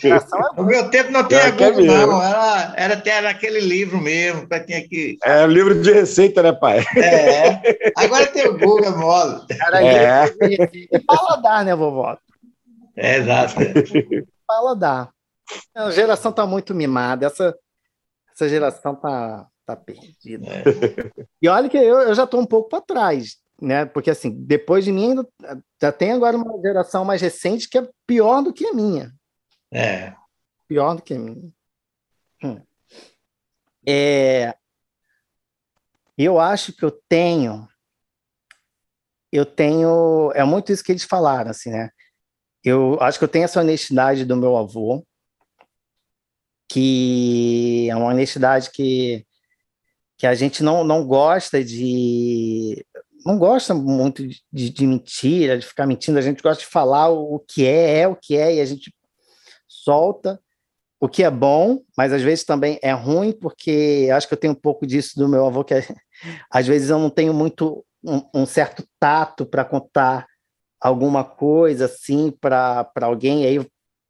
no 0.58 0.64
meu 0.66 0.90
tempo 0.90 1.12
não 1.12 1.28
tinha 1.28 1.52
Google, 1.52 1.86
não. 1.86 2.24
Era, 2.24 2.74
era, 2.76 3.04
era 3.06 3.30
aquele 3.30 3.60
livro 3.60 4.00
mesmo, 4.02 4.50
que 4.50 4.60
tinha 4.62 4.88
que. 4.88 5.18
É 5.24 5.46
livro 5.46 5.80
de 5.80 5.92
receita, 5.92 6.42
né, 6.42 6.52
pai? 6.52 6.84
É. 6.98 7.92
Agora 7.96 8.26
tem 8.26 8.48
o 8.48 8.58
Google, 8.58 8.86
é 8.86 8.90
mole. 8.90 9.42
Era 9.68 9.84
é. 9.84 10.26
E 10.92 11.00
paladar, 11.00 11.64
né, 11.64 11.76
vovó? 11.76 12.18
É, 12.98 13.18
exato. 13.18 13.54
Paladar. 14.48 15.10
A 15.76 15.92
geração 15.92 16.32
está 16.32 16.48
muito 16.48 16.74
mimada. 16.74 17.28
Essa, 17.28 17.56
essa 18.34 18.50
geração 18.50 18.94
está 18.94 19.46
tá 19.68 19.76
perdida. 19.76 20.48
É. 20.48 20.64
E 21.40 21.48
olha 21.48 21.70
que 21.70 21.78
eu, 21.78 22.00
eu 22.00 22.16
já 22.16 22.24
estou 22.24 22.42
um 22.42 22.46
pouco 22.48 22.70
para 22.70 22.82
trás 22.82 23.38
né? 23.62 23.86
Porque 23.86 24.10
assim, 24.10 24.32
depois 24.32 24.86
de 24.86 24.92
mim 24.92 25.16
já 25.82 25.92
tem 25.92 26.12
agora 26.12 26.38
uma 26.38 26.60
geração 26.62 27.04
mais 27.06 27.22
recente 27.22 27.70
que 27.70 27.78
é 27.78 27.90
pior 28.06 28.42
do 28.42 28.54
que 28.54 28.66
a 28.66 28.74
minha. 28.74 29.14
É. 29.72 30.14
Pior 30.68 30.96
do 30.96 31.02
que 31.02 31.14
a 31.14 31.20
minha. 31.20 31.52
Hum. 32.44 32.62
É, 33.88 34.56
eu 36.18 36.40
acho 36.40 36.74
que 36.74 36.84
eu 36.84 36.92
tenho 36.92 37.68
eu 39.32 39.46
tenho 39.46 40.32
é 40.34 40.44
muito 40.44 40.72
isso 40.72 40.84
que 40.84 40.92
eles 40.92 41.04
falaram 41.04 41.52
assim, 41.52 41.70
né? 41.70 41.90
Eu 42.64 42.98
acho 43.02 43.18
que 43.18 43.24
eu 43.24 43.30
tenho 43.30 43.46
essa 43.46 43.62
honestidade 43.62 44.26
do 44.26 44.36
meu 44.36 44.58
avô, 44.58 45.06
que 46.68 47.88
é 47.90 47.96
uma 47.96 48.08
honestidade 48.08 48.72
que 48.72 49.26
que 50.18 50.28
a 50.28 50.36
gente 50.36 50.62
não, 50.62 50.84
não 50.84 51.08
gosta 51.08 51.64
de 51.64 52.86
não 53.26 53.38
gosta 53.38 53.74
muito 53.74 54.26
de, 54.52 54.70
de, 54.70 54.88
mentira, 54.88 55.58
de 55.58 55.66
ficar 55.66 55.86
mentindo, 55.86 56.18
a 56.18 56.22
gente 56.22 56.42
gosta 56.42 56.64
de 56.64 56.70
falar 56.70 57.10
o, 57.10 57.36
o, 57.36 57.40
que 57.40 57.66
é, 57.66 58.00
é 58.00 58.08
o 58.08 58.16
que 58.16 58.38
é, 58.38 58.56
e 58.56 58.62
a 58.62 58.66
gente 58.66 58.94
solta 59.68 60.40
o 61.00 61.08
que 61.08 61.24
é 61.24 61.32
bom, 61.32 61.82
mas 61.98 62.12
às 62.12 62.22
vezes 62.22 62.44
também 62.44 62.78
é 62.82 62.92
ruim, 62.92 63.32
porque 63.32 64.10
acho 64.12 64.28
que 64.28 64.34
eu 64.34 64.38
tenho 64.38 64.54
um 64.54 64.60
pouco 64.60 64.86
disso 64.86 65.18
do 65.18 65.30
meu 65.30 65.46
avô, 65.46 65.64
que 65.64 65.74
é, 65.74 65.84
às 66.52 66.68
vezes 66.68 66.90
eu 66.90 67.00
não 67.00 67.10
tenho 67.10 67.34
muito 67.34 67.86
um, 68.04 68.42
um 68.42 68.46
certo 68.46 68.84
tato 69.00 69.46
para 69.46 69.64
contar 69.64 70.28
alguma 70.80 71.24
coisa 71.24 71.86
assim 71.86 72.32
para 72.32 72.90
alguém, 73.02 73.46
aí 73.46 73.66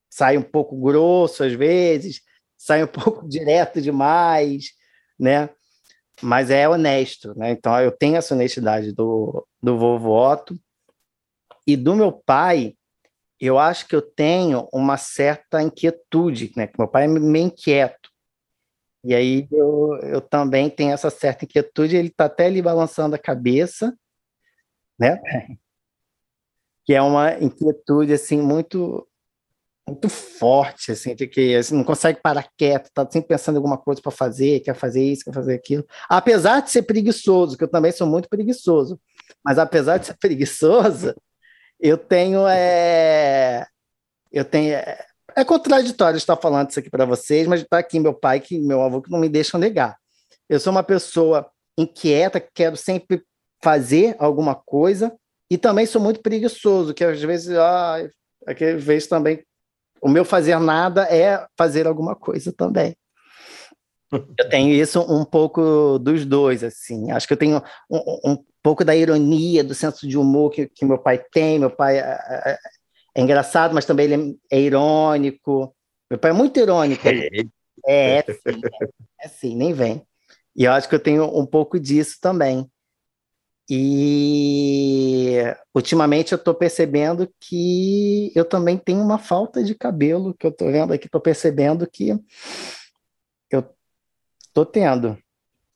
sai 0.10 0.38
um 0.38 0.44
pouco 0.44 0.76
grosso 0.80 1.44
às 1.44 1.54
vezes, 1.54 2.22
sai 2.58 2.84
um 2.84 2.88
pouco 2.88 3.28
direto 3.28 3.82
demais, 3.82 4.72
né? 5.20 5.50
Mas 6.22 6.50
é 6.50 6.68
honesto, 6.68 7.38
né? 7.38 7.52
Então 7.52 7.80
eu 7.80 7.92
tenho 7.92 8.16
essa 8.18 8.34
honestidade 8.34 8.92
do, 8.94 9.46
do 9.62 9.78
vovô 9.78 10.32
Otto 10.32 10.60
e 11.66 11.76
do 11.76 11.96
meu 11.96 12.12
pai. 12.12 12.76
Eu 13.40 13.58
acho 13.58 13.88
que 13.88 13.96
eu 13.96 14.02
tenho 14.02 14.68
uma 14.74 14.98
certa 14.98 15.62
inquietude, 15.62 16.52
né? 16.56 16.70
Meu 16.78 16.88
pai 16.88 17.06
é 17.06 17.08
meio 17.08 17.46
inquieto. 17.46 18.10
E 19.04 19.16
aí 19.16 19.48
eu, 19.52 19.98
eu 20.04 20.22
também 20.22 20.70
tenho 20.70 20.92
essa 20.92 21.10
certa 21.10 21.46
inquietude, 21.46 21.96
ele 21.96 22.10
está 22.10 22.26
até 22.26 22.48
ali 22.48 22.62
balançando 22.62 23.16
a 23.16 23.20
cabeça, 23.20 23.98
né? 25.00 25.20
Que 26.86 26.96
é 26.96 27.02
uma 27.04 27.38
inquietude 27.38 28.14
assim 28.14 28.42
muito 28.42 29.08
muito 29.90 30.10
forte, 30.10 30.92
assim, 30.92 31.16
de 31.16 31.28
que 31.28 31.56
assim, 31.56 31.76
não 31.76 31.84
consegue 31.84 32.20
parar 32.22 32.48
quieto, 32.58 32.90
tá 32.94 33.08
sempre 33.10 33.30
pensando 33.30 33.56
em 33.56 33.58
alguma 33.58 33.78
coisa 33.78 34.02
para 34.02 34.12
fazer, 34.12 34.62
quer 34.62 34.76
fazer 34.76 35.04
isso, 35.04 35.26
quer 35.26 35.34
fazer 35.34 35.56
aquilo. 35.56 35.86
Apesar 36.08 36.62
de 36.62 36.72
ser 36.72 36.84
preguiçoso, 36.84 37.58
que 37.58 37.64
eu 37.64 37.68
também 37.68 37.92
sou 37.92 38.08
muito 38.08 38.30
preguiçoso, 38.30 39.00
mas 39.44 39.58
apesar 39.58 39.98
de 39.98 40.08
ser 40.08 40.18
preguiçoso, 40.22 41.14
eu 41.80 41.98
tenho 41.98 42.48
é 42.48 43.66
eu 44.32 44.46
tenho 44.46 44.76
é, 44.76 45.06
é 45.36 45.44
contraditório 45.44 46.18
estar 46.18 46.36
falando 46.38 46.70
isso 46.70 46.80
aqui 46.80 46.90
para 46.90 47.06
vocês, 47.06 47.48
mas 47.48 47.62
está 47.62 47.80
aqui 47.80 48.00
meu 48.00 48.14
pai, 48.14 48.40
que 48.40 48.60
meu 48.60 48.82
avô 48.82 49.02
que 49.02 49.12
não 49.12 49.20
me 49.20 49.30
deixam 49.30 49.60
negar. 49.60 49.98
Eu 50.48 50.60
sou 50.60 50.72
uma 50.72 50.84
pessoa 50.84 51.50
inquieta, 51.78 52.40
quero 52.40 52.76
sempre 52.76 53.24
fazer 53.64 54.16
alguma 54.20 54.56
coisa 54.56 55.14
e 55.50 55.58
também 55.58 55.86
sou 55.86 56.02
muito 56.02 56.22
preguiçoso, 56.22 56.94
que 56.94 57.04
às 57.04 57.22
vezes, 57.22 57.56
ah, 57.58 58.08
às 58.46 58.84
vezes 58.84 59.08
também 59.08 59.44
o 60.02 60.10
meu 60.10 60.26
fazer 60.26 60.60
nada 60.60 61.04
é 61.04 61.46
fazer 61.58 61.88
alguma 61.88 62.16
coisa 62.16 62.52
também. 62.52 62.96
Eu 64.12 64.50
tenho 64.50 64.74
isso 64.74 65.00
um 65.02 65.24
pouco 65.24 66.00
dos 66.00 66.26
dois, 66.26 66.64
assim. 66.64 67.12
Acho 67.12 67.28
que 67.28 67.34
eu 67.34 67.38
tenho 67.38 67.62
um, 67.90 68.32
um 68.32 68.44
pouco 68.64 68.84
da 68.84 68.96
ironia, 68.96 69.64
do 69.64 69.76
senso 69.76 70.08
de 70.08 70.18
humor 70.18 70.50
que, 70.52 70.68
que 70.68 70.86
meu 70.86 70.98
pai 70.98 71.24
tem. 71.32 71.60
Meu 71.60 71.70
pai 71.70 72.00
é, 72.00 72.58
é, 73.16 73.22
engraçado, 73.22 73.74
mas 73.74 73.86
também 73.86 74.12
ele 74.12 74.38
é, 74.52 74.58
é 74.58 74.62
irônico. 74.62 75.76
Meu 76.10 76.20
pai 76.20 76.32
é 76.32 76.34
muito 76.34 76.60
irônico. 76.60 77.08
É, 77.08 78.18
é 78.18 78.24
sim, 78.24 78.62
é, 79.22 79.26
é 79.26 79.28
sim, 79.28 79.56
nem 79.56 79.74
vem. 79.74 80.04
E 80.56 80.64
eu 80.64 80.72
acho 80.72 80.90
que 80.90 80.96
eu 80.96 81.00
tenho 81.00 81.26
um 81.38 81.46
pouco 81.46 81.80
disso 81.80 82.18
também. 82.20 82.70
E 83.70 85.44
ultimamente 85.76 86.32
eu 86.32 86.38
estou 86.38 86.56
percebendo 86.56 87.32
que 87.40 88.32
eu 88.34 88.44
também 88.44 88.78
tenho 88.78 89.00
uma 89.00 89.20
falta 89.20 89.64
de 89.64 89.76
cabelo, 89.76 90.34
que 90.34 90.48
eu 90.48 90.50
estou 90.50 90.72
vendo 90.72 90.92
aqui, 90.92 91.06
estou 91.06 91.22
percebendo 91.22 91.88
que 91.88 92.18
eu 93.52 93.64
estou 94.40 94.66
tendo. 94.66 95.16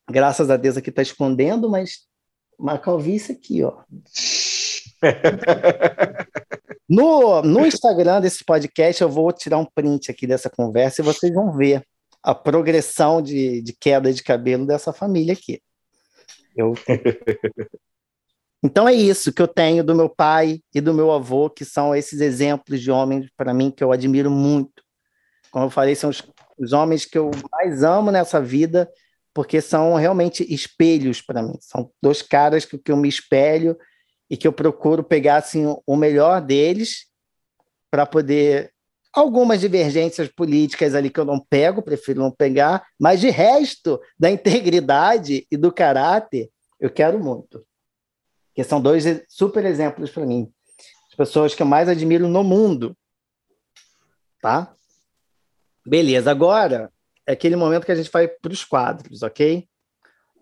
Graças 0.09 0.49
a 0.49 0.57
Deus 0.57 0.75
aqui 0.75 0.89
está 0.89 1.03
escondendo, 1.03 1.69
mas 1.69 2.07
uma 2.57 2.79
calvície 2.79 3.35
aqui, 3.35 3.63
ó. 3.63 3.83
no, 6.89 7.43
no 7.43 7.65
Instagram 7.65 8.21
desse 8.21 8.43
podcast, 8.43 9.03
eu 9.03 9.09
vou 9.09 9.31
tirar 9.31 9.59
um 9.59 9.65
print 9.65 10.09
aqui 10.09 10.25
dessa 10.25 10.49
conversa 10.49 11.01
e 11.01 11.05
vocês 11.05 11.31
vão 11.31 11.51
ver 11.55 11.85
a 12.23 12.33
progressão 12.33 13.21
de, 13.21 13.61
de 13.61 13.73
queda 13.73 14.11
de 14.11 14.23
cabelo 14.23 14.65
dessa 14.65 14.91
família 14.91 15.33
aqui. 15.33 15.61
Eu... 16.55 16.73
Então 18.65 18.87
é 18.87 18.93
isso 18.93 19.33
que 19.33 19.41
eu 19.41 19.47
tenho 19.47 19.83
do 19.83 19.93
meu 19.93 20.07
pai 20.07 20.61
e 20.73 20.79
do 20.79 20.93
meu 20.93 21.11
avô, 21.11 21.49
que 21.49 21.65
são 21.65 21.93
esses 21.93 22.21
exemplos 22.21 22.79
de 22.79 22.89
homens 22.89 23.29
para 23.35 23.53
mim 23.53 23.69
que 23.69 23.83
eu 23.83 23.91
admiro 23.91 24.31
muito. 24.31 24.81
Como 25.51 25.65
eu 25.65 25.69
falei, 25.69 25.95
são 25.95 26.09
os, 26.09 26.23
os 26.57 26.71
homens 26.71 27.03
que 27.03 27.17
eu 27.17 27.29
mais 27.51 27.83
amo 27.83 28.09
nessa 28.09 28.41
vida, 28.41 28.89
porque 29.33 29.59
são 29.59 29.95
realmente 29.95 30.45
espelhos 30.51 31.21
para 31.21 31.43
mim. 31.43 31.57
São 31.59 31.91
dois 32.01 32.21
caras 32.21 32.63
que, 32.63 32.77
que 32.77 32.89
eu 32.89 32.95
me 32.95 33.09
espelho 33.09 33.77
e 34.29 34.37
que 34.37 34.47
eu 34.47 34.53
procuro 34.53 35.03
pegar 35.03 35.35
assim, 35.35 35.65
o 35.85 35.95
melhor 35.97 36.39
deles 36.39 37.07
para 37.91 38.05
poder 38.05 38.72
algumas 39.13 39.61
divergências 39.61 40.27
políticas 40.27 40.95
ali 40.95 41.09
que 41.09 41.19
eu 41.19 41.25
não 41.25 41.39
pego, 41.39 41.81
prefiro 41.81 42.19
não 42.19 42.31
pegar, 42.31 42.85
mas 42.99 43.21
de 43.21 43.29
resto 43.29 43.99
da 44.17 44.29
integridade 44.31 45.45
e 45.51 45.55
do 45.55 45.71
caráter 45.71 46.49
eu 46.79 46.89
quero 46.89 47.19
muito 47.19 47.63
que 48.53 48.63
são 48.63 48.79
dois 48.79 49.03
super 49.27 49.65
exemplos 49.65 50.11
para 50.11 50.25
mim. 50.25 50.51
As 51.09 51.15
pessoas 51.15 51.55
que 51.55 51.61
eu 51.61 51.65
mais 51.65 51.89
admiro 51.89 52.27
no 52.27 52.43
mundo. 52.43 52.95
Tá? 54.41 54.73
Beleza, 55.85 56.31
agora 56.31 56.91
é 57.25 57.33
aquele 57.33 57.55
momento 57.55 57.85
que 57.85 57.91
a 57.91 57.95
gente 57.95 58.11
vai 58.11 58.27
para 58.27 58.51
os 58.51 58.63
quadros, 58.63 59.23
ok? 59.23 59.67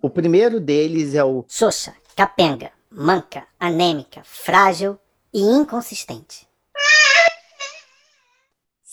O 0.01 0.09
primeiro 0.09 0.59
deles 0.59 1.13
é 1.13 1.23
o 1.23 1.45
Xoxa, 1.47 1.95
capenga, 2.15 2.71
manca, 2.89 3.47
anêmica, 3.59 4.23
frágil 4.23 4.99
e 5.33 5.41
inconsistente. 5.41 6.47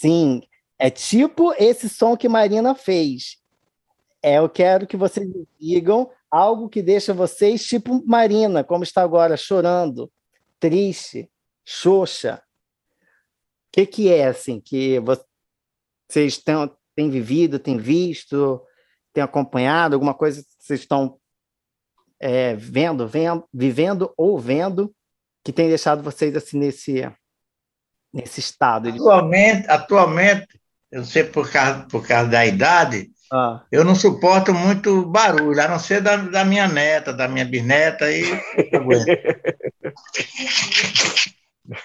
Sim, 0.00 0.42
é 0.78 0.90
tipo 0.90 1.52
esse 1.54 1.88
som 1.88 2.16
que 2.16 2.28
Marina 2.28 2.72
fez. 2.72 3.36
É, 4.22 4.38
eu 4.38 4.48
quero 4.48 4.86
que 4.86 4.96
vocês 4.96 5.28
digam 5.58 6.08
algo 6.30 6.68
que 6.68 6.80
deixa 6.80 7.12
vocês 7.12 7.64
tipo 7.64 8.06
Marina, 8.06 8.62
como 8.62 8.84
está 8.84 9.02
agora, 9.02 9.36
chorando, 9.36 10.08
triste, 10.60 11.28
xoxa. 11.64 12.40
O 12.40 13.72
que, 13.72 13.86
que 13.86 14.08
é 14.08 14.28
assim 14.28 14.60
que 14.60 15.00
vocês 15.00 16.38
têm, 16.38 16.70
têm 16.94 17.10
vivido, 17.10 17.58
têm 17.58 17.76
visto, 17.76 18.62
têm 19.12 19.24
acompanhado, 19.24 19.96
alguma 19.96 20.14
coisa 20.14 20.44
que 20.44 20.48
vocês 20.60 20.78
estão 20.78 21.18
é, 22.20 22.54
vendo, 22.54 23.04
vendo, 23.08 23.48
vivendo 23.52 24.14
ou 24.16 24.38
vendo 24.38 24.94
que 25.42 25.52
tem 25.52 25.66
deixado 25.66 26.04
vocês 26.04 26.36
assim 26.36 26.56
nesse 26.56 27.02
nesse 28.12 28.40
estado? 28.40 28.88
Atualmente, 28.88 29.68
atualmente, 29.68 30.46
eu 30.90 31.04
sei 31.04 31.24
por 31.24 31.50
causa, 31.50 31.86
por 31.90 32.06
causa 32.06 32.30
da 32.30 32.46
idade, 32.46 33.10
ah. 33.30 33.62
Eu 33.70 33.84
não 33.84 33.94
suporto 33.94 34.54
muito 34.54 35.04
barulho, 35.04 35.60
a 35.60 35.68
não 35.68 35.78
ser 35.78 36.00
da, 36.00 36.16
da 36.16 36.44
minha 36.46 36.66
neta, 36.66 37.12
da 37.12 37.28
minha 37.28 37.44
bisneta, 37.44 38.10
e 38.10 38.22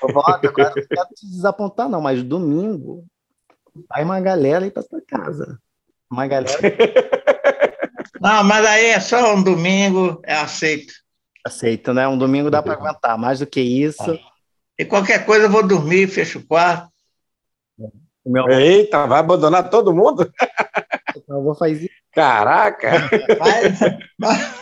Volta, 0.01 0.47
agora 0.47 0.73
não 0.73 0.85
quero 0.87 1.09
te 1.13 1.27
desapontar, 1.27 1.89
não, 1.89 1.99
mas 1.99 2.23
domingo 2.23 3.05
vai 3.89 4.03
uma 4.03 4.21
galera 4.21 4.63
aí 4.63 4.71
para 4.71 4.83
tua 4.83 5.01
casa. 5.05 5.59
Uma 6.09 6.27
galera. 6.27 6.53
Não, 8.21 8.43
mas 8.43 8.65
aí 8.65 8.85
é 8.85 8.99
só 9.01 9.33
um 9.33 9.43
domingo, 9.43 10.21
é 10.23 10.35
aceito. 10.35 10.93
Aceito, 11.45 11.93
né? 11.93 12.07
Um 12.07 12.17
domingo 12.17 12.49
dá 12.49 12.61
para 12.61 12.73
aguentar. 12.73 13.17
Mais 13.17 13.39
do 13.39 13.47
que 13.47 13.59
isso, 13.59 14.17
E 14.77 14.85
qualquer 14.85 15.25
coisa 15.25 15.45
eu 15.45 15.49
vou 15.49 15.65
dormir, 15.65 16.07
fecho 16.07 16.39
o 16.39 16.47
quarto. 16.47 16.91
Meu... 18.25 18.49
Eita, 18.49 19.05
vai 19.05 19.19
abandonar 19.19 19.69
todo 19.69 19.93
mundo? 19.93 20.31
Então, 21.15 21.37
eu 21.37 21.43
vou 21.43 21.55
fazer. 21.55 21.91
Caraca! 22.11 22.91
Mas, 23.39 23.79
mas, 24.17 24.55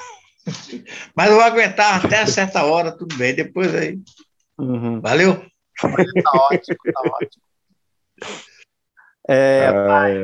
mas, 1.16 1.30
eu 1.30 1.36
vou 1.36 1.44
aguentar 1.44 2.04
até 2.04 2.26
certa 2.26 2.64
hora, 2.64 2.92
tudo 2.92 3.16
bem. 3.16 3.36
Depois 3.36 3.74
aí. 3.76 4.00
Uhum. 4.58 5.00
Valeu? 5.00 5.46
Tá 5.80 6.32
ótimo, 6.34 6.78
tá 6.94 7.02
ótimo. 7.06 7.44
É, 9.30 9.70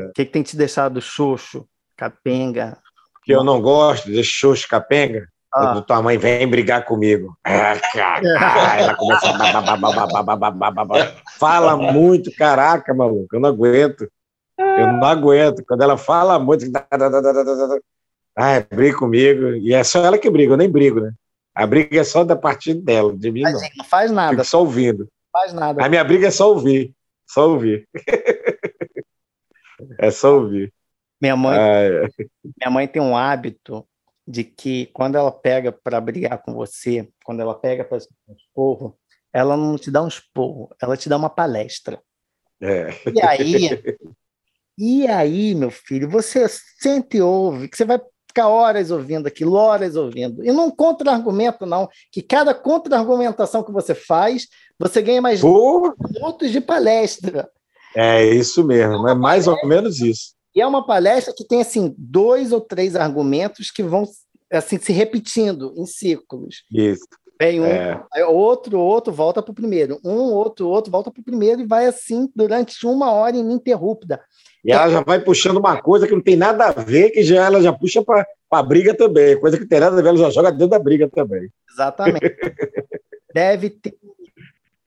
o 0.09 0.13
que, 0.13 0.25
que 0.25 0.31
tem 0.31 0.43
te 0.43 0.57
deixado 0.57 1.01
xoxo, 1.01 1.67
capenga? 1.95 2.77
Que 3.23 3.33
eu 3.33 3.43
não 3.43 3.61
gosto 3.61 4.11
de 4.11 4.23
xoxo, 4.23 4.67
capenga. 4.67 5.27
Ah. 5.53 5.67
Quando 5.67 5.81
tua 5.85 6.01
mãe 6.01 6.17
vem 6.17 6.47
brigar 6.47 6.85
comigo. 6.85 7.37
Ela 7.45 8.95
começa 8.95 9.27
a... 9.29 9.37
Fala 11.39 11.77
muito, 11.77 12.31
caraca, 12.35 12.93
maluco, 12.93 13.35
eu 13.35 13.39
não 13.39 13.49
aguento. 13.49 14.09
Eu 14.57 14.93
não 14.93 15.03
aguento. 15.05 15.63
Quando 15.65 15.81
ela 15.81 15.97
fala 15.97 16.37
muito. 16.39 16.65
Ai, 18.35 18.63
briga 18.63 18.97
comigo. 18.97 19.53
E 19.55 19.73
é 19.73 19.83
só 19.83 20.03
ela 20.03 20.17
que 20.17 20.29
briga, 20.29 20.53
eu 20.53 20.57
nem 20.57 20.69
brigo, 20.69 20.99
né? 20.99 21.11
A 21.55 21.65
briga 21.65 21.99
é 21.99 22.03
só 22.03 22.23
da 22.23 22.35
parte 22.35 22.73
dela, 22.73 23.15
de 23.15 23.31
mim 23.31 23.41
não. 23.41 23.59
Não 23.77 23.85
faz 23.85 24.11
nada. 24.11 24.31
Fico 24.31 24.45
só 24.45 24.59
ouvindo. 24.59 24.99
Não 24.99 25.41
faz 25.41 25.53
nada. 25.53 25.83
A 25.83 25.89
minha 25.89 26.03
briga 26.03 26.27
é 26.27 26.31
só 26.31 26.49
ouvir. 26.49 26.93
Só 27.25 27.49
ouvir. 27.49 27.87
é 29.97 30.11
só 30.11 30.35
ouvir. 30.35 30.71
Minha 31.19 31.35
mãe, 31.35 31.57
Ai. 31.57 31.89
minha 32.59 32.69
mãe 32.69 32.87
tem 32.87 33.01
um 33.01 33.17
hábito 33.17 33.83
de 34.27 34.43
que 34.43 34.87
quando 34.87 35.15
ela 35.15 35.31
pega 35.31 35.71
para 35.71 36.01
brigar 36.01 36.41
com 36.43 36.53
você, 36.53 37.07
quando 37.23 37.39
ela 37.39 37.55
pega 37.55 37.85
para 37.85 37.97
um 38.27 38.35
esporro, 38.35 38.97
ela 39.31 39.55
não 39.55 39.77
te 39.77 39.89
dá 39.89 40.03
um 40.03 40.07
esporro, 40.07 40.69
ela 40.81 40.97
te 40.97 41.07
dá 41.07 41.15
uma 41.15 41.29
palestra. 41.29 42.01
É. 42.59 42.89
E 43.13 43.21
aí, 43.21 43.85
e 44.77 45.07
aí, 45.07 45.55
meu 45.55 45.71
filho, 45.71 46.09
você 46.09 46.45
sente 46.47 47.17
e 47.17 47.21
ouve, 47.21 47.69
que 47.69 47.77
você 47.77 47.85
vai 47.85 47.99
ficar 48.27 48.49
horas 48.49 48.91
ouvindo 48.91 49.27
aquilo, 49.27 49.53
horas 49.53 49.95
ouvindo. 49.95 50.43
E 50.43 50.51
não 50.51 50.69
contra-argumento, 50.69 51.65
não, 51.65 51.87
que 52.11 52.21
cada 52.21 52.53
contra-argumentação 52.53 53.63
que 53.63 53.71
você 53.71 53.95
faz, 53.95 54.47
você 54.77 55.01
ganha 55.01 55.21
mais 55.21 55.41
Pô. 55.41 55.95
minutos 56.13 56.51
de 56.51 56.61
palestra. 56.61 57.49
É 57.95 58.23
isso 58.23 58.63
mesmo, 58.63 59.07
é 59.07 59.15
mais 59.15 59.47
ou 59.47 59.57
menos 59.65 59.99
isso. 60.01 60.36
E 60.57 60.61
é 60.61 60.65
uma 60.65 60.83
palestra 60.83 61.31
que 61.37 61.45
tem 61.45 61.61
assim 61.61 61.93
dois 61.95 62.51
ou 62.51 62.59
três 62.59 62.95
argumentos 62.95 63.69
que 63.69 63.83
vão 63.83 64.05
assim 64.51 64.79
se 64.79 64.91
repetindo 64.91 65.71
em 65.77 65.85
círculos. 65.85 66.63
Isso. 66.73 67.05
Vem 67.39 67.61
um, 67.61 67.65
é. 67.65 68.03
outro, 68.25 68.79
outro 68.79 69.13
volta 69.13 69.43
para 69.43 69.51
o 69.51 69.53
primeiro, 69.53 69.99
um, 70.03 70.33
outro, 70.33 70.67
outro 70.67 70.91
volta 70.91 71.11
para 71.11 71.21
o 71.21 71.23
primeiro 71.23 71.61
e 71.61 71.67
vai 71.67 71.85
assim 71.85 72.27
durante 72.35 72.87
uma 72.87 73.11
hora 73.11 73.37
ininterrupta. 73.37 74.19
E 74.65 74.71
ela 74.71 74.89
já 74.89 75.03
vai 75.03 75.23
puxando 75.23 75.57
uma 75.57 75.79
coisa 75.79 76.07
que 76.07 76.15
não 76.15 76.23
tem 76.23 76.35
nada 76.35 76.65
a 76.65 76.71
ver, 76.71 77.11
que 77.11 77.21
já 77.21 77.45
ela 77.45 77.61
já 77.61 77.71
puxa 77.71 78.03
para 78.03 78.25
a 78.49 78.63
briga 78.63 78.95
também, 78.95 79.39
coisa 79.39 79.57
que 79.57 79.61
não 79.61 79.69
tem 79.69 79.79
nada 79.79 79.99
a 79.99 80.01
ver, 80.01 80.09
ela 80.09 80.17
já 80.17 80.31
joga 80.31 80.51
dentro 80.51 80.69
da 80.69 80.79
briga 80.79 81.07
também. 81.07 81.47
Exatamente. 81.71 82.35
Deve 83.31 83.69
ter 83.69 83.95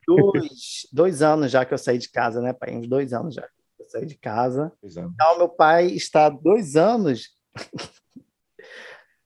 dois, 0.05 0.89
dois 0.93 1.23
anos 1.23 1.49
já 1.49 1.64
que 1.64 1.73
eu 1.73 1.79
saí 1.79 1.97
de 1.97 2.11
casa, 2.11 2.41
né, 2.41 2.53
pai? 2.53 2.75
Uns 2.75 2.89
dois 2.89 3.12
anos 3.12 3.37
já 3.37 3.47
saí 3.91 4.07
de 4.07 4.16
casa. 4.16 4.72
Então, 4.82 5.38
meu 5.38 5.49
pai 5.49 5.86
está 5.86 6.26
há 6.26 6.30
dois 6.30 6.76
anos 6.76 7.28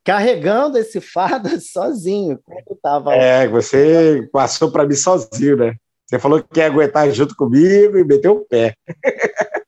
carregando 0.03 0.77
esse 0.77 0.99
fardo 0.99 1.49
sozinho. 1.61 2.39
Tava... 2.81 3.15
É, 3.15 3.47
você 3.47 4.27
passou 4.31 4.71
para 4.71 4.85
mim 4.85 4.95
sozinho, 4.95 5.57
né? 5.57 5.75
Você 6.05 6.19
falou 6.19 6.41
que 6.41 6.49
quer 6.49 6.65
aguentar 6.65 7.09
junto 7.11 7.35
comigo 7.35 7.97
e 7.97 8.03
meteu 8.03 8.37
o 8.37 8.45
pé. 8.45 8.75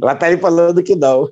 Ela 0.00 0.16
tá 0.16 0.26
aí 0.26 0.38
falando 0.38 0.82
que 0.82 0.96
não. 0.96 1.30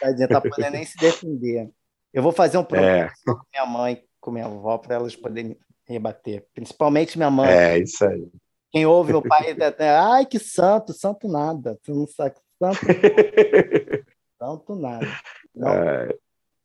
Tadinha, 0.00 0.28
tá 0.28 0.40
podendo 0.40 0.70
nem 0.70 0.84
se 0.84 0.96
defender. 0.96 1.68
Eu 2.14 2.22
vou 2.22 2.30
fazer 2.30 2.58
um 2.58 2.64
programa 2.64 3.06
é. 3.06 3.10
com 3.26 3.40
minha 3.52 3.66
mãe, 3.66 4.04
com 4.20 4.30
minha 4.30 4.46
avó, 4.46 4.78
para 4.78 4.94
elas 4.94 5.16
poderem 5.16 5.58
rebater. 5.84 6.46
Principalmente 6.54 7.18
minha 7.18 7.30
mãe. 7.30 7.50
É, 7.50 7.78
isso 7.78 8.04
aí. 8.04 8.30
Quem 8.70 8.84
ouve 8.86 9.14
o 9.14 9.22
pai, 9.22 9.56
ai, 9.80 10.26
que 10.26 10.38
santo, 10.38 10.92
santo 10.92 11.28
nada. 11.28 11.78
Tu 11.82 11.94
não 11.94 12.06
sabe 12.06 12.34
santo. 12.58 12.80
santo 14.38 14.74
nada. 14.74 15.06
Não, 15.54 15.70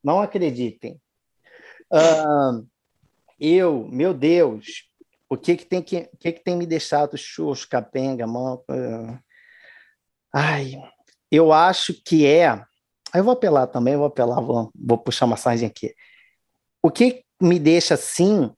não 0.03 0.21
acreditem. 0.21 0.99
Uh, 1.91 2.67
eu, 3.39 3.87
meu 3.89 4.13
Deus, 4.13 4.89
o 5.29 5.37
que 5.37 5.55
que 5.55 5.65
tem 5.65 5.81
que, 5.81 6.09
o 6.13 6.17
que 6.17 6.31
que 6.31 6.43
tem 6.43 6.55
me 6.55 6.65
deixado 6.65 7.17
xoxo, 7.17 7.67
capenga, 7.69 8.27
mão? 8.27 8.63
Uh, 8.69 9.17
ai, 10.33 10.73
eu 11.31 11.53
acho 11.53 11.93
que 12.03 12.25
é. 12.25 12.61
Eu 13.13 13.23
vou 13.23 13.33
apelar 13.33 13.67
também, 13.67 13.95
vou 13.95 14.05
apelar, 14.05 14.41
vou, 14.41 14.71
vou 14.75 14.97
puxar 14.97 15.25
uma 15.25 15.31
massagem 15.31 15.67
aqui. 15.67 15.93
O 16.81 16.89
que 16.89 17.23
me 17.41 17.59
deixa 17.59 17.93
assim 17.93 18.51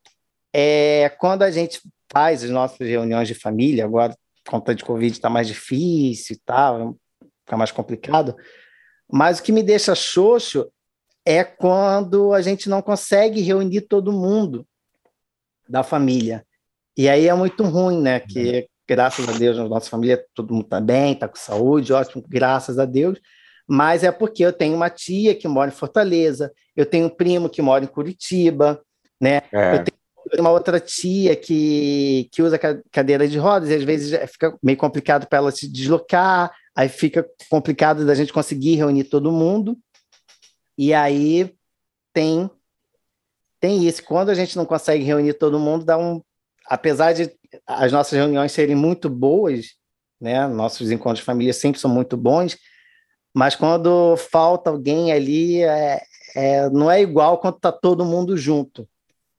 é 0.51 1.09
quando 1.19 1.43
a 1.43 1.51
gente 1.51 1.81
faz 2.13 2.43
as 2.43 2.49
nossas 2.51 2.87
reuniões 2.87 3.27
de 3.27 3.33
família, 3.33 3.83
agora, 3.83 4.15
por 4.43 4.51
conta 4.51 4.75
de 4.75 4.83
Covid, 4.85 5.11
está 5.11 5.29
mais 5.29 5.47
difícil 5.47 6.35
e 6.35 6.39
tal, 6.45 6.95
fica 7.43 7.57
mais 7.57 7.71
complicado. 7.71 8.35
Mas 9.11 9.39
o 9.39 9.43
que 9.43 9.51
me 9.51 9.63
deixa 9.63 9.95
xoxo 9.95 10.71
é 11.25 11.43
quando 11.43 12.33
a 12.33 12.41
gente 12.41 12.69
não 12.69 12.81
consegue 12.81 13.41
reunir 13.41 13.81
todo 13.81 14.11
mundo 14.11 14.65
da 15.67 15.83
família. 15.83 16.45
E 16.95 17.09
aí 17.09 17.27
é 17.27 17.33
muito 17.33 17.63
ruim, 17.63 17.99
né? 18.01 18.19
Que 18.19 18.67
graças 18.87 19.27
a 19.27 19.31
Deus, 19.31 19.57
na 19.57 19.67
nossa 19.67 19.89
família, 19.89 20.23
todo 20.35 20.53
mundo 20.53 20.65
está 20.65 20.79
bem, 20.79 21.13
está 21.13 21.27
com 21.27 21.35
saúde, 21.35 21.93
ótimo, 21.93 22.23
graças 22.27 22.77
a 22.77 22.85
Deus. 22.85 23.19
Mas 23.67 24.03
é 24.03 24.11
porque 24.11 24.43
eu 24.45 24.53
tenho 24.53 24.75
uma 24.75 24.89
tia 24.89 25.33
que 25.33 25.47
mora 25.47 25.71
em 25.71 25.73
Fortaleza, 25.73 26.51
eu 26.75 26.85
tenho 26.85 27.07
um 27.07 27.09
primo 27.09 27.49
que 27.49 27.61
mora 27.61 27.83
em 27.83 27.87
Curitiba, 27.87 28.81
né? 29.19 29.41
É. 29.51 29.75
Eu 29.75 29.83
tenho 29.83 30.02
uma 30.39 30.51
outra 30.51 30.79
tia 30.79 31.35
que, 31.35 32.29
que 32.31 32.41
usa 32.41 32.59
cadeira 32.91 33.27
de 33.27 33.37
rodas 33.37 33.69
e 33.69 33.75
às 33.75 33.83
vezes 33.83 34.31
fica 34.31 34.57
meio 34.61 34.77
complicado 34.77 35.27
para 35.27 35.37
ela 35.37 35.51
se 35.51 35.67
deslocar, 35.67 36.51
aí 36.75 36.89
fica 36.89 37.27
complicado 37.49 38.05
da 38.05 38.15
gente 38.15 38.33
conseguir 38.33 38.75
reunir 38.75 39.05
todo 39.05 39.31
mundo. 39.31 39.77
E 40.77 40.93
aí 40.93 41.53
tem 42.13 42.49
tem 43.59 43.87
isso. 43.87 44.03
Quando 44.03 44.29
a 44.29 44.33
gente 44.33 44.57
não 44.57 44.65
consegue 44.65 45.03
reunir 45.03 45.33
todo 45.33 45.59
mundo, 45.59 45.85
dá 45.85 45.97
um 45.97 46.21
apesar 46.67 47.13
de 47.13 47.31
as 47.67 47.91
nossas 47.91 48.13
reuniões 48.13 48.51
serem 48.51 48.75
muito 48.75 49.09
boas, 49.09 49.67
né? 50.19 50.47
Nossos 50.47 50.91
encontros 50.91 51.19
de 51.19 51.25
família 51.25 51.53
sempre 51.53 51.79
são 51.79 51.89
muito 51.89 52.17
bons, 52.17 52.57
mas 53.33 53.55
quando 53.55 54.15
falta 54.17 54.69
alguém 54.69 55.11
ali, 55.11 55.61
é, 55.61 56.01
é, 56.35 56.69
não 56.69 56.89
é 56.89 57.01
igual 57.01 57.37
quando 57.39 57.57
está 57.57 57.71
todo 57.71 58.05
mundo 58.05 58.35
junto 58.37 58.87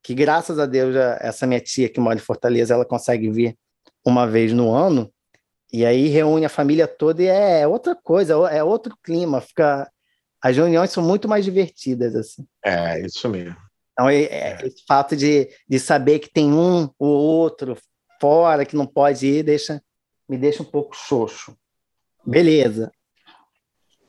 que 0.04 0.14
graças 0.14 0.58
a 0.58 0.66
Deus 0.66 0.94
essa 1.20 1.46
minha 1.46 1.60
tia 1.60 1.88
que 1.88 1.98
mora 1.98 2.16
em 2.16 2.22
Fortaleza, 2.22 2.74
ela 2.74 2.84
consegue 2.84 3.30
vir 3.30 3.56
uma 4.04 4.26
vez 4.26 4.52
no 4.52 4.70
ano, 4.70 5.10
e 5.72 5.86
aí 5.86 6.08
reúne 6.08 6.44
a 6.44 6.50
família 6.50 6.86
toda 6.86 7.22
e 7.22 7.26
é 7.26 7.66
outra 7.66 7.96
coisa, 7.96 8.34
é 8.50 8.62
outro 8.62 8.94
clima, 9.02 9.40
fica 9.40 9.90
as 10.42 10.54
reuniões 10.54 10.90
são 10.90 11.02
muito 11.02 11.26
mais 11.26 11.42
divertidas 11.42 12.14
assim. 12.14 12.46
É, 12.62 13.00
isso 13.00 13.26
mesmo. 13.30 13.56
Então, 13.92 14.10
é, 14.10 14.24
é. 14.24 14.58
esse 14.66 14.84
fato 14.86 15.16
de, 15.16 15.48
de 15.66 15.80
saber 15.80 16.18
que 16.18 16.30
tem 16.30 16.52
um 16.52 16.90
ou 16.98 17.08
outro 17.08 17.78
fora 18.20 18.66
que 18.66 18.76
não 18.76 18.86
pode 18.86 19.26
ir, 19.26 19.42
deixa, 19.42 19.82
me 20.28 20.36
deixa 20.36 20.62
um 20.62 20.66
pouco 20.66 20.94
xoxo. 20.94 21.56
Beleza. 22.26 22.92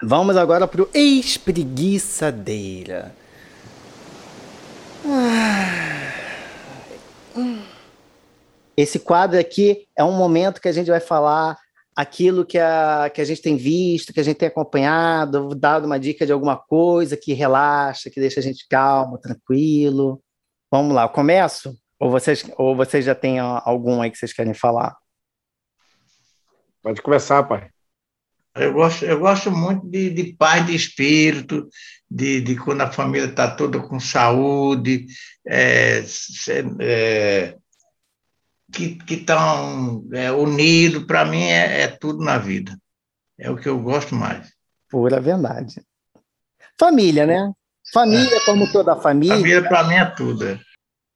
Vamos 0.03 0.35
agora 0.35 0.67
para 0.67 0.83
o 0.83 0.89
ex-preguiçadeira. 0.93 3.15
Esse 8.77 8.99
quadro 8.99 9.39
aqui 9.39 9.87
é 9.97 10.03
um 10.03 10.11
momento 10.11 10.61
que 10.61 10.67
a 10.67 10.71
gente 10.71 10.89
vai 10.89 10.99
falar 10.99 11.57
aquilo 11.95 12.45
que 12.45 12.57
a, 12.57 13.09
que 13.13 13.21
a 13.21 13.23
gente 13.23 13.41
tem 13.41 13.55
visto, 13.55 14.11
que 14.11 14.19
a 14.19 14.23
gente 14.23 14.37
tem 14.37 14.49
acompanhado, 14.49 15.55
dado 15.55 15.85
uma 15.85 15.99
dica 15.99 16.25
de 16.25 16.33
alguma 16.33 16.57
coisa 16.57 17.15
que 17.15 17.33
relaxa, 17.33 18.09
que 18.09 18.19
deixa 18.19 18.41
a 18.41 18.43
gente 18.43 18.67
calmo, 18.67 19.17
tranquilo. 19.17 20.21
Vamos 20.69 20.93
lá, 20.93 21.03
eu 21.03 21.09
começo? 21.09 21.73
Ou 21.97 22.11
vocês, 22.11 22.45
ou 22.57 22.75
vocês 22.75 23.05
já 23.05 23.15
têm 23.15 23.39
algum 23.39 24.01
aí 24.01 24.11
que 24.11 24.17
vocês 24.17 24.33
querem 24.33 24.53
falar? 24.53 24.95
Pode 26.83 27.01
começar, 27.01 27.43
pai. 27.43 27.69
Eu 28.55 28.73
gosto, 28.73 29.03
eu 29.03 29.19
gosto 29.19 29.51
muito 29.51 29.85
de, 29.89 30.09
de 30.09 30.33
paz 30.33 30.65
de 30.65 30.75
espírito, 30.75 31.67
de, 32.09 32.39
de 32.41 32.55
quando 32.55 32.81
a 32.81 32.91
família 32.91 33.27
está 33.27 33.53
toda 33.53 33.79
com 33.79 33.99
saúde, 33.99 35.05
é, 35.45 36.03
é, 36.79 37.57
que 38.71 39.13
estão 39.13 40.03
é, 40.13 40.31
unidos. 40.31 41.03
Para 41.05 41.25
mim, 41.25 41.43
é, 41.43 41.81
é 41.81 41.87
tudo 41.87 42.23
na 42.23 42.37
vida. 42.37 42.77
É 43.37 43.49
o 43.49 43.57
que 43.57 43.67
eu 43.67 43.79
gosto 43.79 44.15
mais. 44.15 44.53
Pura 44.89 45.19
verdade. 45.19 45.81
Família, 46.79 47.25
né? 47.25 47.51
Família, 47.93 48.39
como 48.45 48.71
toda 48.71 48.95
família. 48.95 49.35
Família, 49.35 49.67
para 49.67 49.83
mim, 49.83 49.95
é 49.95 50.05
tudo. 50.05 50.47
É. 50.47 50.59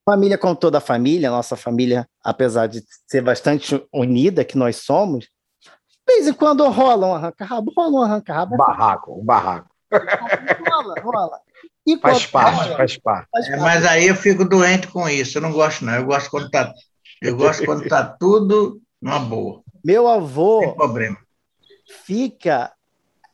Família 0.04 0.38
como 0.38 0.56
toda 0.56 0.80
família, 0.80 1.30
nossa 1.30 1.56
família, 1.56 2.06
apesar 2.24 2.66
de 2.66 2.82
ser 3.06 3.22
bastante 3.22 3.80
unida, 3.92 4.44
que 4.44 4.56
nós 4.56 4.76
somos, 4.76 5.24
de 5.24 6.14
vez 6.14 6.26
em 6.26 6.32
quando 6.32 6.68
rola 6.68 7.06
um 7.06 7.14
arranca-rabo, 7.14 7.72
rola 7.76 7.90
um 7.90 8.02
arranca-rabo. 8.02 8.56
Barraco, 8.56 9.20
um 9.20 9.24
barraco. 9.24 9.70
Rola, 10.68 10.94
rola. 11.02 11.40
E 11.86 11.98
faz 11.98 12.26
parte, 12.26 12.62
rola, 12.62 12.76
faz 12.76 12.98
parte. 12.98 13.28
É, 13.52 13.56
mas 13.56 13.84
aí 13.84 14.08
eu 14.08 14.14
fico 14.14 14.44
doente 14.44 14.88
com 14.88 15.08
isso, 15.08 15.38
eu 15.38 15.42
não 15.42 15.52
gosto 15.52 15.84
não, 15.84 15.94
eu 15.94 16.04
gosto 16.04 16.30
quando 16.30 16.50
tá, 16.50 16.72
eu 17.20 17.36
gosto 17.36 17.64
quando 17.64 17.88
tá 17.88 18.04
tudo 18.04 18.80
numa 19.00 19.18
boa. 19.18 19.62
Meu 19.84 20.08
avô... 20.08 20.60
Sem 20.60 20.74
problema. 20.74 21.18
Fica 22.04 22.72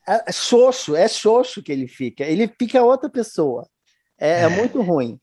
é 0.08 0.30
xoxo, 0.30 0.94
é 0.94 1.08
xoxo 1.08 1.60
que 1.62 1.72
ele 1.72 1.88
fica. 1.88 2.22
Ele 2.22 2.46
fica 2.46 2.82
outra 2.82 3.10
pessoa. 3.10 3.68
É, 4.18 4.28
é. 4.28 4.42
é 4.42 4.48
muito 4.48 4.80
ruim. 4.80 5.20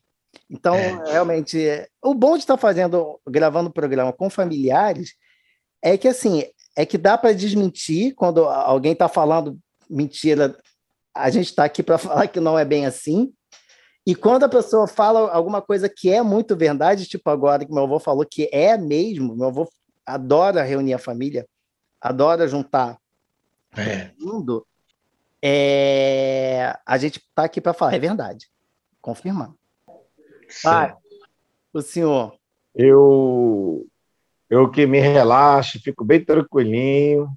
Então, 0.50 0.74
é. 0.74 1.02
realmente, 1.06 1.58
é, 1.66 1.88
o 2.02 2.12
bom 2.12 2.34
de 2.34 2.40
estar 2.40 2.58
fazendo, 2.58 3.18
gravando 3.26 3.70
o 3.70 3.72
programa 3.72 4.12
com 4.12 4.28
familiares, 4.28 5.14
é 5.82 5.96
que 5.96 6.06
assim, 6.06 6.44
é 6.76 6.84
que 6.84 6.98
dá 6.98 7.16
para 7.16 7.32
desmentir 7.32 8.14
quando 8.14 8.44
alguém 8.44 8.92
está 8.92 9.08
falando 9.08 9.58
mentira. 9.88 10.54
A 11.14 11.30
gente 11.30 11.46
está 11.46 11.64
aqui 11.64 11.82
para 11.82 11.96
falar 11.98 12.26
que 12.28 12.40
não 12.40 12.58
é 12.58 12.64
bem 12.64 12.84
assim. 12.84 13.32
E 14.06 14.14
quando 14.14 14.44
a 14.44 14.48
pessoa 14.48 14.86
fala 14.86 15.30
alguma 15.30 15.62
coisa 15.62 15.88
que 15.88 16.10
é 16.10 16.22
muito 16.22 16.54
verdade, 16.54 17.06
tipo 17.06 17.30
agora 17.30 17.64
que 17.64 17.72
meu 17.72 17.84
avô 17.84 17.98
falou 17.98 18.26
que 18.26 18.48
é 18.52 18.76
mesmo, 18.76 19.34
meu 19.34 19.48
avô 19.48 19.68
adora 20.04 20.62
reunir 20.62 20.92
a 20.92 20.98
família, 20.98 21.46
adora 22.00 22.46
juntar 22.46 22.98
é. 23.76 24.10
mundo, 24.18 24.66
é, 25.42 26.74
a 26.86 26.98
gente 26.98 27.18
está 27.18 27.44
aqui 27.44 27.60
para 27.60 27.74
falar, 27.74 27.94
é 27.94 27.98
verdade. 27.98 28.48
Confirmando. 29.00 29.58
Pai, 30.62 30.94
o 31.72 31.82
senhor. 31.82 32.34
Eu, 32.74 33.86
eu 34.48 34.70
que 34.70 34.86
me 34.86 35.00
relaxo, 35.00 35.80
fico 35.82 36.04
bem 36.04 36.24
tranquilinho. 36.24 37.28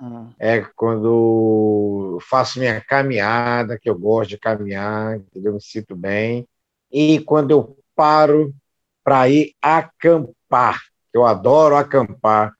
Hum. 0.00 0.30
É 0.38 0.60
quando 0.76 2.18
faço 2.28 2.58
minha 2.58 2.80
caminhada, 2.80 3.78
que 3.78 3.90
eu 3.90 3.98
gosto 3.98 4.30
de 4.30 4.38
caminhar, 4.38 5.16
entendeu? 5.16 5.54
Me 5.54 5.60
sinto 5.60 5.96
bem. 5.96 6.46
E 6.90 7.20
quando 7.20 7.50
eu 7.50 7.76
paro 7.96 8.54
para 9.02 9.28
ir 9.28 9.54
acampar, 9.60 10.80
eu 11.12 11.26
adoro 11.26 11.76
acampar. 11.76 12.52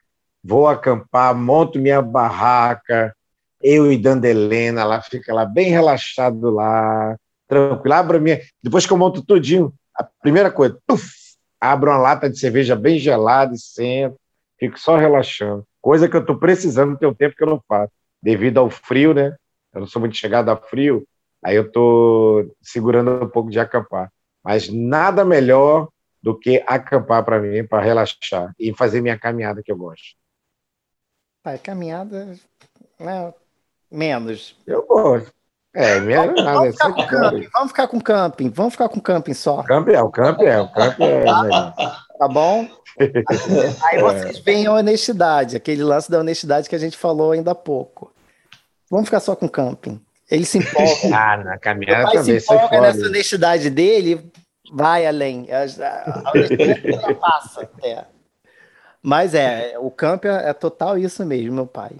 Vou 0.42 0.66
acampar, 0.66 1.34
monto 1.34 1.78
minha 1.78 2.00
barraca, 2.00 3.14
eu 3.60 3.90
e 3.90 3.98
Dandelena, 3.98 4.82
ela 4.82 5.02
fica 5.02 5.34
lá 5.34 5.44
bem 5.44 5.68
relaxado 5.70 6.50
lá, 6.50 7.16
tranquilo. 7.46 7.94
Abro 7.94 8.20
minha, 8.20 8.40
depois 8.62 8.86
que 8.86 8.92
eu 8.92 8.98
monto 8.98 9.24
tudinho, 9.24 9.72
a 9.94 10.04
primeira 10.04 10.50
coisa, 10.50 10.78
abro 11.60 11.90
uma 11.90 11.98
lata 11.98 12.30
de 12.30 12.38
cerveja 12.38 12.76
bem 12.76 12.98
gelada 12.98 13.54
e 13.54 13.58
sento, 13.58 14.16
fico 14.58 14.78
só 14.78 14.96
relaxando. 14.96 15.66
Coisa 15.80 16.08
que 16.08 16.16
eu 16.16 16.20
estou 16.20 16.38
precisando, 16.38 16.96
tem 16.96 17.08
um 17.08 17.14
tempo 17.14 17.36
que 17.36 17.42
eu 17.42 17.48
não 17.48 17.62
faço, 17.68 17.92
devido 18.22 18.58
ao 18.58 18.70
frio, 18.70 19.14
né? 19.14 19.36
Eu 19.72 19.80
não 19.80 19.86
sou 19.86 20.00
muito 20.00 20.16
chegado 20.16 20.50
a 20.50 20.56
frio, 20.56 21.06
aí 21.42 21.56
eu 21.56 21.66
estou 21.66 22.54
segurando 22.60 23.24
um 23.24 23.28
pouco 23.28 23.50
de 23.50 23.60
acampar. 23.60 24.12
Mas 24.42 24.68
nada 24.68 25.24
melhor 25.24 25.88
do 26.22 26.36
que 26.38 26.62
acampar 26.66 27.24
para 27.24 27.38
mim, 27.38 27.66
para 27.66 27.82
relaxar 27.82 28.52
e 28.58 28.74
fazer 28.74 29.00
minha 29.00 29.18
caminhada 29.18 29.62
que 29.62 29.70
eu 29.70 29.76
gosto. 29.76 30.16
Pai, 31.42 31.58
caminhada, 31.58 32.36
né? 32.98 33.32
Menos. 33.90 34.56
Eu 34.66 34.86
gosto. 34.86 35.32
É, 35.74 36.00
menos 36.00 36.42
nada. 36.42 36.70
Vamos 36.72 36.72
ficar, 36.72 36.92
com 36.92 37.06
camping, 37.06 37.48
vamos 37.52 37.70
ficar 37.70 37.88
com 37.88 38.00
camping, 38.00 38.50
vamos 38.50 38.72
ficar 38.72 38.88
com 38.88 39.00
camping 39.00 39.34
só. 39.34 39.62
Camping 39.62 39.92
é, 39.92 40.02
o 40.02 40.10
camping 40.10 40.44
é, 40.44 40.60
o 40.60 40.68
camping 40.72 41.04
é. 41.04 41.24
Tá 42.18 42.26
bom? 42.26 42.68
Aí 43.84 44.00
vocês 44.00 44.38
veem 44.40 44.66
a 44.66 44.72
honestidade, 44.72 45.56
aquele 45.56 45.84
lance 45.84 46.10
da 46.10 46.18
honestidade 46.18 46.68
que 46.68 46.74
a 46.74 46.78
gente 46.78 46.96
falou 46.96 47.30
ainda 47.30 47.52
há 47.52 47.54
pouco. 47.54 48.12
Vamos 48.90 49.06
ficar 49.06 49.20
só 49.20 49.36
com 49.36 49.48
camping. 49.48 50.00
Ele 50.30 50.44
se 50.44 50.58
empolga. 50.58 50.88
Ah, 51.14 51.36
na 51.36 51.58
caminhada 51.58 52.10
também. 52.10 52.40
Se 52.40 52.52
empolga 52.52 52.80
nessa 52.80 53.06
honestidade 53.06 53.70
dele, 53.70 54.30
vai 54.72 55.06
além. 55.06 55.46
A, 55.52 55.62
a 56.24 56.32
honestidade 56.34 57.14
passa. 57.20 57.70
É. 57.84 58.04
Mas 59.00 59.34
é, 59.34 59.78
o 59.78 59.90
camping 59.90 60.28
é, 60.28 60.50
é 60.50 60.52
total 60.52 60.98
isso 60.98 61.24
mesmo, 61.24 61.54
meu 61.54 61.66
pai. 61.66 61.92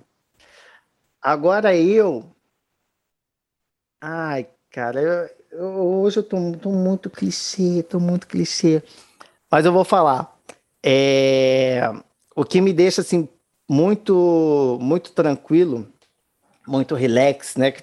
Agora 1.23 1.75
eu. 1.75 2.25
Ai, 4.01 4.49
cara, 4.71 5.01
eu, 5.01 5.31
eu, 5.53 5.67
hoje 6.01 6.19
eu 6.19 6.23
tô, 6.23 6.53
tô, 6.53 6.71
muito 6.71 7.09
clichê, 7.09 7.83
tô 7.83 7.99
muito 7.99 8.27
clichê. 8.27 8.83
Mas 9.51 9.65
eu 9.65 9.73
vou 9.73 9.85
falar. 9.85 10.37
É, 10.85 11.91
o 12.35 12.45
que 12.45 12.61
me 12.61 12.73
deixa 12.73 13.01
assim 13.01 13.29
muito, 13.69 14.79
muito 14.81 15.13
tranquilo, 15.13 15.87
muito 16.67 16.95
relax, 16.95 17.57
né? 17.57 17.75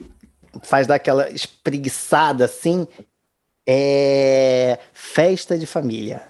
Faz 0.64 0.88
dar 0.88 0.96
aquela 0.96 1.30
espreguiçada 1.30 2.46
assim, 2.46 2.88
é 3.68 4.80
festa 4.94 5.58
de 5.58 5.66
família. 5.66 6.24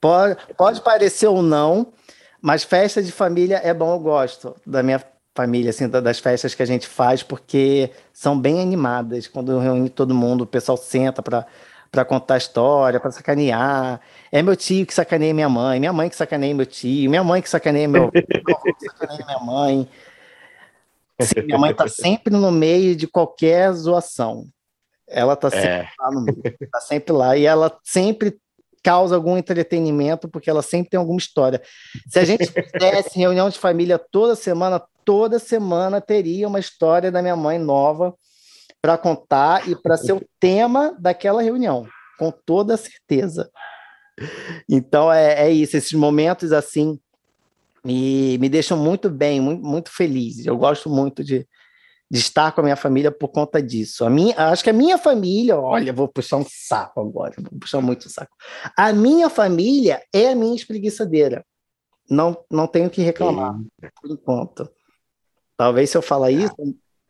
Pode, 0.00 0.36
pode 0.56 0.80
parecer 0.82 1.26
ou 1.26 1.42
não, 1.42 1.92
mas 2.40 2.62
festa 2.62 3.02
de 3.02 3.10
família 3.10 3.60
é 3.64 3.72
bom, 3.72 3.94
eu 3.94 3.98
gosto 3.98 4.54
da 4.66 4.82
minha 4.82 5.02
família, 5.34 5.70
assim, 5.70 5.88
das 5.88 6.18
festas 6.18 6.54
que 6.54 6.62
a 6.62 6.66
gente 6.66 6.86
faz, 6.86 7.22
porque 7.22 7.90
são 8.12 8.38
bem 8.38 8.60
animadas. 8.60 9.26
Quando 9.26 9.58
reúne 9.58 9.90
todo 9.90 10.14
mundo, 10.14 10.42
o 10.42 10.46
pessoal 10.46 10.78
senta 10.78 11.22
para 11.22 11.46
para 11.90 12.04
contar 12.04 12.36
história, 12.36 13.00
para 13.00 13.10
sacanear. 13.10 14.00
É 14.30 14.42
meu 14.42 14.56
tio 14.56 14.86
que 14.86 14.94
sacaneia 14.94 15.32
minha 15.32 15.48
mãe, 15.48 15.80
minha 15.80 15.92
mãe 15.92 16.08
que 16.08 16.16
sacaneia 16.16 16.54
meu 16.54 16.66
tio, 16.66 17.10
minha 17.10 17.24
mãe 17.24 17.40
que 17.40 17.48
sacaneia 17.48 17.88
meu, 17.88 18.10
meu 18.12 18.56
avô 18.56 18.74
que 18.74 18.86
sacaneia 18.86 19.24
minha 19.24 19.38
mãe. 19.40 19.88
Assim, 21.18 21.42
minha 21.42 21.58
mãe 21.58 21.74
tá 21.74 21.88
sempre 21.88 22.32
no 22.32 22.50
meio 22.50 22.94
de 22.94 23.06
qualquer 23.06 23.72
zoação. 23.72 24.46
Ela 25.08 25.36
tá 25.36 25.50
sempre 25.50 25.68
é. 25.68 25.88
lá 25.98 26.10
no 26.10 26.22
meio, 26.22 26.42
tá 26.70 26.80
sempre 26.80 27.12
lá 27.12 27.36
e 27.36 27.46
ela 27.46 27.78
sempre 27.82 28.38
causa 28.82 29.16
algum 29.16 29.36
entretenimento, 29.36 30.28
porque 30.28 30.48
ela 30.48 30.62
sempre 30.62 30.90
tem 30.90 30.98
alguma 30.98 31.18
história. 31.18 31.60
Se 32.08 32.18
a 32.18 32.24
gente 32.24 32.46
fizesse 32.46 33.18
reunião 33.18 33.48
de 33.48 33.58
família 33.58 33.98
toda 33.98 34.36
semana, 34.36 34.80
toda 35.04 35.38
semana 35.38 36.00
teria 36.00 36.46
uma 36.46 36.60
história 36.60 37.10
da 37.10 37.20
minha 37.22 37.34
mãe 37.34 37.58
nova 37.58 38.14
para 38.80 38.98
contar 38.98 39.68
e 39.68 39.74
para 39.74 39.96
ser 39.96 40.12
o 40.12 40.24
tema 40.38 40.96
daquela 40.98 41.42
reunião, 41.42 41.86
com 42.18 42.30
toda 42.30 42.76
certeza. 42.76 43.50
Então 44.68 45.12
é, 45.12 45.46
é 45.46 45.50
isso, 45.50 45.76
esses 45.76 45.92
momentos 45.92 46.52
assim 46.52 46.98
me, 47.84 48.36
me 48.38 48.48
deixam 48.48 48.76
muito 48.76 49.08
bem, 49.08 49.40
muito, 49.40 49.64
muito 49.64 49.90
feliz. 49.90 50.44
Eu 50.44 50.56
gosto 50.56 50.90
muito 50.90 51.22
de, 51.22 51.46
de 52.10 52.18
estar 52.18 52.52
com 52.52 52.60
a 52.60 52.64
minha 52.64 52.76
família 52.76 53.12
por 53.12 53.28
conta 53.28 53.62
disso. 53.62 54.04
A 54.04 54.10
minha, 54.10 54.34
acho 54.50 54.64
que 54.64 54.70
a 54.70 54.72
minha 54.72 54.98
família, 54.98 55.58
olha, 55.58 55.92
vou 55.92 56.08
puxar 56.08 56.38
um 56.38 56.46
saco 56.48 57.00
agora, 57.00 57.34
vou 57.38 57.60
puxar 57.60 57.80
muito 57.80 58.08
saco. 58.08 58.34
A 58.76 58.92
minha 58.92 59.30
família 59.30 60.02
é 60.12 60.30
a 60.30 60.34
minha 60.34 60.56
espreguiçadeira. 60.56 61.44
Não, 62.08 62.36
não 62.50 62.66
tenho 62.66 62.88
que 62.90 63.02
reclamar, 63.02 63.54
por 64.00 64.10
enquanto. 64.10 64.70
Talvez 65.56 65.90
se 65.90 65.96
eu 65.96 66.02
falar 66.02 66.30
isso, 66.30 66.54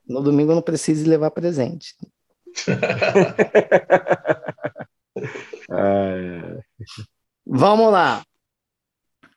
no 0.07 0.23
domingo 0.23 0.53
eu 0.53 0.57
não 0.57 0.63
precise 0.63 1.05
levar 1.05 1.31
presente. 1.31 1.95
Vamos 7.47 7.93
lá. 7.93 8.25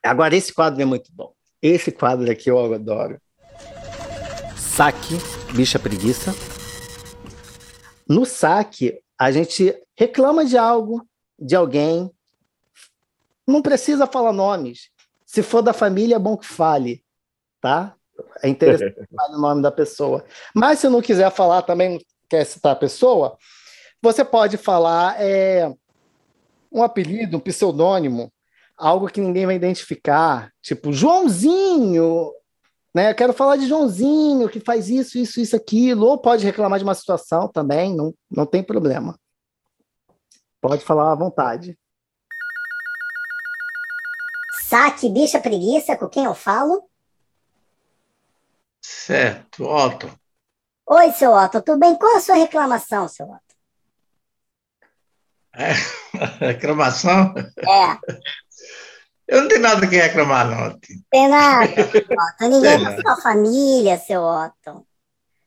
Agora, 0.04 0.36
esse 0.36 0.54
quadro 0.54 0.82
é 0.82 0.86
muito 0.86 1.12
bom. 1.14 1.34
Esse 1.62 1.92
quadro 1.92 2.32
aqui 2.32 2.50
eu 2.50 2.74
adoro. 2.74 3.22
Saque 4.56 5.16
bicha 5.54 5.78
preguiça. 5.78 6.34
No 8.08 8.26
saque, 8.26 9.02
a 9.18 9.32
gente 9.32 9.76
reclama 9.96 10.46
de 10.46 10.58
algo, 10.58 11.06
de 11.38 11.56
alguém. 11.56 12.10
Não 13.46 13.62
precisa 13.62 14.08
falar 14.08 14.32
nomes. 14.32 14.90
Se 15.26 15.44
for 15.44 15.62
da 15.62 15.74
família, 15.74 16.16
é 16.16 16.20
bom 16.20 16.38
que 16.38 16.48
fale, 16.48 17.04
tá? 17.62 17.96
É 18.44 18.50
interessante 18.50 18.96
falar 19.16 19.38
o 19.38 19.42
nome 19.42 19.62
da 19.62 19.72
pessoa. 19.72 20.24
Mas 20.54 20.80
se 20.80 20.90
não 20.90 21.02
quiser 21.02 21.32
falar 21.32 21.62
também, 21.62 22.00
quer 22.30 22.46
citar 22.46 22.74
a 22.74 22.76
pessoa, 22.76 23.38
você 24.02 24.24
pode 24.24 24.58
falar 24.58 25.20
é, 25.22 25.72
um 26.72 26.84
apelido, 26.84 27.38
um 27.38 27.40
pseudônimo, 27.40 28.32
algo 28.78 29.08
que 29.08 29.20
ninguém 29.20 29.46
vai 29.46 29.56
identificar, 29.56 30.52
tipo 30.62 30.94
Joãozinho, 30.94 32.32
né? 32.94 33.12
Eu 33.12 33.16
quero 33.16 33.34
falar 33.34 33.56
de 33.58 33.68
Joãozinho, 33.68 34.50
que 34.50 34.60
faz 34.60 34.90
isso, 34.90 35.18
isso, 35.18 35.40
isso, 35.40 35.56
aquilo. 35.56 36.06
Ou 36.08 36.18
pode 36.18 36.46
reclamar 36.46 36.80
de 36.80 36.84
uma 36.84 36.96
situação 36.96 37.48
também, 37.48 37.96
não, 37.96 38.14
não 38.30 38.46
tem 38.46 38.64
problema. 38.64 39.18
Pode 40.62 40.84
falar 40.84 41.12
à 41.12 41.16
vontade. 41.16 41.78
Saque, 44.64 45.10
bicha, 45.10 45.40
preguiça, 45.40 45.96
com 45.98 46.08
quem 46.08 46.26
eu 46.26 46.36
falo? 46.36 46.84
Certo, 48.92 49.66
Otto. 49.66 50.10
Oi, 50.88 51.12
seu 51.12 51.32
Otto, 51.32 51.62
tudo 51.62 51.78
bem? 51.78 51.96
Qual 51.96 52.18
a 52.18 52.20
sua 52.20 52.36
reclamação, 52.36 53.08
seu 53.08 53.28
Otto? 53.28 53.56
É, 55.54 55.74
reclamação? 56.44 57.36
É. 57.38 58.00
Eu 59.28 59.42
não 59.44 59.48
tenho 59.48 59.62
nada 59.62 59.88
que 59.88 59.96
reclamar, 59.96 60.50
não. 60.50 60.80
Tem 61.12 61.28
nada, 61.28 61.72
Otto. 61.72 62.02
Ninguém 62.50 62.84
tem 62.84 63.02
sua 63.02 63.22
família, 63.22 64.00
seu 64.00 64.24
Otto. 64.24 64.88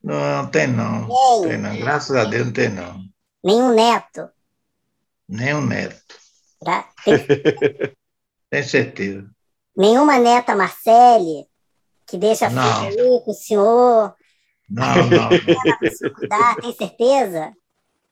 Não, 0.05 0.43
não 0.43 0.47
tem 0.49 0.68
não. 0.68 1.09
Tem. 1.09 1.49
tem 1.49 1.59
não. 1.59 1.76
Graças 1.80 2.14
a 2.14 2.24
Deus 2.24 2.47
não 2.47 2.53
tem 2.53 2.68
não. 2.68 3.01
Nenhum 3.43 3.74
neto? 3.74 4.30
Nenhum 5.28 5.66
neto. 5.66 6.14
Tem... 7.05 7.16
Tenho 8.51 8.64
certeza. 8.64 9.28
Nenhuma 9.76 10.18
neta 10.18 10.55
Marcele, 10.55 11.49
que 12.12 12.18
deixa 12.18 12.46
a 12.46 12.50
filha 12.50 13.20
com 13.24 13.30
o 13.30 13.34
senhor. 13.34 14.14
Não, 14.68 14.94
não. 15.06 15.28
Cuidar, 16.14 16.56
tem 16.56 16.74
certeza? 16.74 17.52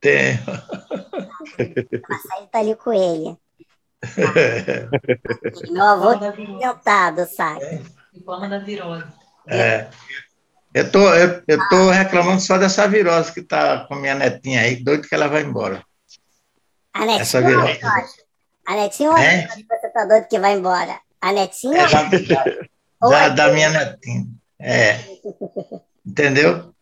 Tenho. 0.00 0.38
A 0.48 2.08
Marcele 2.08 2.44
está 2.46 2.58
ali 2.60 2.74
com 2.76 2.94
ele. 2.94 3.36
Meu 5.70 5.84
avô 5.84 6.18
tentado, 6.18 7.26
sabe? 7.26 7.82
Em 8.14 8.24
forma 8.24 8.48
da 8.48 8.58
virose. 8.58 9.04
É. 9.46 9.90
Eu 10.72 10.90
tô, 10.90 11.14
eu, 11.14 11.42
eu 11.46 11.68
tô 11.68 11.90
reclamando 11.90 12.40
só 12.40 12.56
dessa 12.56 12.88
virose 12.88 13.34
que 13.34 13.42
tá 13.42 13.84
com 13.86 13.96
minha 13.96 14.14
netinha 14.14 14.62
aí, 14.62 14.82
doido 14.82 15.06
que 15.06 15.14
ela 15.14 15.28
vai 15.28 15.42
embora. 15.42 15.84
A 16.94 17.00
netinha 17.00 17.20
Essa 17.20 17.42
virose. 17.42 17.78
A 18.66 18.76
netinha 18.76 19.10
ou 19.10 19.18
é? 19.18 19.46
você 19.46 19.90
tá 19.90 20.06
doido 20.06 20.26
que 20.26 20.38
vai 20.38 20.54
embora? 20.54 20.98
A 21.20 21.32
netinha? 21.32 21.82
É, 21.82 21.88
da, 21.88 22.44
da, 23.00 23.28
da 23.28 23.52
minha 23.52 23.70
netinha. 23.70 24.26
É. 24.58 25.00
Entendeu? 26.04 26.74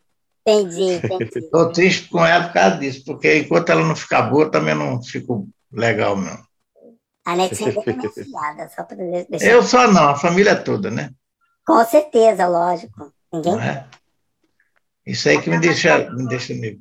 Entendi, 0.46 0.94
entendi. 0.94 1.30
Estou 1.38 1.70
triste 1.70 2.08
com 2.08 2.24
ela 2.24 2.46
por 2.46 2.54
causa 2.54 2.76
disso, 2.78 3.04
porque 3.04 3.38
enquanto 3.38 3.70
ela 3.70 3.84
não 3.84 3.94
ficar 3.94 4.22
boa, 4.22 4.50
também 4.50 4.74
não 4.74 5.02
fico 5.02 5.48
legal, 5.70 6.16
não. 6.16 6.38
A 7.24 7.36
netinha 7.36 7.68
é 7.68 8.10
filhada, 8.10 8.68
só 8.74 8.82
para 8.82 8.96
deixar. 8.96 9.46
Eu 9.46 9.62
só 9.62 9.86
não, 9.86 10.08
a 10.08 10.16
família 10.16 10.56
toda, 10.56 10.90
né? 10.90 11.10
Com 11.66 11.84
certeza, 11.84 12.46
lógico. 12.46 13.12
Ninguém. 13.30 13.60
É? 13.60 13.84
Isso 15.04 15.28
aí 15.28 15.40
que 15.40 15.50
me 15.50 15.58
deixa, 15.58 16.10
me 16.10 16.26
deixa 16.26 16.54
meio. 16.54 16.80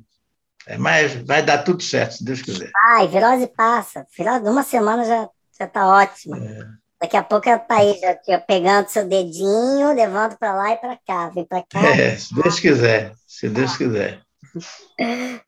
É, 0.66 0.78
mas 0.78 1.14
vai 1.26 1.42
dar 1.42 1.58
tudo 1.58 1.82
certo, 1.82 2.14
se 2.16 2.24
Deus 2.24 2.40
quiser. 2.40 2.70
Ai, 2.74 3.08
virose 3.08 3.46
passa. 3.48 4.06
Virose, 4.16 4.48
uma 4.48 4.62
semana 4.62 5.04
já, 5.04 5.28
já 5.58 5.66
tá 5.66 5.86
ótima. 5.86 6.38
É. 6.38 6.66
Daqui 7.00 7.16
a 7.16 7.22
pouco 7.22 7.48
ela 7.48 7.58
tá 7.58 7.76
aí, 7.76 7.98
já, 8.26 8.40
pegando 8.40 8.88
seu 8.88 9.06
dedinho, 9.06 9.94
levando 9.94 10.36
para 10.36 10.54
lá 10.54 10.72
e 10.72 10.76
para 10.76 10.98
cá. 11.06 11.28
Vem 11.28 11.44
para 11.44 11.62
cá. 11.62 11.80
É, 11.80 12.16
se 12.16 12.34
Deus 12.34 12.58
quiser. 12.58 13.12
Se 13.26 13.48
Deus 13.48 13.76
quiser. 13.76 14.20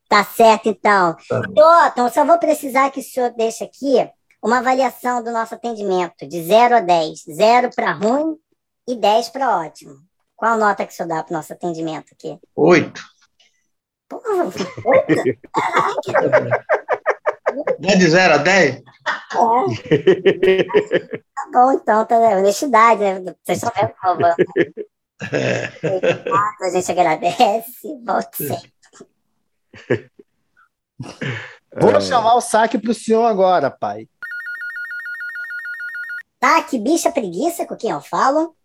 Tá 0.09 0.25
certo, 0.25 0.69
então. 0.69 1.17
Tá 1.29 1.43
então, 1.93 2.11
só 2.11 2.25
vou 2.25 2.39
precisar 2.39 2.91
que 2.91 3.01
o 3.01 3.03
senhor 3.03 3.31
deixe 3.37 3.65
aqui 3.65 4.09
uma 4.43 4.59
avaliação 4.59 5.23
do 5.23 5.33
nosso 5.33 5.55
atendimento 5.55 6.27
de 6.27 6.43
0 6.43 6.77
a 6.77 6.81
10. 6.81 7.25
0 7.35 7.71
para 7.75 7.93
ruim 7.93 8.37
e 8.89 8.95
10 8.95 9.29
para 9.31 9.59
ótimo. 9.59 9.97
Qual 10.37 10.57
nota 10.57 10.87
que 10.87 10.93
o 10.93 10.97
senhor 10.97 11.09
dá 11.09 11.23
para 11.23 11.33
o 11.33 11.37
nosso 11.37 11.53
atendimento 11.53 12.13
aqui? 12.13 12.39
8. 12.55 13.03
Porra, 14.09 14.45
8? 14.45 14.55
É 17.83 17.97
de 17.97 18.09
0 18.09 18.35
a 18.35 18.37
10? 18.37 18.77
É. 18.77 18.83
Tá 21.35 21.51
bom, 21.53 21.73
então, 21.73 22.05
tá? 22.05 22.17
Honestidade, 22.17 23.01
né? 23.01 23.35
Vocês 23.43 23.63
estão 23.63 23.73
vendo 23.75 23.95
roubando. 24.03 24.37
É. 25.33 25.73
A 26.63 26.71
gente 26.71 26.91
agradece. 26.91 27.99
Volte 28.05 28.37
sempre. 28.37 28.73
Vou 31.81 32.01
chamar 32.01 32.35
o 32.35 32.41
saque 32.41 32.79
para 32.79 32.91
o 32.91 32.95
senhor 32.95 33.25
agora, 33.25 33.71
pai. 33.71 34.09
Tá, 36.39 36.63
que 36.63 36.79
bicha 36.79 37.13
preguiça 37.13 37.67
com 37.67 37.77
quem 37.77 37.91
eu 37.91 38.01
falo? 38.01 38.57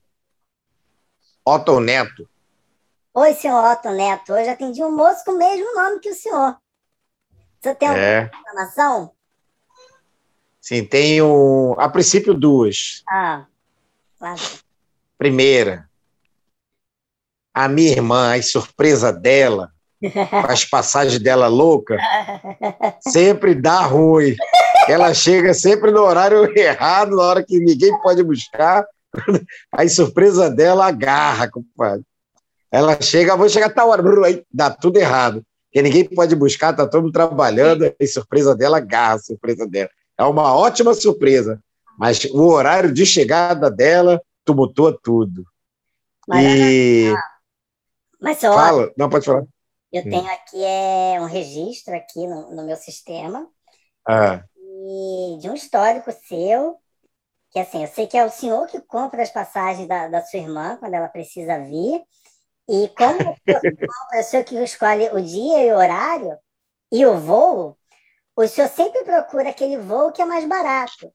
Otto 1.46 1.80
Neto. 1.80 2.28
Oi, 3.14 3.34
senhor 3.34 3.64
Otto 3.64 3.92
Neto. 3.92 4.34
Hoje 4.34 4.50
atendi 4.50 4.84
um 4.84 4.96
moço 4.96 5.24
com 5.24 5.32
o 5.32 5.38
mesmo 5.38 5.74
nome 5.76 6.00
que 6.00 6.10
o 6.10 6.16
senhor. 6.16 6.58
Você 7.66 7.74
tem 7.74 7.88
alguma 7.88 8.06
é. 8.06 8.32
informação? 8.32 9.12
Sim, 10.62 10.86
tenho, 10.86 11.76
a 11.80 11.90
princípio, 11.90 12.32
duas. 12.32 13.02
Ah, 13.10 13.48
claro. 14.20 14.42
Primeira, 15.18 15.90
a 17.52 17.68
minha 17.68 17.92
irmã, 17.92 18.36
a 18.36 18.42
surpresa 18.44 19.12
dela, 19.12 19.72
com 20.00 20.52
as 20.52 20.64
passagens 20.64 21.20
dela 21.20 21.48
louca, 21.48 21.98
sempre 23.02 23.56
dá 23.56 23.82
ruim. 23.82 24.36
Ela 24.88 25.12
chega 25.16 25.52
sempre 25.56 25.90
no 25.90 26.02
horário 26.02 26.48
errado, 26.56 27.16
na 27.16 27.24
hora 27.24 27.44
que 27.44 27.60
ninguém 27.60 28.00
pode 28.02 28.22
buscar. 28.22 28.86
Aí, 29.74 29.90
surpresa 29.90 30.52
dela, 30.52 30.86
agarra, 30.86 31.50
compadre. 31.50 32.06
Ela 32.72 33.02
chega, 33.02 33.36
vou 33.36 33.50
chegar 33.50 33.68
a 33.68 33.74
tal 33.74 33.90
hora, 33.90 34.04
aí 34.28 34.44
dá 34.54 34.70
tudo 34.70 34.98
errado. 34.98 35.44
Porque 35.76 35.82
ninguém 35.82 36.08
pode 36.08 36.34
buscar, 36.38 36.74
tá 36.74 36.88
todo 36.88 37.04
mundo 37.04 37.12
trabalhando, 37.12 37.84
aí 37.84 38.08
surpresa 38.08 38.56
dela, 38.56 38.78
agarra 38.78 39.16
a 39.16 39.20
surpresa 39.20 39.68
dela. 39.68 39.90
É 40.18 40.24
uma 40.24 40.56
ótima 40.56 40.94
surpresa, 40.94 41.62
mas 42.00 42.24
o 42.26 42.48
horário 42.48 42.94
de 42.94 43.06
chegada 43.06 43.70
dela 43.70 44.22
tumultua 44.46 44.98
tudo. 45.04 45.44
Mas, 46.26 46.46
e... 46.46 47.14
mas 48.22 48.40
Fala, 48.40 48.90
não, 48.98 49.10
pode 49.10 49.26
falar. 49.26 49.44
Eu 49.92 50.04
tenho 50.04 50.26
aqui 50.28 50.64
é, 50.64 51.20
um 51.20 51.26
registro 51.26 51.94
aqui 51.94 52.26
no, 52.26 52.56
no 52.56 52.66
meu 52.66 52.78
sistema. 52.78 53.46
Ah 54.08 54.42
de 55.40 55.50
um 55.50 55.54
histórico 55.54 56.12
seu, 56.12 56.78
que 57.52 57.60
assim, 57.60 57.82
eu 57.82 57.88
sei 57.88 58.08
que 58.08 58.18
é 58.18 58.26
o 58.26 58.30
senhor 58.30 58.68
que 58.68 58.80
compra 58.82 59.24
as 59.24 59.32
passagens 59.32 59.88
da, 59.88 60.08
da 60.08 60.22
sua 60.22 60.40
irmã 60.40 60.78
quando 60.78 60.94
ela 60.94 61.08
precisa 61.08 61.60
vir, 61.60 62.02
e 62.68 62.90
como 62.90 63.38
o 64.14 64.24
senhor 64.24 64.44
que 64.44 64.56
escolhe 64.64 65.10
o 65.10 65.22
dia 65.22 65.64
e 65.64 65.72
o 65.72 65.78
horário 65.78 66.38
e 66.92 67.06
o 67.06 67.18
voo, 67.18 67.78
o 68.36 68.48
senhor 68.48 68.70
sempre 68.70 69.04
procura 69.04 69.50
aquele 69.50 69.78
voo 69.78 70.12
que 70.12 70.22
é 70.22 70.26
mais 70.26 70.46
barato. 70.46 71.12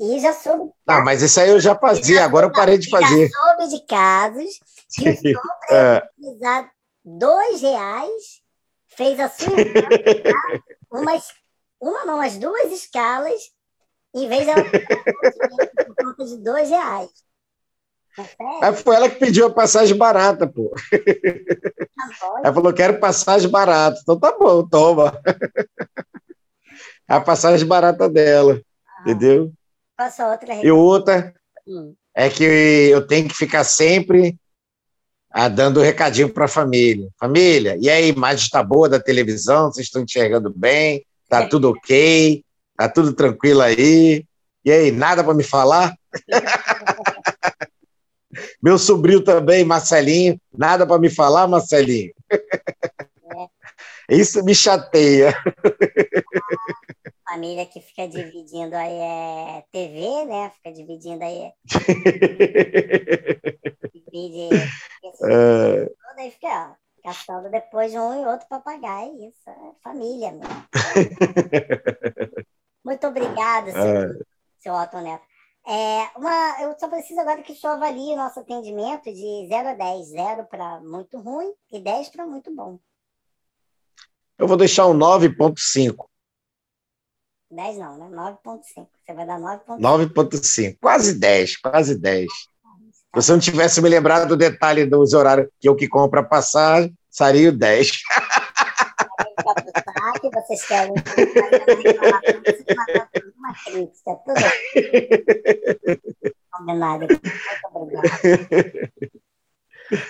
E 0.00 0.18
já 0.18 0.32
soube. 0.32 0.72
Ah, 0.86 1.00
mas 1.00 1.22
isso 1.22 1.38
aí 1.38 1.50
eu 1.50 1.60
já 1.60 1.78
fazia, 1.78 2.16
já 2.16 2.24
agora 2.24 2.46
eu 2.46 2.52
parei 2.52 2.78
de 2.78 2.90
fazer. 2.90 3.28
Já 3.28 3.38
soube 3.38 3.68
de 3.68 3.86
casos 3.86 4.58
que 4.94 5.08
o 5.08 5.16
senhor 5.16 5.42
utilizar 6.18 6.70
dois 7.04 7.60
reais 7.60 8.42
fez 8.88 9.20
a 9.20 9.28
sua 9.28 9.60
irmã 9.60 9.88
umas 10.90 11.32
uma 11.82 12.04
não, 12.04 12.20
as 12.20 12.36
duas 12.36 12.70
escalas, 12.70 13.40
em 14.14 14.28
vez 14.28 14.46
dela 14.46 14.62
por 15.86 15.96
conta 15.96 16.24
de 16.24 16.36
dois 16.38 16.70
reais. 16.70 17.10
Tá 18.60 18.72
foi 18.74 18.96
ela 18.96 19.08
que 19.08 19.18
pediu 19.18 19.46
a 19.46 19.50
passagem 19.50 19.96
barata, 19.96 20.46
pô. 20.46 20.74
Tá 20.90 22.40
ela 22.44 22.54
falou, 22.54 22.72
quero 22.72 23.00
passagem 23.00 23.48
barata. 23.48 23.98
Então 24.02 24.18
tá 24.18 24.36
bom, 24.38 24.66
toma. 24.66 25.18
a 27.08 27.20
passagem 27.20 27.66
barata 27.66 28.08
dela, 28.08 28.60
ah. 28.86 29.02
entendeu? 29.02 29.52
Qual 29.96 30.30
outra? 30.30 30.54
E 30.54 30.70
outra 30.70 31.34
hum. 31.66 31.94
é 32.14 32.28
que 32.28 32.44
eu 32.44 33.06
tenho 33.06 33.28
que 33.28 33.34
ficar 33.34 33.64
sempre 33.64 34.36
ah, 35.30 35.48
dando 35.48 35.80
um 35.80 35.82
recadinho 35.82 36.28
para 36.28 36.44
a 36.44 36.48
família. 36.48 37.08
Família, 37.18 37.76
e 37.80 37.88
aí, 37.88 38.04
a 38.04 38.08
imagem 38.08 38.44
está 38.44 38.62
boa 38.62 38.88
da 38.88 39.00
televisão? 39.00 39.72
Vocês 39.72 39.86
estão 39.86 40.02
enxergando 40.02 40.52
bem? 40.54 41.06
Tá 41.28 41.48
tudo 41.48 41.70
ok? 41.70 42.44
Tá 42.76 42.88
tudo 42.88 43.14
tranquilo 43.14 43.62
aí? 43.62 44.26
E 44.64 44.70
aí, 44.70 44.92
nada 44.92 45.24
para 45.24 45.34
me 45.34 45.42
falar? 45.42 45.94
Meu 48.62 48.78
sobrinho 48.78 49.22
também, 49.22 49.64
Marcelinho, 49.64 50.40
nada 50.52 50.86
para 50.86 50.98
me 50.98 51.10
falar, 51.10 51.46
Marcelinho? 51.46 52.12
Isso 54.08 54.42
me 54.44 54.54
chateia. 54.54 55.34
A 57.24 57.32
família 57.32 57.66
que 57.66 57.80
fica 57.80 58.08
dividindo 58.08 58.74
aí 58.74 58.92
é 58.92 59.64
TV, 59.72 60.24
né? 60.26 60.50
Fica 60.56 60.72
dividindo 60.72 61.24
aí. 61.24 61.50
Divide. 63.94 64.54
É... 65.24 65.90
Aí 66.18 66.30
fica, 66.30 66.76
Gastando 67.04 67.50
depois 67.50 67.90
de 67.90 67.98
um 67.98 68.22
e 68.22 68.26
outro 68.26 68.46
para 68.48 68.60
pagar. 68.60 69.02
É 69.02 69.08
isso, 69.08 69.50
é 69.50 69.72
família. 69.82 70.30
Meu. 70.30 70.42
Muito 72.84 73.06
obrigada, 73.08 73.72
seu, 73.72 73.82
é. 73.82 74.14
seu 74.58 74.72
Otto 74.72 75.00
Neto. 75.00 75.24
É, 75.66 76.10
uma, 76.16 76.62
eu 76.62 76.76
só 76.78 76.88
preciso 76.88 77.20
agora 77.20 77.42
que 77.42 77.52
o 77.52 77.56
senhor 77.56 77.74
avalie 77.74 78.14
o 78.14 78.16
nosso 78.16 78.40
atendimento 78.40 79.04
de 79.04 79.46
0 79.48 79.68
a 79.68 79.74
10. 79.74 80.08
0 80.08 80.44
para 80.46 80.80
muito 80.80 81.18
ruim 81.18 81.52
e 81.70 81.80
10 81.80 82.08
para 82.08 82.26
muito 82.26 82.54
bom. 82.54 82.78
Eu 84.38 84.48
vou 84.48 84.56
deixar 84.56 84.86
um 84.86 84.98
9,5. 84.98 86.06
10 87.50 87.78
não, 87.78 87.98
né? 87.98 88.08
9,5. 88.10 88.88
Você 89.04 89.14
vai 89.14 89.26
dar 89.26 89.38
9,5. 89.38 89.78
9,5. 89.78 90.78
Quase 90.80 91.14
10, 91.18 91.56
quase 91.58 91.98
10. 91.98 92.26
Se 92.32 92.48
você 93.14 93.32
não 93.32 93.38
tivesse 93.38 93.80
me 93.80 93.88
lembrado 93.88 94.28
do 94.28 94.36
detalhe 94.36 94.86
dos 94.86 95.12
horários 95.12 95.48
que 95.60 95.68
eu 95.68 95.76
que 95.76 95.86
compro 95.86 96.18
a 96.18 96.24
passagem, 96.24 96.96
seria 97.10 97.50
o 97.50 97.52
10. 97.52 97.90
Vocês 100.46 100.64
querem 100.66 100.92
uma 103.36 103.54
crítica, 103.64 104.16
tudo. 104.24 104.40
Combinado. 106.52 107.06
Muito 107.08 107.20
obrigada. 107.74 108.92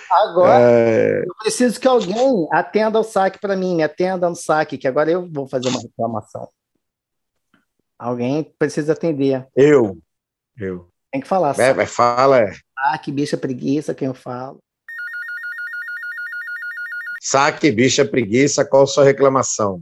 Agora, 0.09 0.59
é... 0.61 1.23
eu 1.25 1.35
preciso 1.39 1.79
que 1.79 1.87
alguém 1.87 2.47
atenda 2.51 2.99
o 2.99 3.03
saque 3.03 3.39
para 3.39 3.55
mim, 3.55 3.75
me 3.75 3.83
atenda 3.83 4.29
no 4.29 4.35
saque, 4.35 4.77
que 4.77 4.87
agora 4.87 5.11
eu 5.11 5.29
vou 5.29 5.47
fazer 5.47 5.69
uma 5.69 5.81
reclamação. 5.81 6.49
Alguém 7.97 8.43
precisa 8.57 8.93
atender. 8.93 9.47
Eu. 9.55 9.97
Eu. 10.57 10.89
Tem 11.11 11.21
que 11.21 11.27
falar. 11.27 11.57
É, 11.59 11.73
mas 11.73 11.91
fala. 11.91 12.39
É. 12.39 12.53
Saque, 12.79 13.11
bicha, 13.11 13.37
preguiça, 13.37 13.93
quem 13.93 14.07
eu 14.07 14.13
falo. 14.13 14.59
Saque, 17.21 17.71
bicha, 17.71 18.03
preguiça, 18.03 18.65
qual 18.65 18.83
a 18.83 18.87
sua 18.87 19.05
reclamação? 19.05 19.81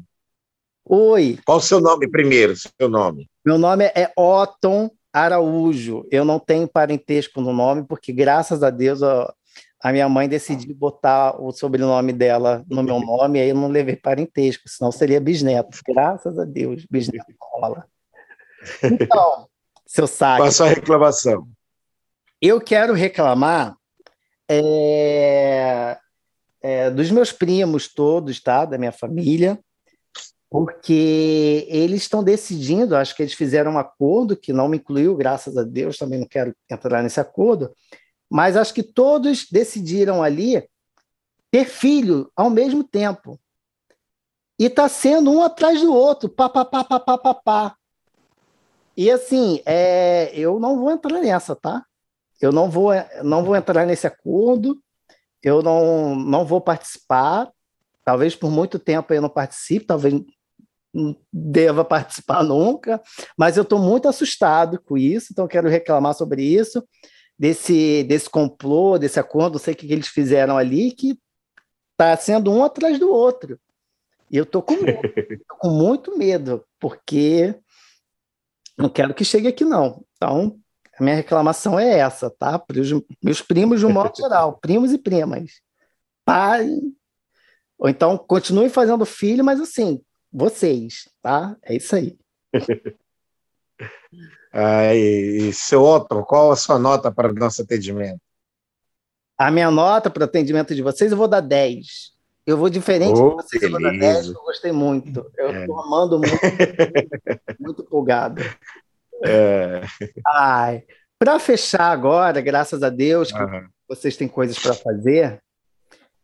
Oi. 0.86 1.40
Qual 1.46 1.58
o 1.58 1.62
seu 1.62 1.80
nome 1.80 2.10
primeiro, 2.10 2.54
seu 2.56 2.90
nome? 2.90 3.30
Meu 3.46 3.58
nome 3.58 3.86
é 3.96 4.12
Otton 4.18 4.90
Araújo. 5.14 6.06
Eu 6.12 6.26
não 6.26 6.40
tenho 6.40 6.68
parentesco 6.68 7.40
no 7.42 7.54
nome, 7.54 7.84
porque 7.84 8.12
graças 8.12 8.64
a 8.64 8.70
Deus 8.70 9.02
a 9.04 9.92
minha 9.92 10.08
mãe 10.08 10.30
decidiu 10.30 10.76
botar 10.76 11.42
o 11.42 11.52
sobrenome 11.52 12.14
dela 12.14 12.64
no 12.70 12.84
meu 12.84 13.00
nome, 13.00 13.40
e 13.40 13.42
aí 13.42 13.50
eu 13.50 13.56
não 13.56 13.68
levei 13.68 13.96
parentesco, 13.96 14.70
senão 14.70 14.92
seria 14.92 15.20
bisneto. 15.20 15.78
Graças 15.88 16.38
a 16.38 16.46
Deus, 16.46 16.86
bisneto 16.90 17.34
rola. 17.40 17.86
Então, 18.84 19.48
seu 19.88 20.06
saque. 20.08 20.38
Qual 20.38 20.48
a 20.48 20.52
sua 20.52 20.68
reclamação? 20.68 21.48
Eu 22.40 22.62
quero 22.62 22.94
reclamar 22.94 23.76
é, 24.50 25.98
é, 26.62 26.90
dos 26.90 27.10
meus 27.10 27.32
primos 27.32 27.88
todos, 27.92 28.42
tá? 28.42 28.66
Da 28.66 28.78
minha 28.78 28.92
família, 28.92 29.60
porque 30.52 31.66
eles 31.70 32.02
estão 32.02 32.22
decidindo, 32.22 32.94
acho 32.94 33.16
que 33.16 33.24
eles 33.24 33.34
fizeram 33.34 33.72
um 33.72 33.78
acordo 33.78 34.36
que 34.36 34.52
não 34.52 34.68
me 34.68 34.76
incluiu, 34.76 35.16
graças 35.16 35.56
a 35.56 35.64
Deus, 35.64 35.98
também 35.98 36.20
não 36.20 36.28
quero 36.28 36.54
entrar 36.70 37.02
nesse 37.02 37.22
acordo, 37.22 37.74
mas 38.30 38.58
acho 38.58 38.74
que 38.74 38.84
todos 38.84 39.48
decidiram 39.50 40.22
ali 40.22 40.62
ter 41.50 41.64
filho 41.64 42.30
ao 42.36 42.50
mesmo 42.50 42.84
tempo. 42.84 43.40
E 44.60 44.66
está 44.66 44.90
sendo 44.90 45.32
um 45.32 45.42
atrás 45.42 45.80
do 45.80 45.94
outro, 45.94 46.28
pá, 46.28 46.50
pá, 46.50 46.66
pá, 46.66 46.84
pá, 46.84 47.00
pá, 47.00 47.18
pá, 47.18 47.34
pá. 47.34 47.76
E 48.98 49.10
assim, 49.10 49.62
é, 49.66 50.34
eu 50.36 50.60
não 50.60 50.78
vou 50.78 50.92
entrar 50.92 51.22
nessa, 51.22 51.56
tá? 51.56 51.86
Eu 52.42 52.52
não 52.52 52.70
vou, 52.70 52.92
não 53.24 53.42
vou 53.42 53.56
entrar 53.56 53.86
nesse 53.86 54.06
acordo, 54.06 54.78
eu 55.42 55.62
não, 55.62 56.14
não 56.14 56.46
vou 56.46 56.60
participar. 56.60 57.50
Talvez 58.04 58.36
por 58.36 58.52
muito 58.52 58.78
tempo 58.78 59.14
eu 59.14 59.22
não 59.22 59.30
participe, 59.30 59.86
talvez 59.86 60.14
deva 61.32 61.86
participar 61.86 62.44
nunca, 62.44 63.02
mas 63.38 63.58
eu 63.58 63.64
estou 63.64 63.80
muito 63.80 64.08
assustado 64.08 64.82
com 64.82 64.98
isso, 64.98 65.28
então 65.32 65.48
quero 65.48 65.70
reclamar 65.70 66.14
sobre 66.14 66.44
isso 66.44 66.84
desse, 67.38 68.04
desse 68.04 68.30
complô, 68.30 68.98
desse 68.98 69.20
acordo, 69.20 69.54
não 69.54 69.60
sei 69.60 69.74
o 69.74 69.78
que, 69.78 69.88
que 69.88 69.94
eles 69.94 70.08
fizeram 70.08 70.58
ali, 70.58 70.92
que 70.92 71.18
está 71.94 72.16
sendo 72.16 72.52
um 72.52 72.64
atrás 72.64 73.00
do 73.00 73.12
outro. 73.12 73.60
E 74.30 74.38
eu 74.38 74.44
estou 74.44 74.62
com 74.62 74.76
com 75.60 75.70
muito 75.70 76.18
medo, 76.18 76.64
porque 76.80 77.56
não 78.78 78.90
quero 78.90 79.14
que 79.14 79.26
chegue 79.26 79.48
aqui, 79.48 79.66
não. 79.66 80.06
Então, 80.16 80.60
a 81.00 81.04
minha 81.04 81.16
reclamação 81.16 81.80
é 81.80 82.00
essa, 82.00 82.30
tá? 82.30 82.60
Para 82.60 82.80
os 82.80 82.90
meus 83.24 83.42
primos, 83.42 83.80
de 83.80 83.86
um 83.86 83.92
modo 83.92 84.16
geral, 84.16 84.58
primos 84.62 84.92
e 84.92 84.98
primas. 84.98 85.62
Parem. 86.24 86.96
Ou 87.78 87.90
então, 87.90 88.18
continuem 88.18 88.70
fazendo 88.70 89.04
filho, 89.04 89.44
mas 89.44 89.60
assim, 89.60 90.00
vocês, 90.32 91.10
tá? 91.22 91.56
É 91.64 91.76
isso 91.76 91.96
aí. 91.96 92.18
Ah, 94.54 94.94
e, 94.94 95.54
seu 95.54 95.82
Otto, 95.82 96.24
qual 96.24 96.52
a 96.52 96.58
sua 96.58 96.78
nota 96.78 97.10
para 97.10 97.32
o 97.32 97.34
nosso 97.34 97.62
atendimento? 97.62 98.20
A 99.38 99.50
minha 99.50 99.72
nota 99.72 100.10
para 100.10 100.22
o 100.22 100.26
atendimento 100.26 100.76
de 100.76 100.82
vocês, 100.82 101.12
eu 101.12 101.18
vou 101.18 101.28
dar 101.28 101.40
10. 101.40 102.12
Eu 102.46 102.58
vou 102.58 102.70
diferente 102.70 103.20
oh, 103.20 103.30
de 103.30 103.36
vocês, 103.36 103.64
eu 103.64 103.72
vou 103.72 103.82
dar 103.82 103.98
10, 103.98 104.28
eu 104.28 104.34
gostei 104.34 104.72
muito. 104.72 105.26
Eu 105.38 105.62
estou 105.62 105.80
é. 105.80 105.84
amando 105.84 106.20
muito, 106.20 106.36
muito 107.60 107.82
empolgado. 107.82 108.44
É. 109.24 109.82
Ai, 110.28 110.84
para 111.18 111.40
fechar 111.40 111.92
agora, 111.92 112.42
graças 112.42 112.84
a 112.84 112.90
Deus, 112.90 113.32
uhum. 113.32 113.68
vocês 113.88 114.18
têm 114.18 114.28
coisas 114.28 114.60
para 114.60 114.74
fazer. 114.74 115.42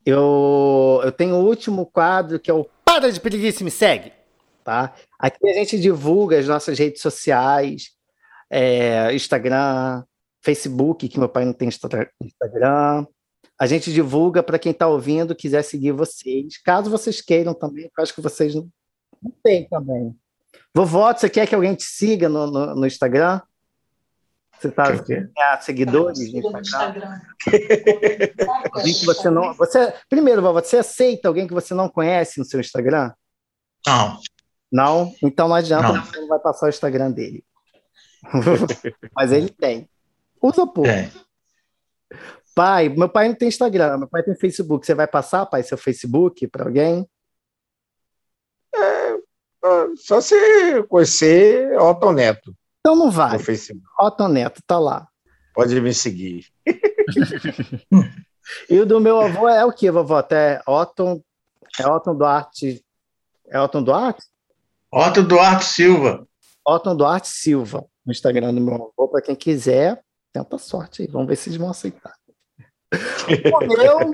Eu, 0.09 1.01
eu 1.03 1.11
tenho 1.11 1.35
o 1.35 1.45
último 1.45 1.85
quadro 1.85 2.39
que 2.39 2.49
é 2.49 2.53
o 2.53 2.65
Para 2.85 3.11
de 3.11 3.19
Preguiça 3.19 3.61
me 3.61 3.69
segue. 3.69 4.13
Tá? 4.63 4.95
Aqui 5.19 5.49
a 5.49 5.53
gente 5.53 5.77
divulga 5.77 6.39
as 6.39 6.47
nossas 6.47 6.79
redes 6.79 7.01
sociais, 7.01 7.89
é, 8.49 9.13
Instagram, 9.13 10.05
Facebook, 10.41 11.09
que 11.09 11.19
meu 11.19 11.27
pai 11.27 11.43
não 11.43 11.51
tem 11.51 11.67
Instagram. 11.67 13.05
A 13.59 13.67
gente 13.67 13.91
divulga 13.91 14.41
para 14.41 14.57
quem 14.57 14.71
está 14.71 14.87
ouvindo, 14.87 15.35
quiser 15.35 15.61
seguir 15.61 15.91
vocês. 15.91 16.57
Caso 16.63 16.89
vocês 16.89 17.19
queiram 17.19 17.53
também, 17.53 17.83
eu 17.83 18.01
acho 18.01 18.15
que 18.15 18.21
vocês 18.21 18.55
não, 18.55 18.69
não 19.21 19.33
têm 19.43 19.67
também. 19.67 20.15
Vovó, 20.73 21.13
você 21.13 21.29
quer 21.29 21.45
que 21.47 21.55
alguém 21.55 21.75
te 21.75 21.83
siga 21.83 22.29
no, 22.29 22.49
no, 22.49 22.75
no 22.75 22.87
Instagram? 22.87 23.41
Você 24.59 24.69
está 24.69 24.85
ah, 25.37 25.61
seguidores 25.61 26.33
no 26.33 26.59
Instagram? 26.59 27.19
que 28.83 29.05
você 29.05 29.29
não. 29.29 29.53
Você, 29.53 29.93
primeiro, 30.09 30.41
você 30.41 30.77
aceita 30.77 31.27
alguém 31.27 31.47
que 31.47 31.53
você 31.53 31.75
não 31.75 31.87
conhece 31.87 32.39
no 32.39 32.45
seu 32.45 32.59
Instagram? 32.59 33.13
Não. 33.85 34.19
Não? 34.71 35.13
Então 35.21 35.47
não 35.47 35.55
adianta, 35.55 35.93
não. 35.93 36.03
você 36.03 36.19
não 36.19 36.27
vai 36.27 36.39
passar 36.39 36.65
o 36.65 36.69
Instagram 36.69 37.11
dele. 37.11 37.43
Mas 39.15 39.31
ele 39.31 39.49
tem. 39.49 39.87
Usa 40.41 40.65
pouco. 40.65 40.89
É. 40.89 41.11
Pai, 42.55 42.89
meu 42.89 43.07
pai 43.07 43.27
não 43.27 43.35
tem 43.35 43.49
Instagram, 43.49 43.99
meu 43.99 44.07
pai 44.07 44.23
tem 44.23 44.35
Facebook. 44.35 44.85
Você 44.85 44.95
vai 44.95 45.07
passar, 45.07 45.45
pai, 45.45 45.61
seu 45.61 45.77
Facebook 45.77 46.47
para 46.47 46.65
alguém? 46.65 47.07
É, 48.73 49.17
só 49.97 50.19
se 50.19 50.83
conhecer 50.89 51.79
Otto 51.79 52.11
Neto. 52.11 52.55
Então 52.87 52.95
não 52.95 53.11
vai. 53.11 53.37
Otto 53.99 54.29
Neto, 54.29 54.61
tá 54.65 54.79
lá. 54.79 55.09
Pode 55.53 55.81
me 55.81 55.93
seguir. 55.93 56.45
e 58.69 58.79
o 58.79 58.85
do 58.85 59.01
meu 59.01 59.19
avô 59.19 59.49
é 59.49 59.65
o 59.65 59.73
que, 59.73 59.91
vovó? 59.91 60.19
Até 60.19 60.61
Otton, 60.65 61.21
é 61.77 61.85
Otton 61.85 62.15
Duarte. 62.15 62.81
É 63.49 63.59
Otton 63.59 63.83
Duarte? 63.83 64.23
Otton 64.89 65.25
Duarte 65.25 65.65
Silva. 65.65 66.25
Otton 66.65 66.95
Duarte 66.95 67.27
Silva 67.27 67.85
no 68.05 68.13
Instagram 68.13 68.53
do 68.53 68.61
meu 68.61 68.75
avô, 68.75 69.09
para 69.09 69.21
quem 69.21 69.35
quiser, 69.35 70.01
tenta 70.31 70.57
sorte 70.57 71.01
aí, 71.01 71.09
vamos 71.09 71.27
ver 71.27 71.35
se 71.35 71.49
eles 71.49 71.59
vão 71.59 71.69
aceitar. 71.69 72.15
o 73.53 73.67
meu 73.67 74.13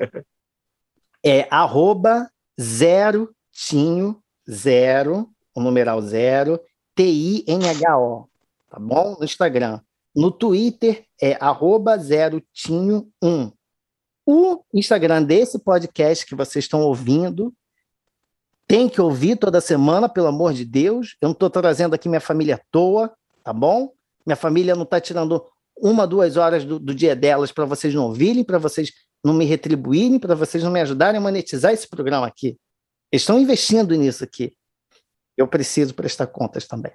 é 1.23 1.47
arroba 1.51 2.27
zero 2.59 3.35
tinho 3.51 4.19
zero, 4.49 5.29
o 5.53 5.61
numeral 5.61 6.01
zero, 6.01 6.59
T-I-N-H-O, 6.95 8.32
tá 8.73 8.79
bom? 8.79 9.15
No 9.19 9.23
Instagram. 9.23 9.79
No 10.15 10.31
Twitter 10.31 11.05
é 11.21 11.37
arroba 11.39 11.97
zero 11.97 12.41
tinho 12.51 13.11
um. 13.21 13.51
O 14.25 14.63
Instagram 14.73 15.23
desse 15.23 15.59
podcast 15.59 16.25
que 16.25 16.35
vocês 16.35 16.65
estão 16.65 16.81
ouvindo 16.81 17.53
tem 18.65 18.89
que 18.89 19.01
ouvir 19.01 19.35
toda 19.35 19.59
semana, 19.61 20.09
pelo 20.09 20.27
amor 20.27 20.53
de 20.53 20.65
Deus. 20.65 21.15
Eu 21.21 21.27
não 21.27 21.33
estou 21.33 21.49
trazendo 21.49 21.93
aqui 21.93 22.07
minha 22.07 22.21
família 22.21 22.55
à 22.55 22.61
toa 22.71 23.13
tá 23.43 23.51
bom? 23.51 23.93
Minha 24.25 24.37
família 24.37 24.75
não 24.75 24.83
está 24.83 25.01
tirando 25.01 25.45
uma, 25.75 26.07
duas 26.07 26.37
horas 26.37 26.63
do, 26.63 26.79
do 26.79 26.95
dia 26.95 27.15
delas 27.15 27.51
para 27.51 27.65
vocês 27.65 27.93
não 27.93 28.05
ouvirem, 28.05 28.43
para 28.43 28.57
vocês 28.57 28.91
não 29.23 29.33
me 29.33 29.43
retribuírem, 29.43 30.17
para 30.17 30.33
vocês 30.33 30.63
não 30.63 30.71
me 30.71 30.79
ajudarem 30.79 31.17
a 31.17 31.21
monetizar 31.21 31.73
esse 31.73 31.87
programa 31.87 32.25
aqui. 32.25 32.57
Eles 33.11 33.23
estão 33.23 33.39
investindo 33.39 33.93
nisso 33.95 34.23
aqui. 34.23 34.55
Eu 35.35 35.47
preciso 35.47 35.93
prestar 35.93 36.27
contas 36.27 36.65
também. 36.65 36.93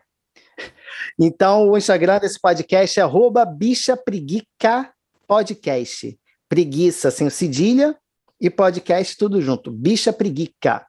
Então, 1.18 1.68
o 1.68 1.76
Instagram 1.76 2.20
desse 2.20 2.38
podcast 2.40 3.00
é 3.00 3.02
arroba 3.02 3.44
bichapreguica 3.44 4.92
podcast. 5.26 6.18
Preguiça 6.48 7.10
sem 7.10 7.28
cedilha 7.28 7.96
e 8.40 8.48
podcast 8.48 9.16
tudo 9.16 9.40
junto. 9.40 9.70
Bicha 9.70 10.12
Preguica 10.12 10.86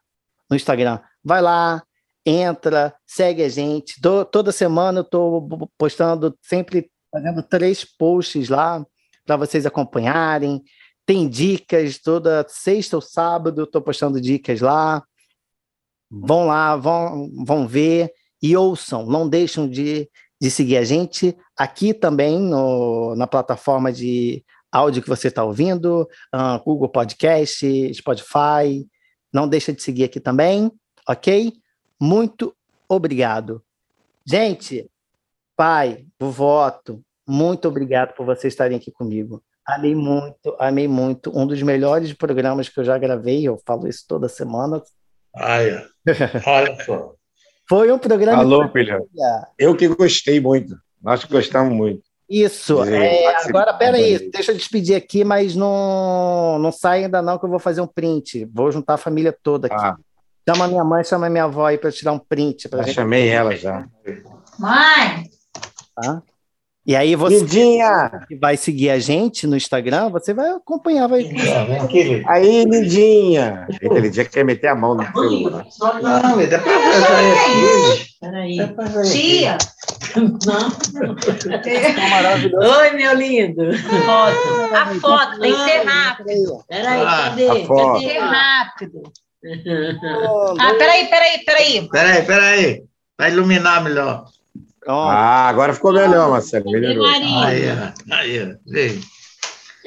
no 0.49 0.55
Instagram. 0.55 0.99
Vai 1.23 1.41
lá, 1.41 1.83
entra, 2.25 2.95
segue 3.05 3.43
a 3.43 3.49
gente. 3.49 3.99
Toda 4.31 4.51
semana 4.51 4.99
eu 4.99 5.03
estou 5.03 5.69
postando, 5.77 6.37
sempre 6.41 6.89
fazendo 7.11 7.43
três 7.43 7.83
posts 7.83 8.49
lá 8.49 8.85
para 9.25 9.35
vocês 9.35 9.65
acompanharem. 9.65 10.63
Tem 11.05 11.27
dicas, 11.27 11.97
toda 11.97 12.45
sexta 12.47 12.95
ou 12.95 13.01
sábado 13.01 13.63
estou 13.63 13.81
postando 13.81 14.21
dicas 14.21 14.61
lá. 14.61 15.03
Vão 16.09 16.45
lá, 16.45 16.75
vão, 16.75 17.29
vão 17.45 17.67
ver 17.67 18.11
e 18.41 18.55
ouçam. 18.55 19.05
Não 19.05 19.27
deixam 19.27 19.67
de, 19.67 20.09
de 20.41 20.51
seguir 20.51 20.77
a 20.77 20.83
gente 20.83 21.35
aqui 21.57 21.93
também 21.93 22.39
no, 22.39 23.15
na 23.15 23.27
plataforma 23.27 23.91
de 23.91 24.43
áudio 24.71 25.01
que 25.01 25.09
você 25.09 25.27
está 25.27 25.43
ouvindo, 25.43 26.07
uh, 26.33 26.63
Google 26.63 26.89
Podcast, 26.89 27.93
Spotify. 27.93 28.87
Não 29.33 29.47
deixa 29.47 29.73
de 29.73 29.81
seguir 29.81 30.05
aqui 30.05 30.19
também, 30.19 30.71
ok? 31.07 31.53
muito 31.99 32.55
obrigado. 32.87 33.61
Gente, 34.25 34.89
pai, 35.55 36.05
voto, 36.19 37.03
muito 37.27 37.67
obrigado 37.67 38.13
por 38.15 38.25
vocês 38.25 38.53
estarem 38.53 38.77
aqui 38.77 38.91
comigo. 38.91 39.43
Amei 39.65 39.93
muito, 39.93 40.55
amei 40.57 40.87
muito. 40.87 41.37
Um 41.37 41.45
dos 41.45 41.61
melhores 41.61 42.13
programas 42.13 42.69
que 42.69 42.79
eu 42.79 42.83
já 42.83 42.97
gravei, 42.97 43.47
eu 43.47 43.59
falo 43.65 43.87
isso 43.87 44.05
toda 44.07 44.29
semana. 44.29 44.81
Olha, 45.35 45.87
olha 46.47 46.83
só. 46.83 47.18
Foi 47.69 47.91
um 47.91 47.99
programa. 47.99 48.41
Alô, 48.41 48.67
filha. 48.69 48.99
Eu 49.57 49.75
que 49.75 49.87
gostei 49.87 50.39
muito. 50.39 50.75
Nós 51.01 51.23
gostamos 51.23 51.71
muito. 51.71 52.01
Isso. 52.27 52.83
É, 52.83 53.27
agora, 53.45 53.73
peraí, 53.73 54.29
deixa 54.31 54.51
eu 54.51 54.57
despedir 54.57 54.95
aqui, 54.95 55.23
mas 55.23 55.55
não, 55.55 56.59
não 56.59 56.71
sai 56.71 57.03
ainda 57.03 57.21
não, 57.21 57.37
que 57.37 57.45
eu 57.45 57.49
vou 57.49 57.59
fazer 57.59 57.81
um 57.81 57.87
print. 57.87 58.47
Vou 58.53 58.71
juntar 58.71 58.95
a 58.95 58.97
família 58.97 59.35
toda 59.43 59.67
aqui. 59.67 59.75
Ah. 59.77 59.95
Chama 60.47 60.67
minha 60.67 60.83
mãe, 60.83 61.03
chama 61.03 61.29
minha 61.29 61.43
avó 61.43 61.67
aí 61.67 61.77
para 61.77 61.91
tirar 61.91 62.11
um 62.11 62.19
print. 62.19 62.67
Pra 62.69 62.79
já 62.79 62.85
gente... 62.85 62.95
chamei 62.95 63.29
ela 63.29 63.55
já. 63.55 63.87
Mãe! 64.57 65.29
Tá? 65.95 66.23
E 66.89 66.95
aí 66.95 67.15
você 67.15 67.41
Lindinha. 67.41 68.09
que 68.27 68.35
vai 68.35 68.57
seguir 68.57 68.89
a 68.89 68.97
gente 68.97 69.45
no 69.45 69.55
Instagram, 69.55 70.09
você 70.09 70.33
vai 70.33 70.49
acompanhar, 70.49 71.07
vai. 71.07 71.21
Aí, 72.25 72.65
Lindinha. 72.65 73.67
Aquele 73.75 74.09
dia 74.09 74.25
que 74.25 74.31
quer 74.31 74.43
meter 74.43 74.69
a 74.69 74.75
mão 74.75 74.95
no 74.95 75.03
celular. 75.03 75.67
Não, 75.79 76.47
dá 76.47 76.57
pra 76.57 76.79
fazer 76.79 78.07
Peraí. 78.19 78.57
Tia! 79.11 79.57
Não. 80.17 80.69
Oi, 82.79 82.89
meu 82.93 83.13
lindo. 83.13 83.69
A 83.69 84.05
foto. 84.07 84.75
A 84.75 84.85
foto, 84.95 85.39
tem 85.41 85.53
que 85.53 85.63
ser 85.65 85.83
rápido. 85.83 86.63
Peraí, 86.67 87.05
cadê? 87.05 87.67
Cadê? 87.67 88.07
Ser 88.07 88.19
rápido. 88.19 89.03
Ah, 90.59 90.73
peraí, 90.77 91.07
peraí, 91.07 91.45
peraí. 91.45 91.87
Peraí, 91.87 92.23
peraí. 92.23 92.83
Vai 93.15 93.31
iluminar 93.31 93.83
melhor. 93.83 94.25
Ah, 94.91 95.47
agora 95.49 95.73
ficou 95.73 95.93
melhor, 95.93 96.29
Marcelo. 96.29 96.71
Melhorou. 96.71 97.05
Aí, 97.05 97.69
aí, 98.11 98.57
aí. 98.75 98.99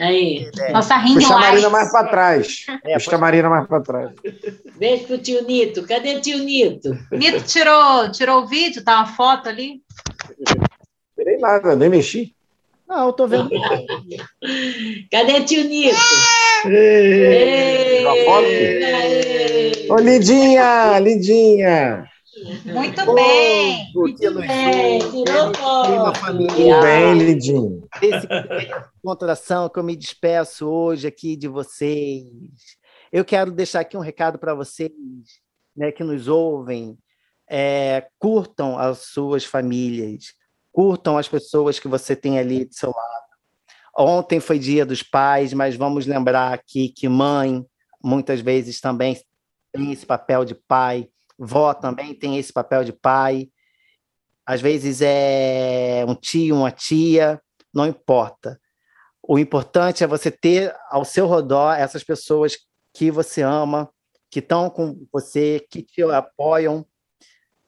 Aí. 0.01 0.51
Nossa 0.73 0.97
rinha 0.97 1.21
Puxa 1.21 1.35
a 1.35 1.39
Marina 1.39 1.71
mais 1.71 1.93
para 1.93 2.09
trás. 2.09 2.67
É, 2.85 2.95
Puxa 2.95 3.15
a 3.15 3.19
Marina 3.19 3.51
mais 3.51 3.67
para 3.67 3.81
trás. 3.81 4.11
Beijo 4.79 5.05
pro 5.05 5.19
tio 5.19 5.45
Nito. 5.45 5.87
Cadê 5.87 6.21
tio 6.21 6.39
Nito? 6.39 6.97
Nito 7.11 7.45
tirou, 7.45 8.11
tirou 8.11 8.43
o 8.43 8.47
vídeo, 8.47 8.83
tá 8.85 8.97
uma 8.97 9.07
foto 9.07 9.49
ali. 9.49 9.83
Tirei 11.17 11.37
nada, 11.39 11.77
nem 11.77 11.89
mexi. 11.89 12.35
Não, 12.89 13.07
eu 13.07 13.13
tô 13.13 13.27
vendo. 13.27 13.51
Cadê 15.11 15.41
tio 15.45 15.65
Nito? 15.65 15.97
Ei, 16.67 18.05
Ei, 18.07 18.25
foto? 18.25 19.93
Ô, 19.95 19.99
Lindinha, 19.99 20.99
Lindinha. 21.01 22.12
Muito 22.65 23.15
bem. 23.15 23.93
Muito 23.95 24.35
bem, 24.35 24.99
tirou 25.01 25.55
foto. 25.55 26.35
Muito 26.35 26.81
bem, 26.81 27.19
Lindinho. 27.19 27.87
Esse 28.01 28.27
contração 29.05 29.69
que 29.69 29.79
eu 29.79 29.83
me 29.83 29.95
despeço 29.95 30.67
hoje 30.67 31.07
aqui 31.07 31.37
de 31.37 31.47
vocês. 31.47 32.25
Eu 33.13 33.23
quero 33.23 33.51
deixar 33.51 33.81
aqui 33.81 33.99
um 33.99 34.01
recado 34.01 34.39
para 34.39 34.55
vocês 34.55 34.91
né, 35.77 35.93
que 35.93 36.03
nos 36.03 36.27
ouvem. 36.27 36.97
É, 37.51 38.09
curtam 38.19 38.79
as 38.79 39.01
suas 39.01 39.45
famílias, 39.45 40.33
curtam 40.73 41.19
as 41.19 41.29
pessoas 41.29 41.79
que 41.79 41.87
você 41.87 42.17
tem 42.17 42.39
ali 42.39 42.65
do 42.65 42.75
seu 42.75 42.89
lado. 42.89 43.23
Ontem 43.99 44.41
foi 44.41 44.59
dia 44.59 44.87
dos 44.87 45.03
pais, 45.03 45.53
mas 45.53 45.77
vamos 45.77 46.07
lembrar 46.07 46.55
aqui 46.55 46.89
que 46.89 47.11
mãe 47.11 47.63
muitas 48.03 48.41
vezes 48.41 48.81
também 48.81 49.21
tem 49.71 49.93
esse 49.93 50.07
papel 50.07 50.47
de 50.47 50.55
pai 50.55 51.11
vó 51.45 51.75
também 51.75 52.15
tem 52.15 52.39
esse 52.39 52.53
papel 52.53 52.85
de 52.85 52.93
pai. 52.93 53.51
Às 54.47 54.61
vezes 54.61 55.01
é 55.03 56.05
um 56.07 56.15
tio, 56.15 56.57
uma 56.57 56.71
tia, 56.71 57.43
não 57.75 57.87
importa. 57.87 58.61
O 59.21 59.39
importante 59.39 60.05
é 60.05 60.07
você 60.07 60.31
ter 60.31 60.75
ao 60.89 61.05
seu 61.05 61.29
redor 61.29 61.75
essas 61.75 62.05
pessoas 62.05 62.57
que 62.95 63.11
você 63.11 63.43
ama, 63.43 63.93
que 64.31 64.39
estão 64.39 64.71
com 64.71 65.05
você, 65.13 65.67
que 65.69 65.83
te 65.83 66.03
apoiam. 66.03 66.87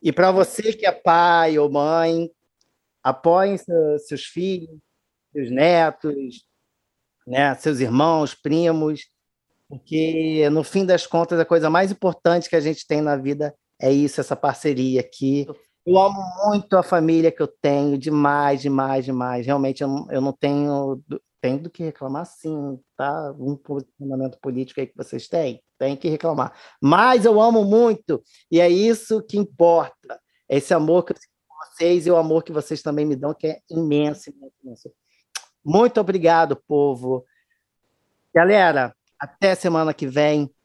E 0.00 0.12
para 0.12 0.30
você 0.30 0.72
que 0.72 0.86
é 0.86 0.92
pai 0.92 1.58
ou 1.58 1.70
mãe, 1.70 2.30
apoiem 3.02 3.56
seus 4.06 4.24
filhos, 4.24 4.78
seus 5.32 5.50
netos, 5.50 6.44
né, 7.26 7.54
seus 7.56 7.80
irmãos, 7.80 8.34
primos, 8.34 9.08
porque 9.68 10.48
no 10.50 10.62
fim 10.62 10.84
das 10.84 11.06
contas 11.06 11.40
a 11.40 11.44
coisa 11.44 11.70
mais 11.70 11.90
importante 11.90 12.48
que 12.48 12.56
a 12.56 12.60
gente 12.60 12.86
tem 12.86 13.00
na 13.00 13.16
vida 13.16 13.54
é 13.80 13.90
isso, 13.92 14.20
essa 14.20 14.36
parceria 14.36 15.00
aqui. 15.00 15.46
Eu 15.86 15.98
amo 15.98 16.20
muito 16.46 16.76
a 16.76 16.82
família 16.82 17.30
que 17.30 17.42
eu 17.42 17.48
tenho, 17.48 17.98
demais, 17.98 18.62
demais, 18.62 19.04
demais. 19.04 19.46
Realmente 19.46 19.82
eu 19.82 19.88
não, 19.88 20.10
eu 20.10 20.20
não 20.20 20.32
tenho, 20.32 21.02
tenho 21.40 21.58
do 21.58 21.68
que 21.70 21.82
reclamar, 21.82 22.24
sim, 22.24 22.80
tá? 22.96 23.34
Um 23.38 23.56
posicionamento 23.56 24.38
político 24.40 24.80
aí 24.80 24.86
que 24.86 24.96
vocês 24.96 25.28
têm, 25.28 25.62
tem 25.78 25.96
que 25.96 26.08
reclamar. 26.08 26.54
Mas 26.80 27.24
eu 27.24 27.40
amo 27.40 27.64
muito, 27.64 28.22
e 28.50 28.60
é 28.60 28.68
isso 28.68 29.22
que 29.22 29.36
importa. 29.36 30.18
Esse 30.48 30.72
amor 30.72 31.04
que 31.04 31.12
eu 31.12 31.16
sinto 31.16 31.32
por 31.46 31.66
vocês 31.66 32.06
e 32.06 32.10
o 32.10 32.16
amor 32.16 32.44
que 32.44 32.52
vocês 32.52 32.80
também 32.82 33.04
me 33.04 33.16
dão, 33.16 33.34
que 33.34 33.46
é 33.46 33.60
imenso, 33.70 34.30
imenso, 34.30 34.54
imenso. 34.62 34.92
Muito 35.64 36.00
obrigado, 36.00 36.62
povo. 36.66 37.24
Galera, 38.34 38.94
até 39.18 39.54
semana 39.54 39.94
que 39.94 40.06
vem. 40.06 40.53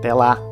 Até 0.00 0.14
lá! 0.14 0.49